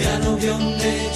Perché 0.00 0.46
il 0.46 1.09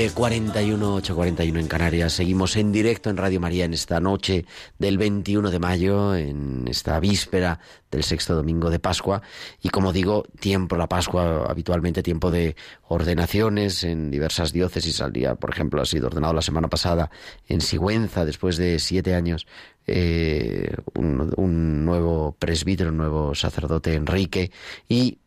9.41, 0.00 1.02
8.41 1.02 1.60
en 1.60 1.68
Canarias. 1.68 2.14
Seguimos 2.14 2.56
en 2.56 2.72
directo 2.72 3.10
en 3.10 3.18
Radio 3.18 3.38
María 3.38 3.66
en 3.66 3.74
esta 3.74 4.00
noche 4.00 4.46
del 4.78 4.96
21 4.96 5.50
de 5.50 5.58
mayo, 5.58 6.14
en 6.16 6.66
esta 6.68 6.98
víspera 7.00 7.60
del 7.90 8.02
sexto 8.02 8.34
domingo 8.34 8.70
de 8.70 8.78
Pascua. 8.78 9.20
Y 9.62 9.68
como 9.68 9.92
digo, 9.92 10.24
tiempo, 10.40 10.78
la 10.78 10.88
Pascua, 10.88 11.44
habitualmente 11.46 12.02
tiempo 12.02 12.30
de 12.30 12.56
ordenaciones 12.88 13.84
en 13.84 14.10
diversas 14.10 14.54
diócesis. 14.54 15.02
Al 15.02 15.12
día, 15.12 15.34
por 15.34 15.50
ejemplo, 15.50 15.82
ha 15.82 15.86
sido 15.86 16.06
ordenado 16.06 16.32
la 16.32 16.40
semana 16.40 16.68
pasada 16.68 17.10
en 17.46 17.60
Sigüenza, 17.60 18.24
después 18.24 18.56
de 18.56 18.78
siete 18.78 19.14
años, 19.14 19.46
eh, 19.86 20.76
un, 20.94 21.30
un 21.36 21.84
nuevo 21.84 22.34
presbítero, 22.38 22.88
un 22.88 22.96
nuevo 22.96 23.34
sacerdote, 23.34 23.96
Enrique. 23.96 24.50
Y 24.88 25.18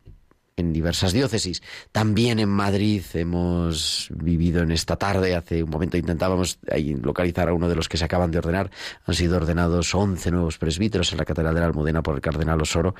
en 0.56 0.72
diversas 0.72 1.12
diócesis. 1.12 1.62
También 1.92 2.38
en 2.38 2.48
Madrid 2.48 3.02
hemos 3.14 4.08
vivido 4.14 4.62
en 4.62 4.70
esta 4.70 4.96
tarde, 4.96 5.34
hace 5.34 5.62
un 5.62 5.70
momento 5.70 5.96
intentábamos 5.96 6.58
localizar 7.02 7.48
a 7.48 7.54
uno 7.54 7.68
de 7.68 7.76
los 7.76 7.88
que 7.88 7.96
se 7.96 8.04
acaban 8.04 8.30
de 8.30 8.38
ordenar. 8.38 8.70
Han 9.06 9.14
sido 9.14 9.36
ordenados 9.36 9.94
11 9.94 10.30
nuevos 10.30 10.58
presbíteros 10.58 11.12
en 11.12 11.18
la 11.18 11.24
Catedral 11.24 11.54
de 11.54 11.60
la 11.60 11.66
Almudena 11.66 12.02
por 12.02 12.14
el 12.14 12.20
Cardenal 12.20 12.60
Osoro. 12.60 12.94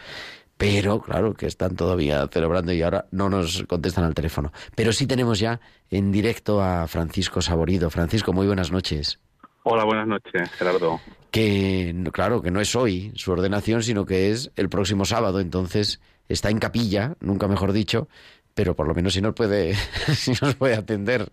Pero, 0.57 1.01
claro, 1.01 1.35
que 1.35 1.47
están 1.47 1.75
todavía 1.75 2.29
celebrando 2.33 2.73
y 2.73 2.81
ahora 2.81 3.07
no 3.11 3.29
nos 3.29 3.65
contestan 3.65 4.05
al 4.05 4.15
teléfono. 4.15 4.53
Pero 4.77 4.93
sí 4.93 5.07
tenemos 5.07 5.41
ya 5.41 5.61
en 5.91 6.13
directo 6.13 6.63
a 6.63 6.87
Francisco 6.87 7.43
Saborido. 7.43 7.91
Francisco, 7.91 8.33
muy 8.33 8.47
buenas 8.47 8.71
noches. 8.71 9.19
Hola, 9.65 9.85
buenas 9.85 10.07
noches, 10.07 10.51
Gerardo. 10.53 11.01
Que, 11.33 12.05
claro, 12.13 12.41
que 12.41 12.53
no 12.53 12.61
es 12.61 12.77
hoy 12.77 13.13
su 13.17 13.33
ordenación, 13.33 13.83
sino 13.83 14.07
que 14.07 14.31
es 14.31 14.53
el 14.55 14.69
próximo 14.69 15.05
sábado. 15.05 15.41
Entonces, 15.41 16.01
está 16.29 16.51
en 16.51 16.59
capilla, 16.59 17.15
nunca 17.21 17.49
mejor 17.49 17.73
dicho, 17.73 18.09
pero 18.55 18.75
por 18.75 18.87
lo 18.89 18.95
menos 18.95 19.13
si 19.15 19.21
nos 19.21 19.35
puede, 19.35 19.75
si 20.15 20.33
nos 20.41 20.55
puede 20.55 20.75
atender. 20.75 21.31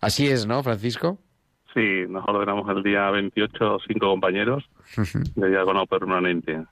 Así 0.00 0.28
es, 0.28 0.46
¿no, 0.46 0.62
Francisco? 0.62 1.18
Sí, 1.74 2.04
nos 2.08 2.26
ordenamos 2.26 2.68
el 2.74 2.82
día 2.82 3.10
28 3.10 3.78
cinco 3.86 4.06
compañeros 4.08 4.64
de 5.34 5.48
diácono 5.50 5.86
permanente. 5.86 6.64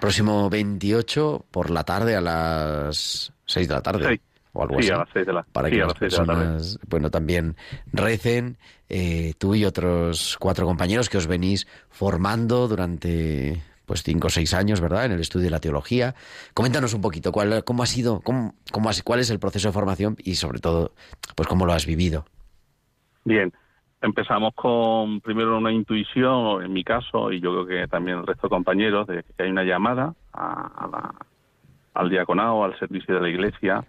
Próximo 0.00 0.48
28 0.50 1.46
por 1.50 1.70
la 1.70 1.84
tarde 1.84 2.16
a 2.16 2.20
las 2.20 3.32
6 3.46 3.68
de 3.68 3.74
la 3.74 3.80
tarde. 3.82 4.04
Seis. 4.06 4.20
O 4.54 4.62
algo 4.62 4.74
Sí, 4.82 4.88
así. 4.88 4.90
a 4.92 4.96
las 4.98 5.08
seis 5.14 5.26
de 5.26 5.32
la- 5.32 5.42
Para 5.44 5.68
sí, 5.68 5.74
que 5.76 5.82
a 5.82 5.86
las 5.86 5.98
de 5.98 6.08
la 6.10 6.16
tarde. 6.16 6.26
personas, 6.26 6.78
bueno, 6.86 7.10
también 7.10 7.56
recen, 7.90 8.58
eh, 8.90 9.32
tú 9.38 9.54
y 9.54 9.64
otros 9.64 10.36
cuatro 10.38 10.66
compañeros 10.66 11.08
que 11.08 11.16
os 11.16 11.26
venís 11.26 11.66
formando 11.88 12.68
durante 12.68 13.62
pues 13.86 14.02
cinco 14.02 14.28
o 14.28 14.30
seis 14.30 14.54
años, 14.54 14.80
¿verdad? 14.80 15.06
En 15.06 15.12
el 15.12 15.20
estudio 15.20 15.44
de 15.44 15.50
la 15.50 15.60
teología. 15.60 16.14
Coméntanos 16.54 16.94
un 16.94 17.00
poquito 17.00 17.32
cuál, 17.32 17.64
cómo 17.64 17.82
ha 17.82 17.86
sido, 17.86 18.20
cómo, 18.20 18.54
cómo 18.72 18.90
cuál 19.04 19.20
es 19.20 19.30
el 19.30 19.38
proceso 19.38 19.68
de 19.68 19.72
formación 19.72 20.16
y 20.22 20.34
sobre 20.36 20.60
todo, 20.60 20.92
pues 21.36 21.48
cómo 21.48 21.66
lo 21.66 21.72
has 21.72 21.86
vivido. 21.86 22.24
Bien, 23.24 23.52
empezamos 24.00 24.54
con 24.54 25.20
primero 25.20 25.56
una 25.56 25.72
intuición, 25.72 26.64
en 26.64 26.72
mi 26.72 26.84
caso, 26.84 27.30
y 27.32 27.40
yo 27.40 27.52
creo 27.52 27.66
que 27.66 27.88
también 27.88 28.18
el 28.18 28.26
resto 28.26 28.48
de 28.48 28.50
compañeros, 28.50 29.06
de 29.06 29.22
que 29.22 29.42
hay 29.44 29.50
una 29.50 29.64
llamada 29.64 30.14
a, 30.32 30.88
la- 30.90 31.14
al 31.94 32.08
diaconado, 32.08 32.64
al 32.64 32.78
servicio 32.78 33.14
de 33.14 33.20
la 33.20 33.28
iglesia, 33.28 33.84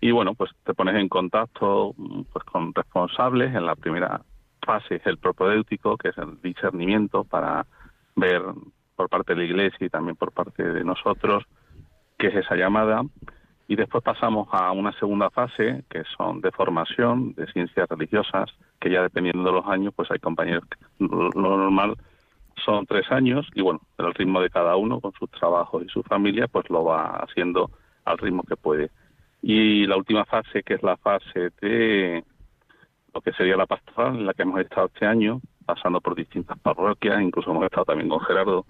y 0.00 0.10
bueno, 0.10 0.34
pues 0.34 0.50
te 0.64 0.74
pones 0.74 0.96
en 0.96 1.08
contacto 1.08 1.94
pues 2.32 2.44
con 2.44 2.74
responsables. 2.74 3.54
En 3.54 3.64
la 3.64 3.74
primera 3.74 4.20
fase 4.60 4.96
es 4.96 5.06
el 5.06 5.16
propedéutico, 5.16 5.96
que 5.96 6.08
es 6.10 6.18
el 6.18 6.40
discernimiento 6.42 7.24
para 7.24 7.66
ver 8.14 8.42
por 8.96 9.08
parte 9.08 9.34
de 9.34 9.40
la 9.40 9.44
iglesia 9.44 9.86
y 9.86 9.90
también 9.90 10.16
por 10.16 10.32
parte 10.32 10.62
de 10.62 10.84
nosotros 10.84 11.44
qué 12.18 12.28
es 12.28 12.36
esa 12.36 12.56
llamada. 12.56 13.02
Y 13.66 13.76
después 13.76 14.04
pasamos 14.04 14.48
a 14.52 14.72
una 14.72 14.92
segunda 14.98 15.30
fase, 15.30 15.84
que 15.88 16.02
son 16.16 16.40
de 16.42 16.52
formación, 16.52 17.32
de 17.34 17.46
ciencias 17.52 17.88
religiosas, 17.88 18.50
que 18.78 18.90
ya 18.90 19.02
dependiendo 19.02 19.42
de 19.42 19.52
los 19.52 19.66
años, 19.66 19.94
pues 19.96 20.10
hay 20.10 20.18
compañeros 20.18 20.64
que 20.68 20.76
lo 20.98 21.30
normal 21.30 21.96
son 22.62 22.86
tres 22.86 23.10
años, 23.10 23.46
y 23.54 23.62
bueno, 23.62 23.80
el 23.98 24.14
ritmo 24.14 24.40
de 24.40 24.50
cada 24.50 24.76
uno, 24.76 25.00
con 25.00 25.12
sus 25.12 25.30
trabajos 25.30 25.82
y 25.84 25.88
su 25.88 26.02
familia, 26.02 26.46
pues 26.46 26.68
lo 26.70 26.84
va 26.84 27.16
haciendo 27.16 27.70
al 28.04 28.18
ritmo 28.18 28.42
que 28.42 28.56
puede. 28.56 28.90
Y 29.42 29.86
la 29.86 29.96
última 29.96 30.24
fase, 30.24 30.62
que 30.62 30.74
es 30.74 30.82
la 30.82 30.96
fase 30.96 31.50
de 31.60 32.24
lo 33.12 33.20
que 33.20 33.32
sería 33.32 33.56
la 33.56 33.66
pastoral, 33.66 34.16
en 34.16 34.26
la 34.26 34.34
que 34.34 34.42
hemos 34.42 34.60
estado 34.60 34.86
este 34.86 35.06
año, 35.06 35.40
pasando 35.64 36.00
por 36.00 36.14
distintas 36.14 36.58
parroquias, 36.58 37.20
incluso 37.20 37.50
hemos 37.50 37.64
estado 37.64 37.86
también 37.86 38.08
con 38.08 38.20
Gerardo 38.20 38.66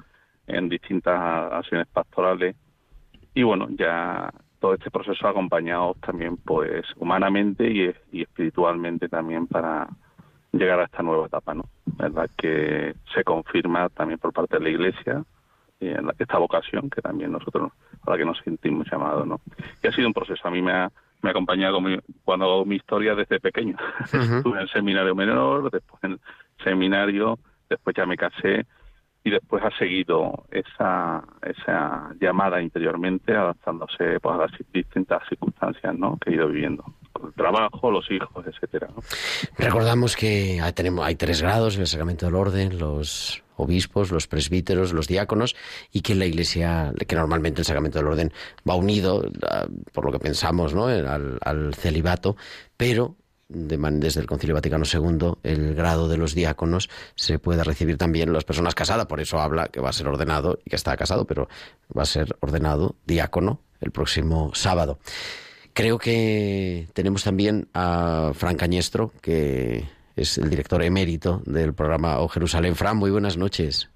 en 0.46 0.68
distintas 0.68 1.52
acciones 1.52 1.86
pastorales. 1.88 2.56
Y 3.34 3.42
bueno, 3.42 3.68
ya 3.70 4.30
todo 4.60 4.74
este 4.74 4.90
proceso 4.90 5.26
acompañado 5.28 5.94
también, 6.00 6.36
pues, 6.38 6.84
humanamente 6.96 7.68
y, 7.70 7.94
y 8.18 8.22
espiritualmente 8.22 9.08
también 9.08 9.46
para 9.46 9.88
llegar 10.52 10.80
a 10.80 10.84
esta 10.84 11.02
nueva 11.02 11.26
etapa, 11.26 11.52
¿no? 11.54 11.64
¿Verdad? 11.84 12.30
Que 12.36 12.94
se 13.12 13.24
confirma 13.24 13.88
también 13.88 14.18
por 14.20 14.32
parte 14.32 14.56
de 14.58 14.62
la 14.62 14.68
Iglesia 14.70 15.24
y 15.80 15.88
en 15.88 16.06
la- 16.06 16.14
esta 16.18 16.38
vocación 16.38 16.88
que 16.88 17.02
también 17.02 17.32
nosotros 17.32 17.72
a 18.06 18.10
la 18.10 18.16
que 18.16 18.24
nos 18.24 18.38
sentimos 18.38 18.86
llamados, 18.90 19.26
¿no? 19.26 19.40
Y 19.82 19.86
ha 19.88 19.92
sido 19.92 20.06
un 20.06 20.14
proceso. 20.14 20.46
A 20.46 20.50
mí 20.50 20.62
me 20.62 20.72
ha, 20.72 20.90
me 21.22 21.30
ha 21.30 21.32
acompañado 21.32 21.80
mi- 21.80 21.98
cuando 22.24 22.44
hago 22.46 22.64
mi 22.64 22.76
historia 22.76 23.14
desde 23.16 23.40
pequeño. 23.40 23.76
Estuve 24.38 24.56
en 24.58 24.62
el 24.62 24.68
seminario 24.70 25.14
menor, 25.14 25.70
después 25.70 26.02
en 26.04 26.12
el 26.12 26.20
seminario, 26.62 27.38
después 27.68 27.96
ya 27.96 28.06
me 28.06 28.16
casé 28.16 28.66
y 29.24 29.30
después 29.30 29.64
ha 29.64 29.70
seguido 29.78 30.44
esa, 30.50 31.24
esa 31.42 32.14
llamada 32.20 32.60
interiormente 32.60 33.34
adaptándose 33.34 34.20
pues, 34.20 34.34
a 34.34 34.38
las 34.38 34.50
distintas 34.72 35.22
circunstancias 35.30 35.96
¿no? 35.96 36.18
que 36.18 36.30
he 36.30 36.34
ido 36.34 36.48
viviendo. 36.48 36.84
El 37.24 37.32
trabajo, 37.32 37.90
los 37.90 38.10
hijos, 38.10 38.46
etcétera. 38.46 38.88
¿no? 38.94 39.02
Recordamos 39.56 40.14
que 40.14 40.60
hay, 40.60 40.72
tenemos, 40.74 41.06
hay 41.06 41.14
tres 41.14 41.40
grados 41.40 41.78
el 41.78 41.86
sacramento 41.86 42.26
del 42.26 42.34
orden, 42.34 42.78
los 42.78 43.42
obispos, 43.56 44.10
los 44.10 44.26
presbíteros, 44.26 44.92
los 44.92 45.06
diáconos, 45.06 45.56
y 45.90 46.02
que 46.02 46.14
la 46.14 46.26
Iglesia, 46.26 46.92
que 47.06 47.16
normalmente 47.16 47.62
el 47.62 47.64
sacramento 47.64 47.98
del 47.98 48.08
orden 48.08 48.32
va 48.68 48.74
unido, 48.74 49.22
ah, 49.48 49.66
por 49.92 50.04
lo 50.04 50.12
que 50.12 50.18
pensamos, 50.18 50.74
¿no? 50.74 50.86
al 50.86 51.74
celibato, 51.74 52.36
pero 52.76 53.16
de 53.48 53.76
desde 53.76 54.20
el 54.20 54.26
Concilio 54.26 54.54
Vaticano 54.54 54.84
II 54.90 55.34
el 55.42 55.74
grado 55.74 56.08
de 56.08 56.16
los 56.16 56.34
diáconos 56.34 56.88
se 57.14 57.38
puede 57.38 57.62
recibir 57.64 57.96
también 57.96 58.32
las 58.32 58.44
personas 58.44 58.74
casadas, 58.74 59.06
por 59.06 59.20
eso 59.20 59.40
habla 59.40 59.68
que 59.68 59.80
va 59.80 59.90
a 59.90 59.92
ser 59.92 60.08
ordenado 60.08 60.58
y 60.64 60.70
que 60.70 60.76
está 60.76 60.96
casado, 60.96 61.26
pero 61.26 61.48
va 61.96 62.02
a 62.02 62.06
ser 62.06 62.36
ordenado 62.40 62.96
diácono 63.06 63.60
el 63.80 63.90
próximo 63.90 64.50
sábado. 64.54 64.98
Creo 65.72 65.98
que 65.98 66.86
tenemos 66.92 67.24
también 67.24 67.68
a 67.74 68.30
Fran 68.34 68.56
Cañestro, 68.56 69.12
que 69.20 69.84
es 70.16 70.38
el 70.38 70.48
director 70.48 70.82
emérito 70.82 71.42
del 71.46 71.74
programa 71.74 72.20
O 72.20 72.28
Jerusalén. 72.28 72.76
Fran, 72.76 72.96
muy 72.96 73.10
buenas 73.10 73.36
noches. 73.36 73.90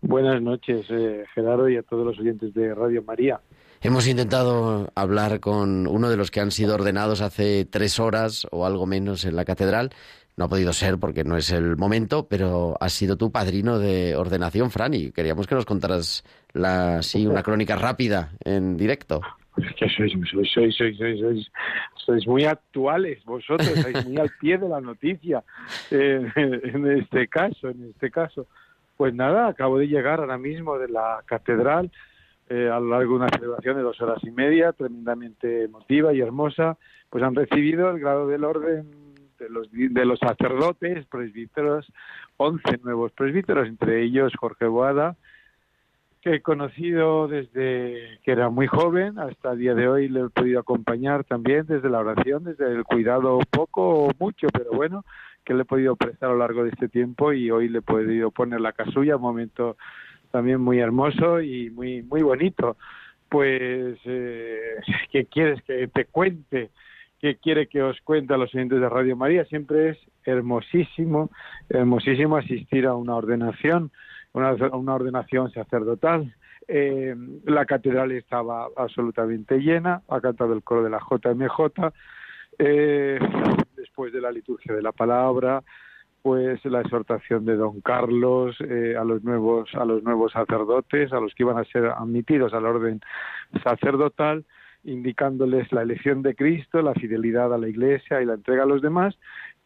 Buenas 0.00 0.40
noches, 0.40 0.86
eh, 0.90 1.24
Gerardo, 1.34 1.68
y 1.68 1.76
a 1.76 1.82
todos 1.82 2.06
los 2.06 2.18
oyentes 2.18 2.54
de 2.54 2.74
Radio 2.74 3.02
María. 3.02 3.40
Hemos 3.84 4.06
intentado 4.06 4.92
hablar 4.94 5.40
con 5.40 5.88
uno 5.88 6.08
de 6.08 6.16
los 6.16 6.30
que 6.30 6.38
han 6.38 6.52
sido 6.52 6.76
ordenados 6.76 7.20
hace 7.20 7.64
tres 7.64 7.98
horas 7.98 8.46
o 8.52 8.64
algo 8.64 8.86
menos 8.86 9.24
en 9.24 9.34
la 9.34 9.44
catedral. 9.44 9.90
No 10.36 10.44
ha 10.44 10.48
podido 10.48 10.72
ser 10.72 10.98
porque 10.98 11.24
no 11.24 11.36
es 11.36 11.50
el 11.50 11.76
momento, 11.76 12.28
pero 12.28 12.76
has 12.78 12.92
sido 12.92 13.16
tu 13.16 13.32
padrino 13.32 13.80
de 13.80 14.14
ordenación, 14.14 14.70
Fran, 14.70 14.92
queríamos 15.12 15.48
que 15.48 15.56
nos 15.56 15.66
contaras 15.66 16.22
la, 16.52 17.00
una 17.26 17.42
crónica 17.42 17.74
rápida 17.74 18.30
en 18.44 18.76
directo. 18.76 19.20
Sois, 19.76 20.12
sois, 20.30 20.76
sois, 20.76 21.50
sois 22.06 22.26
muy 22.28 22.44
actuales 22.44 23.24
vosotros, 23.24 23.68
sois 23.68 24.06
muy 24.06 24.16
al 24.16 24.30
pie 24.40 24.58
de 24.58 24.68
la 24.68 24.80
noticia 24.80 25.42
eh, 25.90 26.24
en 26.36 26.98
este 26.98 27.26
caso, 27.26 27.68
en 27.68 27.90
este 27.90 28.12
caso. 28.12 28.46
Pues 28.96 29.12
nada, 29.12 29.48
acabo 29.48 29.76
de 29.78 29.88
llegar 29.88 30.20
ahora 30.20 30.38
mismo 30.38 30.78
de 30.78 30.88
la 30.88 31.20
catedral 31.26 31.90
eh, 32.48 32.68
a 32.68 32.80
lo 32.80 32.90
largo 32.90 33.12
de 33.12 33.24
una 33.24 33.28
celebración 33.28 33.76
de 33.76 33.82
dos 33.82 34.00
horas 34.00 34.22
y 34.22 34.30
media, 34.30 34.72
tremendamente 34.72 35.64
emotiva 35.64 36.12
y 36.12 36.20
hermosa, 36.20 36.76
pues 37.10 37.22
han 37.24 37.34
recibido 37.34 37.90
el 37.90 38.00
grado 38.00 38.26
del 38.26 38.44
orden 38.44 38.90
de 39.38 39.48
los, 39.48 39.70
de 39.70 40.04
los 40.04 40.18
sacerdotes, 40.18 41.06
presbíteros, 41.06 41.90
11 42.36 42.78
nuevos 42.84 43.12
presbíteros, 43.12 43.68
entre 43.68 44.02
ellos 44.02 44.32
Jorge 44.38 44.66
Boada, 44.66 45.16
que 46.20 46.36
he 46.36 46.40
conocido 46.40 47.26
desde 47.26 48.20
que 48.22 48.30
era 48.30 48.48
muy 48.48 48.68
joven 48.68 49.18
hasta 49.18 49.52
el 49.52 49.58
día 49.58 49.74
de 49.74 49.88
hoy, 49.88 50.08
le 50.08 50.20
he 50.20 50.28
podido 50.28 50.60
acompañar 50.60 51.24
también 51.24 51.66
desde 51.66 51.90
la 51.90 51.98
oración, 51.98 52.44
desde 52.44 52.70
el 52.70 52.84
cuidado 52.84 53.40
poco 53.50 54.04
o 54.04 54.10
mucho, 54.18 54.46
pero 54.52 54.70
bueno, 54.70 55.04
que 55.44 55.52
le 55.52 55.62
he 55.62 55.64
podido 55.64 55.96
prestar 55.96 56.30
a 56.30 56.32
lo 56.32 56.38
largo 56.38 56.62
de 56.62 56.70
este 56.70 56.88
tiempo 56.88 57.32
y 57.32 57.50
hoy 57.50 57.68
le 57.68 57.78
he 57.78 57.82
podido 57.82 58.30
poner 58.30 58.60
la 58.60 58.72
casulla, 58.72 59.16
un 59.16 59.22
momento 59.22 59.76
también 60.32 60.60
muy 60.60 60.80
hermoso 60.80 61.40
y 61.40 61.70
muy 61.70 62.02
muy 62.02 62.22
bonito. 62.22 62.76
Pues, 63.28 63.98
eh, 64.04 64.76
¿qué 65.12 65.26
quieres 65.26 65.62
que 65.62 65.86
te 65.88 66.06
cuente? 66.06 66.70
¿Qué 67.20 67.36
quiere 67.36 67.68
que 67.68 67.82
os 67.82 68.00
cuente 68.00 68.34
a 68.34 68.36
los 68.36 68.52
oyentes 68.52 68.80
de 68.80 68.88
Radio 68.88 69.16
María? 69.16 69.44
Siempre 69.44 69.90
es 69.90 69.98
hermosísimo, 70.24 71.30
hermosísimo 71.68 72.36
asistir 72.36 72.86
a 72.86 72.96
una 72.96 73.14
ordenación 73.14 73.92
una, 74.32 74.54
una 74.72 74.94
ordenación 74.94 75.50
sacerdotal. 75.52 76.34
Eh, 76.68 77.14
la 77.44 77.66
catedral 77.66 78.12
estaba 78.12 78.68
absolutamente 78.76 79.58
llena, 79.58 80.02
ha 80.08 80.20
cantado 80.20 80.52
el 80.52 80.62
coro 80.62 80.84
de 80.84 80.90
la 80.90 81.00
JMJ, 81.00 81.92
eh, 82.58 83.18
después 83.76 84.12
de 84.12 84.20
la 84.20 84.30
liturgia 84.30 84.74
de 84.74 84.82
la 84.82 84.92
palabra, 84.92 85.62
pues 86.22 86.64
la 86.64 86.80
exhortación 86.80 87.44
de 87.44 87.56
don 87.56 87.80
Carlos 87.80 88.56
eh, 88.60 88.94
a 88.98 89.04
los 89.04 89.22
nuevos 89.24 89.68
a 89.74 89.84
los 89.84 90.02
nuevos 90.02 90.32
sacerdotes, 90.32 91.12
a 91.12 91.20
los 91.20 91.34
que 91.34 91.42
iban 91.42 91.58
a 91.58 91.64
ser 91.64 91.86
admitidos 91.86 92.54
al 92.54 92.64
orden 92.64 93.00
sacerdotal, 93.64 94.44
indicándoles 94.84 95.70
la 95.72 95.82
elección 95.82 96.22
de 96.22 96.34
Cristo, 96.34 96.80
la 96.80 96.94
fidelidad 96.94 97.52
a 97.52 97.58
la 97.58 97.68
Iglesia 97.68 98.22
y 98.22 98.24
la 98.24 98.34
entrega 98.34 98.62
a 98.62 98.66
los 98.66 98.82
demás, 98.82 99.16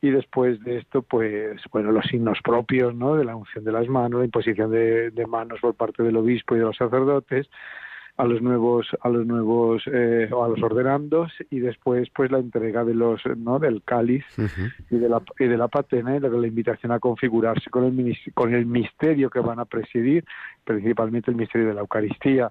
y 0.00 0.10
después 0.10 0.62
de 0.62 0.78
esto, 0.78 1.02
pues, 1.02 1.60
bueno, 1.72 1.90
los 1.90 2.04
signos 2.06 2.38
propios, 2.44 2.94
¿no? 2.94 3.16
De 3.16 3.24
la 3.24 3.34
unción 3.34 3.64
de 3.64 3.72
las 3.72 3.88
manos, 3.88 4.20
la 4.20 4.26
imposición 4.26 4.70
de, 4.70 5.26
manos 5.26 5.60
por 5.60 5.74
parte 5.74 6.02
del 6.02 6.16
obispo 6.16 6.54
y 6.54 6.58
de 6.58 6.64
los 6.64 6.76
sacerdotes, 6.76 7.48
a 8.16 8.24
los 8.24 8.40
nuevos 8.40 8.86
a 9.00 9.08
los 9.08 9.26
nuevos 9.26 9.82
eh, 9.92 10.28
a 10.30 10.48
los 10.48 10.62
ordenandos 10.62 11.32
y 11.50 11.60
después 11.60 12.08
pues 12.14 12.30
la 12.30 12.38
entrega 12.38 12.84
de 12.84 12.94
los 12.94 13.20
no 13.36 13.58
del 13.58 13.82
cáliz 13.82 14.24
y 14.90 14.96
de 14.96 15.08
la 15.08 15.22
y 15.38 15.44
de 15.44 15.56
la 15.56 15.68
patena 15.68 16.16
y 16.16 16.20
la, 16.20 16.28
la 16.28 16.46
invitación 16.46 16.92
a 16.92 16.98
configurarse 16.98 17.68
con 17.70 17.84
el 17.84 18.18
con 18.34 18.54
el 18.54 18.66
misterio 18.66 19.28
que 19.28 19.40
van 19.40 19.58
a 19.58 19.64
presidir 19.66 20.24
principalmente 20.64 21.30
el 21.30 21.36
misterio 21.36 21.68
de 21.68 21.74
la 21.74 21.80
Eucaristía. 21.80 22.50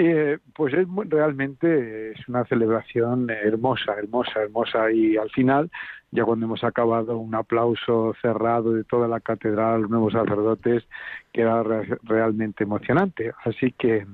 Eh, 0.00 0.38
pues 0.54 0.74
es 0.74 0.86
realmente 1.08 2.12
es 2.12 2.28
una 2.28 2.44
celebración 2.44 3.28
hermosa, 3.30 3.94
hermosa, 3.98 4.42
hermosa 4.42 4.92
y 4.92 5.16
al 5.16 5.28
final, 5.30 5.72
ya 6.10 6.24
cuando 6.24 6.46
hemos 6.46 6.64
acabado, 6.64 7.18
un 7.18 7.34
aplauso 7.34 8.14
cerrado 8.22 8.72
de 8.72 8.84
toda 8.84 9.06
la 9.08 9.20
catedral, 9.20 9.82
los 9.82 9.90
nuevos 9.90 10.14
sacerdotes, 10.14 10.84
que 11.32 11.42
era 11.42 11.62
realmente 12.02 12.64
emocionante. 12.64 13.32
Así 13.44 13.72
que 13.72 14.06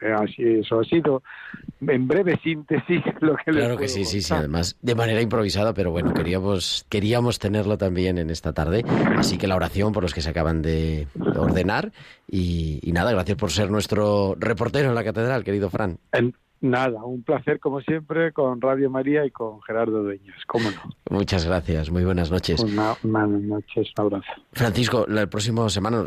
eh, 0.00 0.12
así 0.16 0.42
eso 0.60 0.80
ha 0.80 0.84
sido 0.84 1.22
en 1.80 2.06
breve 2.06 2.38
síntesis 2.42 3.02
lo 3.20 3.36
que 3.36 3.50
claro 3.50 3.76
que 3.76 3.88
sí, 3.88 4.04
sí, 4.04 4.22
sí, 4.22 4.32
además 4.32 4.76
de 4.80 4.94
manera 4.94 5.20
improvisada, 5.20 5.74
pero 5.74 5.90
bueno, 5.90 6.14
queríamos 6.14 6.86
queríamos 6.88 7.38
tenerlo 7.38 7.76
también 7.78 8.18
en 8.18 8.30
esta 8.30 8.52
tarde, 8.52 8.84
así 9.16 9.36
que 9.36 9.48
la 9.48 9.56
oración 9.56 9.92
por 9.92 10.02
los 10.02 10.14
que 10.14 10.20
se 10.20 10.30
acaban 10.30 10.62
de 10.62 11.08
ordenar 11.36 11.92
y, 12.28 12.80
nada, 12.92 13.12
gracias 13.12 13.36
por 13.36 13.50
ser 13.50 13.70
nuestro 13.70 14.36
reportero 14.38 14.88
en 14.88 14.94
la 14.94 15.04
catedral, 15.04 15.42
querido 15.42 15.68
Fran. 15.70 15.98
Nada, 16.62 17.02
un 17.04 17.22
placer 17.22 17.58
como 17.58 17.80
siempre 17.80 18.32
con 18.32 18.60
Radio 18.60 18.90
María 18.90 19.24
y 19.24 19.30
con 19.30 19.62
Gerardo 19.62 20.02
Dueñas, 20.02 20.36
cómo 20.46 20.70
no. 20.70 20.94
Muchas 21.08 21.46
gracias, 21.46 21.90
muy 21.90 22.04
buenas 22.04 22.30
noches. 22.30 22.62
buenas 22.62 23.02
noches, 23.02 23.88
un 23.96 24.04
abrazo. 24.04 24.32
Francisco, 24.52 25.06
la 25.08 25.26
próxima 25.26 25.68
semana 25.70 26.04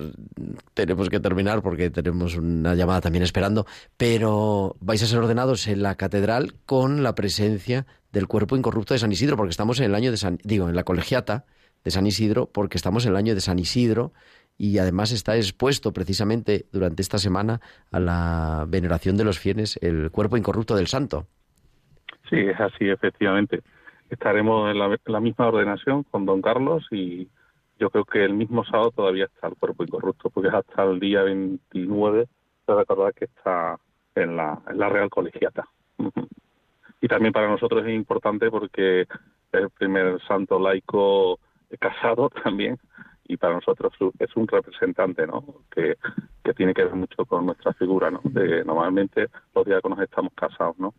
tenemos 0.75 1.09
que 1.09 1.19
terminar 1.19 1.63
porque 1.63 1.89
tenemos 1.89 2.35
una 2.35 2.75
llamada 2.75 3.01
también 3.01 3.23
esperando, 3.23 3.65
pero 3.97 4.75
vais 4.79 5.01
a 5.01 5.07
ser 5.07 5.17
ordenados 5.17 5.67
en 5.67 5.81
la 5.81 5.95
catedral 5.95 6.53
con 6.67 7.01
la 7.01 7.15
presencia 7.15 7.87
del 8.11 8.27
cuerpo 8.27 8.55
incorrupto 8.55 8.93
de 8.93 8.99
San 8.99 9.11
Isidro, 9.11 9.37
porque 9.37 9.51
estamos 9.51 9.79
en 9.79 9.85
el 9.85 9.95
año 9.95 10.11
de 10.11 10.17
San, 10.17 10.37
digo, 10.43 10.69
en 10.69 10.75
la 10.75 10.83
colegiata 10.83 11.45
de 11.83 11.89
San 11.89 12.05
Isidro, 12.05 12.45
porque 12.45 12.77
estamos 12.77 13.05
en 13.05 13.11
el 13.11 13.17
año 13.17 13.33
de 13.33 13.41
San 13.41 13.57
Isidro 13.57 14.13
y 14.57 14.77
además 14.77 15.11
está 15.11 15.35
expuesto 15.35 15.93
precisamente 15.93 16.65
durante 16.71 17.01
esta 17.01 17.17
semana 17.17 17.59
a 17.91 17.99
la 17.99 18.65
veneración 18.67 19.17
de 19.17 19.23
los 19.23 19.39
fieles 19.39 19.77
el 19.81 20.11
cuerpo 20.11 20.37
incorrupto 20.37 20.75
del 20.75 20.87
santo. 20.87 21.27
Sí, 22.29 22.37
es 22.37 22.59
así, 22.59 22.89
efectivamente. 22.89 23.61
Estaremos 24.09 24.71
en 24.71 24.79
la, 24.79 25.19
misma 25.19 25.47
ordenación 25.47 26.03
con 26.03 26.25
don 26.25 26.41
Carlos 26.41 26.85
y 26.91 27.27
yo 27.79 27.89
creo 27.89 28.05
que 28.05 28.23
el 28.23 28.33
mismo 28.33 28.63
sábado 28.63 28.91
todavía 28.91 29.25
está 29.25 29.47
el 29.47 29.55
cuerpo 29.55 29.83
incorrupto, 29.83 30.29
porque 30.29 30.49
es 30.49 30.53
hasta 30.53 30.83
el 30.83 30.99
día 30.99 31.23
29 31.23 32.27
de 32.67 32.75
recordar 32.75 33.13
que 33.13 33.25
está 33.25 33.77
en 34.15 34.37
la, 34.37 34.61
en 34.69 34.77
la 34.77 34.89
Real 34.89 35.09
Colegiata. 35.09 35.67
Y 37.01 37.07
también 37.07 37.33
para 37.33 37.49
nosotros 37.49 37.85
es 37.85 37.93
importante 37.93 38.49
porque 38.49 39.01
es 39.01 39.07
el 39.51 39.69
primer 39.71 40.21
santo 40.27 40.59
laico 40.59 41.39
casado 41.79 42.29
también 42.43 42.77
y 43.25 43.37
para 43.37 43.55
nosotros 43.55 43.93
es 44.19 44.35
un 44.35 44.47
representante, 44.47 45.25
¿no? 45.25 45.43
Que, 45.73 45.95
tiene 46.55 46.73
que 46.73 46.83
ver 46.83 46.93
mucho 46.93 47.25
con 47.25 47.47
nuestra 47.47 47.73
figura, 47.73 48.11
¿no? 48.11 48.21
De 48.23 48.63
normalmente 48.63 49.27
los 49.55 49.65
diáconos 49.65 49.99
estamos 49.99 50.33
casados, 50.35 50.77
¿no? 50.77 50.93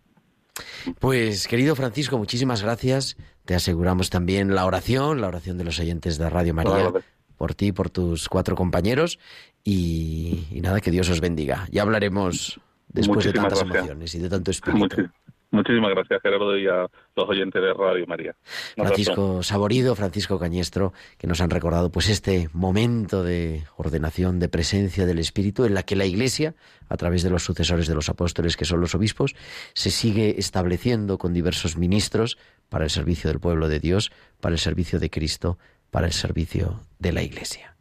Pues 0.99 1.47
querido 1.47 1.77
Francisco, 1.77 2.19
muchísimas 2.19 2.63
gracias. 2.63 3.17
Te 3.45 3.55
aseguramos 3.55 4.11
también 4.11 4.55
la 4.55 4.67
oración, 4.67 5.21
la 5.21 5.29
oración 5.29 5.57
de 5.59 5.65
los 5.65 5.79
oyentes 5.79 6.19
de 6.19 6.29
Radio 6.31 6.55
María, 6.55 6.93
por 7.37 7.55
ti, 7.55 7.73
por 7.73 7.91
tus 7.91 8.29
cuatro 8.29 8.57
compañeros 8.57 9.19
y, 9.63 10.47
nada, 10.63 10.81
que 10.81 10.91
Dios 10.91 11.09
os 11.09 11.21
bendiga. 11.21 11.67
Ya 11.71 11.83
hablaremos 11.83 12.61
después 12.89 13.25
de 13.25 13.33
tantas 13.33 13.63
emociones 13.63 14.15
y 14.15 14.19
de 14.19 14.29
tanto 14.29 14.51
espíritu. 14.51 15.09
Muchísimas 15.55 15.91
gracias, 15.91 16.21
Gerardo, 16.21 16.59
y 16.59 16.67
a 16.67 16.89
los 17.15 17.29
oyentes 17.29 17.63
de 17.63 17.73
Radio 17.73 18.05
María. 18.09 18.35
Francisco 18.75 19.41
Saborido, 19.45 19.95
Francisco 19.95 20.37
Cañestro, 20.39 20.93
que 21.17 21.29
nos 21.29 21.41
han 21.41 21.51
recordado 21.51 21.91
pues 21.91 22.09
este 22.09 22.49
momento 22.53 23.23
de 23.23 23.63
ordenación, 23.77 24.41
de 24.41 24.49
presencia 24.49 25.07
del 25.07 25.21
Espíritu, 25.21 25.65
en 25.65 25.75
la 25.75 25.85
que 25.85 25.95
la 25.95 26.07
Iglesia, 26.07 26.55
a 26.89 26.97
través 26.97 27.23
de 27.23 27.31
los 27.31 27.45
sucesores 27.45 27.87
de 27.87 27.95
los 27.95 28.09
apóstoles, 28.09 28.57
que 28.57 28.65
son 28.65 28.81
los 28.81 28.97
obispos, 28.97 29.37
se 29.75 29.91
sigue 29.91 30.35
estableciendo 30.39 31.19
con 31.19 31.33
diversos 31.33 31.77
ministros 31.77 32.37
para 32.69 32.83
el 32.83 32.91
servicio 32.91 33.31
del 33.31 33.39
pueblo 33.39 33.69
de 33.69 33.79
Dios, 33.79 34.11
para 34.41 34.55
el 34.55 34.59
servicio 34.59 34.99
de 34.99 35.09
Cristo, 35.09 35.57
para 35.93 36.09
el 36.09 36.13
servicio 36.13 36.81
de 36.99 37.13
la 37.13 37.23
Iglesia. 37.23 37.74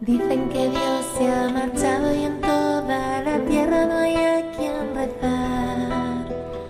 Dicen 0.00 0.48
que 0.48 0.70
Dios 0.70 1.04
se 1.18 1.30
ha 1.30 1.50
marchado 1.50 2.14
y 2.14 2.24
en 2.24 2.40
toda 2.40 3.22
la 3.22 3.38
tierra 3.46 3.84
no 3.84 3.98
hay 3.98 4.16
a 4.16 4.50
quien 4.52 4.94
rezar. 4.94 6.26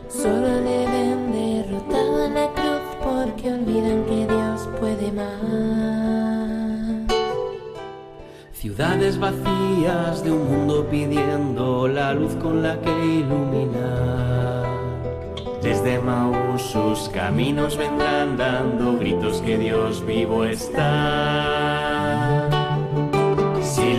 Solo 0.09 0.61
le 0.61 0.87
ven 0.87 1.31
derrotado 1.31 2.25
en 2.25 2.35
la 2.35 2.49
cruz 2.49 2.83
porque 3.01 3.53
olvidan 3.53 4.05
que 4.07 4.27
Dios 4.27 4.69
puede 4.81 5.13
más. 5.13 5.31
Ciudades 8.51 9.17
vacías 9.17 10.25
de 10.25 10.33
un 10.33 10.51
mundo 10.51 10.89
pidiendo 10.91 11.87
la 11.87 12.13
luz 12.15 12.35
con 12.35 12.65
la 12.65 12.81
que 12.81 12.91
iluminar. 12.91 14.67
Desde 15.63 16.01
Maús 16.01 16.63
sus 16.63 17.09
caminos 17.11 17.77
vendrán 17.77 18.37
dando 18.37 18.99
gritos 18.99 19.41
que 19.43 19.57
Dios 19.57 20.05
vivo 20.05 20.45
está. 20.45 21.60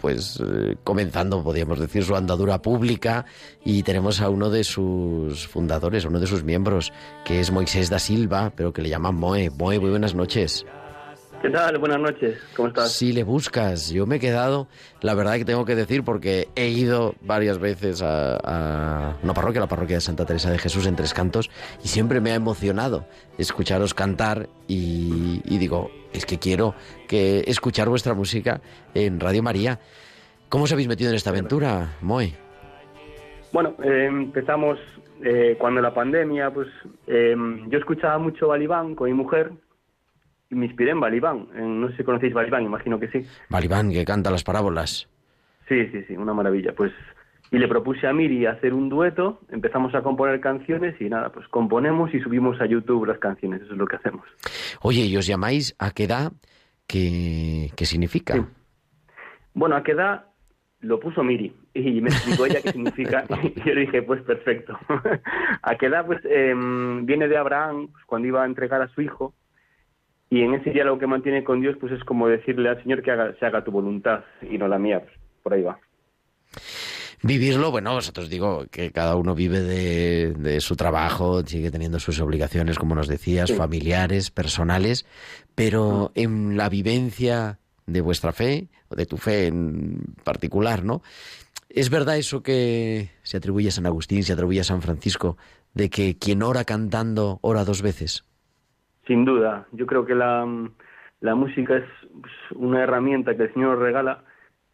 pues 0.00 0.40
eh, 0.40 0.76
comenzando, 0.84 1.42
podríamos 1.42 1.78
decir, 1.78 2.04
su 2.04 2.16
andadura 2.16 2.62
pública 2.62 3.26
y 3.64 3.82
tenemos 3.82 4.20
a 4.20 4.30
uno 4.30 4.50
de 4.50 4.64
sus 4.64 5.46
fundadores, 5.46 6.04
uno 6.04 6.20
de 6.20 6.26
sus 6.26 6.42
miembros, 6.42 6.92
que 7.24 7.40
es 7.40 7.50
Moisés 7.50 7.90
da 7.90 7.98
Silva, 7.98 8.52
pero 8.54 8.72
que 8.72 8.82
le 8.82 8.88
llaman 8.88 9.14
Moe. 9.14 9.50
Moe, 9.50 9.78
muy 9.78 9.90
buenas 9.90 10.14
noches. 10.14 10.64
¿Qué 11.42 11.48
tal? 11.48 11.78
Buenas 11.78 12.00
noches, 12.00 12.38
¿cómo 12.54 12.68
estás? 12.68 12.92
Si 12.92 13.14
le 13.14 13.24
buscas, 13.24 13.90
yo 13.90 14.04
me 14.06 14.16
he 14.16 14.20
quedado, 14.20 14.68
la 15.00 15.14
verdad 15.14 15.36
que 15.36 15.46
tengo 15.46 15.64
que 15.64 15.74
decir, 15.74 16.04
porque 16.04 16.48
he 16.54 16.68
ido 16.68 17.14
varias 17.22 17.58
veces 17.58 18.02
a, 18.02 18.36
a 18.36 19.16
una 19.22 19.32
parroquia, 19.32 19.60
la 19.60 19.66
parroquia 19.66 19.96
de 19.96 20.00
Santa 20.02 20.26
Teresa 20.26 20.50
de 20.50 20.58
Jesús 20.58 20.86
en 20.86 20.96
Tres 20.96 21.14
Cantos, 21.14 21.50
y 21.82 21.88
siempre 21.88 22.20
me 22.20 22.32
ha 22.32 22.34
emocionado 22.34 23.06
escucharos 23.38 23.94
cantar 23.94 24.50
y, 24.68 25.40
y 25.46 25.56
digo, 25.56 25.90
es 26.12 26.26
que 26.26 26.38
quiero 26.38 26.74
que 27.08 27.42
escuchar 27.46 27.88
vuestra 27.88 28.12
música 28.12 28.60
en 28.92 29.18
Radio 29.18 29.42
María. 29.42 29.80
¿Cómo 30.50 30.64
os 30.64 30.72
habéis 30.72 30.88
metido 30.88 31.08
en 31.08 31.16
esta 31.16 31.30
aventura, 31.30 31.96
Moy? 32.02 32.34
Bueno, 33.50 33.76
eh, 33.82 34.06
empezamos 34.06 34.78
eh, 35.24 35.56
cuando 35.58 35.80
la 35.80 35.94
pandemia, 35.94 36.50
pues 36.50 36.68
eh, 37.06 37.34
yo 37.68 37.78
escuchaba 37.78 38.18
mucho 38.18 38.48
Balibán 38.48 38.94
con 38.94 39.08
mi 39.08 39.14
mujer 39.14 39.52
me 40.50 40.66
inspiré 40.66 40.90
en 40.90 41.00
Balibán. 41.00 41.48
En- 41.54 41.80
no 41.80 41.88
sé 41.90 41.96
si 41.98 42.04
conocéis 42.04 42.34
Balibán, 42.34 42.64
imagino 42.64 42.98
que 42.98 43.08
sí. 43.08 43.22
Balibán, 43.48 43.90
que 43.92 44.04
canta 44.04 44.30
las 44.30 44.44
parábolas. 44.44 45.08
Sí, 45.68 45.86
sí, 45.88 46.02
sí, 46.08 46.16
una 46.16 46.34
maravilla. 46.34 46.72
Pues 46.74 46.92
y 47.52 47.58
le 47.58 47.66
propuse 47.66 48.06
a 48.06 48.12
Miri 48.12 48.46
hacer 48.46 48.72
un 48.72 48.88
dueto, 48.88 49.40
empezamos 49.50 49.94
a 49.94 50.02
componer 50.02 50.40
canciones 50.40 51.00
y 51.00 51.08
nada, 51.08 51.30
pues 51.30 51.48
componemos 51.48 52.14
y 52.14 52.20
subimos 52.20 52.60
a 52.60 52.66
YouTube 52.66 53.06
las 53.06 53.18
canciones, 53.18 53.62
eso 53.62 53.72
es 53.72 53.78
lo 53.78 53.86
que 53.86 53.96
hacemos. 53.96 54.24
Oye, 54.82 55.00
¿y 55.02 55.16
os 55.16 55.26
llamáis 55.26 55.74
a 55.78 55.90
qué 55.90 56.04
edad? 56.04 56.32
¿Qué, 56.86 57.72
qué 57.76 57.86
significa? 57.86 58.46
Bueno, 59.52 59.74
a 59.74 59.82
qué 59.82 59.92
edad 59.92 60.26
lo 60.80 61.00
puso 61.00 61.24
Miri 61.24 61.52
y 61.74 62.00
me 62.00 62.08
explicó 62.10 62.46
ella 62.46 62.60
qué 62.62 62.72
significa 62.72 63.24
y 63.42 63.60
yo 63.60 63.74
le 63.74 63.80
dije, 63.82 64.02
pues 64.02 64.22
perfecto. 64.22 64.78
a 65.62 65.74
qué 65.74 65.86
edad, 65.86 66.06
pues 66.06 66.20
em, 66.24 67.04
viene 67.04 67.26
de 67.26 67.36
Abraham 67.36 67.88
pues, 67.92 68.04
cuando 68.06 68.28
iba 68.28 68.44
a 68.44 68.46
entregar 68.46 68.80
a 68.80 68.88
su 68.88 69.02
hijo 69.02 69.34
y 70.30 70.42
en 70.42 70.54
ese 70.54 70.70
diálogo 70.70 70.98
que 70.98 71.06
mantiene 71.06 71.44
con 71.44 71.60
Dios, 71.60 71.76
pues 71.80 71.92
es 71.92 72.02
como 72.04 72.28
decirle 72.28 72.68
al 72.70 72.82
Señor 72.82 73.02
que 73.02 73.10
haga, 73.10 73.34
se 73.38 73.44
haga 73.44 73.62
tu 73.64 73.70
voluntad 73.70 74.24
y 74.48 74.56
no 74.56 74.68
la 74.68 74.78
mía, 74.78 75.00
pues, 75.00 75.12
por 75.42 75.52
ahí 75.54 75.62
va. 75.62 75.78
Vivirlo, 77.22 77.70
bueno, 77.70 77.92
vosotros 77.92 78.30
digo 78.30 78.64
que 78.70 78.92
cada 78.92 79.14
uno 79.14 79.34
vive 79.34 79.60
de, 79.60 80.32
de 80.32 80.60
su 80.62 80.74
trabajo, 80.74 81.42
sigue 81.44 81.70
teniendo 81.70 81.98
sus 81.98 82.18
obligaciones, 82.20 82.78
como 82.78 82.94
nos 82.94 83.08
decías, 83.08 83.50
Sí. 83.50 83.56
familiares, 83.56 84.30
personales, 84.30 85.04
pero 85.54 86.12
en 86.14 86.56
la 86.56 86.70
vivencia 86.70 87.58
de 87.86 88.00
vuestra 88.00 88.32
fe, 88.32 88.68
o 88.88 88.96
de 88.96 89.04
tu 89.04 89.18
fe 89.18 89.48
en 89.48 89.98
particular, 90.24 90.82
¿no? 90.82 91.02
¿Es 91.68 91.90
verdad 91.90 92.16
eso 92.16 92.42
que 92.42 93.10
se 93.22 93.36
atribuye 93.36 93.68
a 93.68 93.72
San 93.72 93.86
Agustín, 93.86 94.22
se 94.24 94.32
atribuye 94.32 94.60
a 94.60 94.64
San 94.64 94.80
Francisco, 94.80 95.36
de 95.74 95.90
que 95.90 96.16
quien 96.16 96.42
ora 96.42 96.64
cantando 96.64 97.38
ora 97.42 97.64
dos 97.64 97.82
veces? 97.82 98.24
Sin 99.06 99.24
duda, 99.24 99.66
yo 99.72 99.86
creo 99.86 100.04
que 100.04 100.14
la, 100.14 100.46
música 101.34 101.76
es 101.76 101.84
pues, 102.20 102.32
una 102.54 102.82
herramienta 102.82 103.36
que 103.36 103.44
el 103.44 103.52
Señor 103.52 103.78
regala 103.78 104.24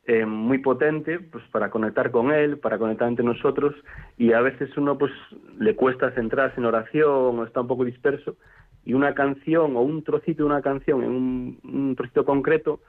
eh, 0.06 0.24
muy 0.24 0.58
potente 0.58 1.18
pues 1.18 1.44
para 1.50 1.70
conectar 1.70 2.10
con 2.10 2.32
Él, 2.32 2.58
para 2.58 2.78
conectar 2.78 3.08
entre 3.08 3.24
nosotros 3.24 3.74
y 4.16 4.32
a 4.32 4.40
veces 4.40 4.76
uno 4.76 4.98
pues 4.98 5.12
le 5.58 5.74
cuesta 5.74 6.12
centrarse 6.12 6.60
en 6.60 6.66
oración 6.66 7.38
o 7.38 7.44
está 7.44 7.60
un 7.60 7.66
poco 7.68 7.84
disperso 7.84 8.36
y 8.84 8.94
una 8.94 9.14
canción 9.14 9.76
o 9.76 9.80
un 9.80 10.04
trocito 10.04 10.44
de 10.44 10.50
una 10.50 10.62
canción 10.62 11.02
en 11.02 11.10
un, 11.10 11.60
un 11.64 11.96
trocito 11.96 12.24
concreto 12.24 12.80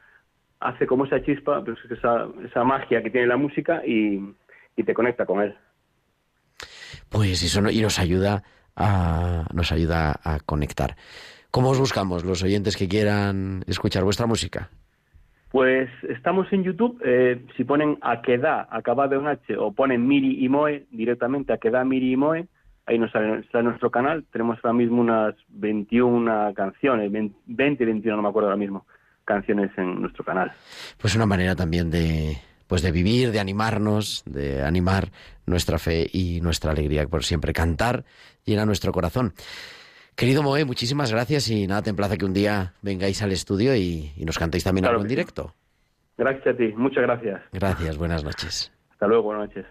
hace 0.60 0.88
como 0.88 1.06
esa 1.06 1.22
chispa, 1.24 1.64
pues 1.64 1.78
esa, 1.90 2.28
esa 2.46 2.64
magia 2.64 3.02
que 3.02 3.10
tiene 3.10 3.28
la 3.28 3.38
música 3.38 3.86
y, 3.86 4.34
y 4.76 4.84
te 4.84 4.94
conecta 4.94 5.26
con 5.26 5.42
Él. 5.42 5.56
Pues 7.10 7.44
eso 7.44 7.62
no- 7.62 7.72
y 7.72 7.82
nos 7.82 8.00
ayuda 8.00 8.44
a, 8.78 9.46
nos 9.54 9.72
ayuda 9.72 10.20
a 10.24 10.40
conectar. 10.40 10.96
¿Cómo 11.52 11.70
os 11.70 11.80
buscamos 11.80 12.24
los 12.24 12.44
oyentes 12.44 12.78
que 12.78 12.88
quieran 12.88 13.64
escuchar 13.68 14.04
vuestra 14.04 14.28
música? 14.28 14.70
Pues 15.50 15.90
estamos 16.10 16.52
en 16.52 16.64
YouTube, 16.64 17.02
eh, 17.04 17.46
si 17.56 17.64
ponen 17.64 17.98
Aqueda, 18.02 18.68
acabado 18.70 19.16
en 19.16 19.28
H, 19.28 19.58
o 19.58 19.72
ponen 19.72 20.06
Miri 20.06 20.44
y 20.44 20.50
Moe, 20.50 20.86
directamente 20.92 21.54
Aqueda, 21.54 21.86
Miri 21.86 22.14
y 22.14 22.18
Moe, 22.18 22.48
ahí 22.86 23.00
nos 23.00 23.12
sale, 23.12 23.40
está 23.40 23.62
nuestro 23.62 23.90
canal, 23.90 24.26
tenemos 24.32 24.58
ahora 24.62 24.74
mismo 24.74 25.02
unas 25.02 25.36
21 25.48 26.54
canciones, 26.54 27.12
20, 27.12 27.86
21, 27.86 28.16
no 28.16 28.22
me 28.22 28.30
acuerdo 28.30 28.50
ahora 28.50 28.60
mismo, 28.60 28.86
canciones 29.24 29.72
en 29.78 30.02
nuestro 30.02 30.26
canal. 30.26 30.52
Pues 31.00 31.16
una 31.16 31.26
manera 31.26 31.56
también 31.56 31.90
de, 31.90 32.38
pues 32.68 32.82
de 32.82 32.92
vivir, 32.92 33.32
de 33.32 33.40
animarnos, 33.40 34.24
de 34.26 34.64
animar 34.64 35.10
nuestra 35.46 35.80
fe 35.80 36.08
y 36.12 36.42
nuestra 36.42 36.72
alegría 36.72 37.08
por 37.08 37.24
siempre. 37.24 37.54
Cantar 37.54 38.04
llena 38.46 38.66
nuestro 38.66 38.92
corazón. 38.92 39.34
Querido 40.16 40.44
Moe, 40.44 40.66
muchísimas 40.66 41.12
gracias 41.12 41.50
y 41.50 41.68
nada, 41.68 41.84
te 41.84 41.90
emplaza 41.92 42.18
que 42.18 42.26
un 42.26 42.34
día 42.34 42.74
vengáis 42.82 43.22
al 43.22 43.32
estudio 43.32 43.76
y, 43.76 44.12
y 44.18 44.26
nos 44.26 44.40
cantéis 44.40 44.64
también 44.64 44.84
Claro 44.84 44.96
algo 44.96 45.04
en 45.04 45.10
directo. 45.10 45.54
Gracias 46.18 46.48
a 46.48 46.58
ti, 46.58 46.74
muchas 46.76 47.04
gracias. 47.04 47.42
Gracias, 47.52 47.98
buenas 47.98 48.24
noches. 48.24 48.72
Hasta 48.92 49.08
luego, 49.08 49.24
buenas 49.24 49.50
noches. 49.50 49.66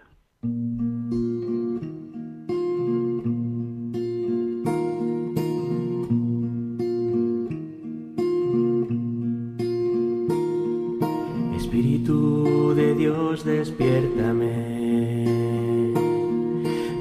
Espíritu 11.77 12.73
de 12.73 12.95
Dios, 12.95 13.45
despiértame. 13.45 14.49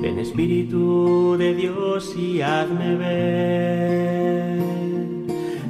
Ven 0.03 0.19
Espíritu 0.19 1.35
de 1.39 1.55
Dios 1.55 2.15
y 2.15 2.43
hazme 2.43 2.97
ver. 2.97 4.61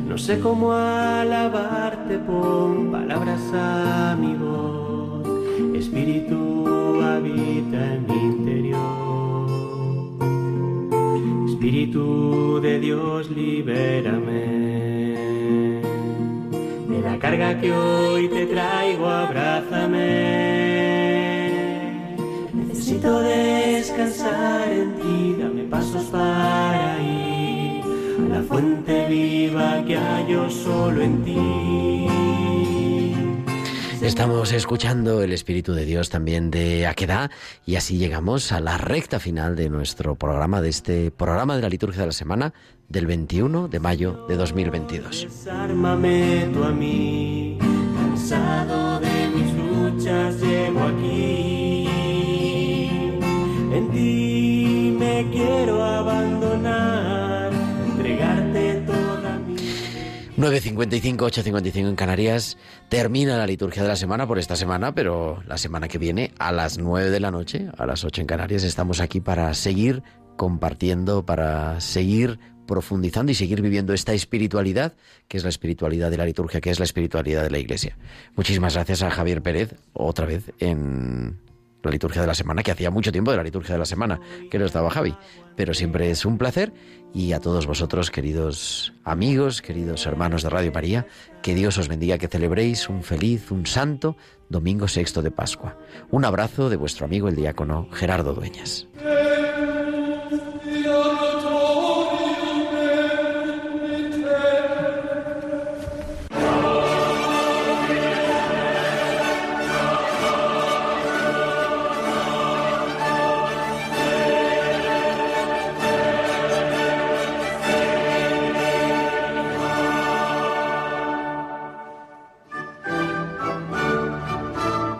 No 0.08 0.18
sé 0.18 0.40
cómo 0.40 0.72
alabarte, 0.72 2.18
pon 2.18 2.90
palabras 2.90 3.42
a 3.54 4.16
mi 4.20 4.34
voz. 4.34 5.24
Espíritu 5.76 6.66
habita 7.00 7.94
en 7.94 8.06
mi 8.08 8.18
interior. 8.34 9.46
Espíritu 11.48 12.58
de 12.60 12.80
Dios, 12.80 13.30
libérame. 13.30 15.05
Carga 17.18 17.58
que 17.58 17.72
hoy 17.72 18.28
te 18.28 18.46
traigo, 18.46 19.08
abrázame. 19.08 20.06
Necesito 22.52 23.20
descansar 23.20 24.68
en 24.68 24.94
ti, 24.96 25.36
dame 25.40 25.62
pasos 25.64 26.04
para 26.04 26.98
ir 27.02 27.82
a 28.18 28.36
la 28.36 28.42
fuente 28.42 29.06
viva 29.08 29.82
que 29.86 29.96
hallo 29.96 30.50
solo 30.50 31.02
en 31.02 31.24
ti. 31.24 32.75
Estamos 34.06 34.52
escuchando 34.52 35.20
el 35.20 35.32
Espíritu 35.32 35.72
de 35.74 35.84
Dios 35.84 36.10
también 36.10 36.52
de 36.52 36.86
Aquedá 36.86 37.28
y 37.66 37.74
así 37.74 37.98
llegamos 37.98 38.52
a 38.52 38.60
la 38.60 38.78
recta 38.78 39.18
final 39.18 39.56
de 39.56 39.68
nuestro 39.68 40.14
programa, 40.14 40.60
de 40.60 40.68
este 40.68 41.10
programa 41.10 41.56
de 41.56 41.62
la 41.62 41.68
liturgia 41.68 42.02
de 42.02 42.06
la 42.06 42.12
semana 42.12 42.54
del 42.88 43.06
21 43.06 43.66
de 43.66 43.80
mayo 43.80 44.24
de 44.28 44.36
2022. 44.36 45.22
Desármame 45.22 46.48
tú 46.54 46.62
a 46.62 46.70
mí, 46.70 47.58
cansado 47.96 49.00
de 49.00 49.28
mis 49.34 49.52
luchas, 49.54 50.40
llego 50.40 50.82
aquí. 50.84 51.88
En 53.72 53.90
ti 53.90 54.96
me 54.96 55.28
quiero 55.32 55.84
abandonar, 55.84 56.35
9.55, 60.46 61.16
8.55 61.16 61.88
en 61.88 61.96
Canarias. 61.96 62.56
Termina 62.88 63.36
la 63.36 63.48
liturgia 63.48 63.82
de 63.82 63.88
la 63.88 63.96
semana 63.96 64.28
por 64.28 64.38
esta 64.38 64.54
semana, 64.54 64.94
pero 64.94 65.42
la 65.48 65.58
semana 65.58 65.88
que 65.88 65.98
viene 65.98 66.30
a 66.38 66.52
las 66.52 66.78
9 66.78 67.10
de 67.10 67.18
la 67.18 67.32
noche, 67.32 67.68
a 67.76 67.84
las 67.84 68.04
8 68.04 68.20
en 68.20 68.26
Canarias, 68.28 68.62
estamos 68.62 69.00
aquí 69.00 69.20
para 69.20 69.52
seguir 69.54 70.04
compartiendo, 70.36 71.26
para 71.26 71.80
seguir 71.80 72.38
profundizando 72.68 73.32
y 73.32 73.34
seguir 73.34 73.60
viviendo 73.60 73.92
esta 73.92 74.12
espiritualidad, 74.12 74.94
que 75.26 75.36
es 75.36 75.42
la 75.42 75.48
espiritualidad 75.48 76.12
de 76.12 76.16
la 76.16 76.26
liturgia, 76.26 76.60
que 76.60 76.70
es 76.70 76.78
la 76.78 76.84
espiritualidad 76.84 77.42
de 77.42 77.50
la 77.50 77.58
Iglesia. 77.58 77.98
Muchísimas 78.36 78.74
gracias 78.74 79.02
a 79.02 79.10
Javier 79.10 79.42
Pérez, 79.42 79.74
otra 79.94 80.26
vez 80.26 80.52
en 80.60 81.40
la 81.82 81.90
liturgia 81.90 82.20
de 82.20 82.26
la 82.26 82.34
semana, 82.34 82.62
que 82.62 82.72
hacía 82.72 82.90
mucho 82.90 83.12
tiempo 83.12 83.30
de 83.30 83.36
la 83.36 83.42
liturgia 83.42 83.74
de 83.74 83.78
la 83.78 83.84
semana 83.84 84.20
que 84.50 84.58
no 84.58 84.64
estaba 84.64 84.90
Javi, 84.90 85.14
pero 85.54 85.74
siempre 85.74 86.10
es 86.10 86.24
un 86.24 86.38
placer 86.38 86.72
y 87.14 87.32
a 87.32 87.40
todos 87.40 87.66
vosotros, 87.66 88.10
queridos 88.10 88.92
amigos, 89.04 89.62
queridos 89.62 90.04
hermanos 90.06 90.42
de 90.42 90.50
Radio 90.50 90.72
María, 90.72 91.06
que 91.42 91.54
Dios 91.54 91.78
os 91.78 91.88
bendiga, 91.88 92.18
que 92.18 92.28
celebréis 92.28 92.88
un 92.88 93.02
feliz, 93.02 93.50
un 93.50 93.66
santo 93.66 94.16
domingo 94.48 94.88
sexto 94.88 95.22
de 95.22 95.30
Pascua. 95.30 95.78
Un 96.10 96.24
abrazo 96.24 96.68
de 96.68 96.76
vuestro 96.76 97.06
amigo 97.06 97.28
el 97.28 97.36
diácono 97.36 97.88
Gerardo 97.92 98.34
Dueñas. 98.34 98.88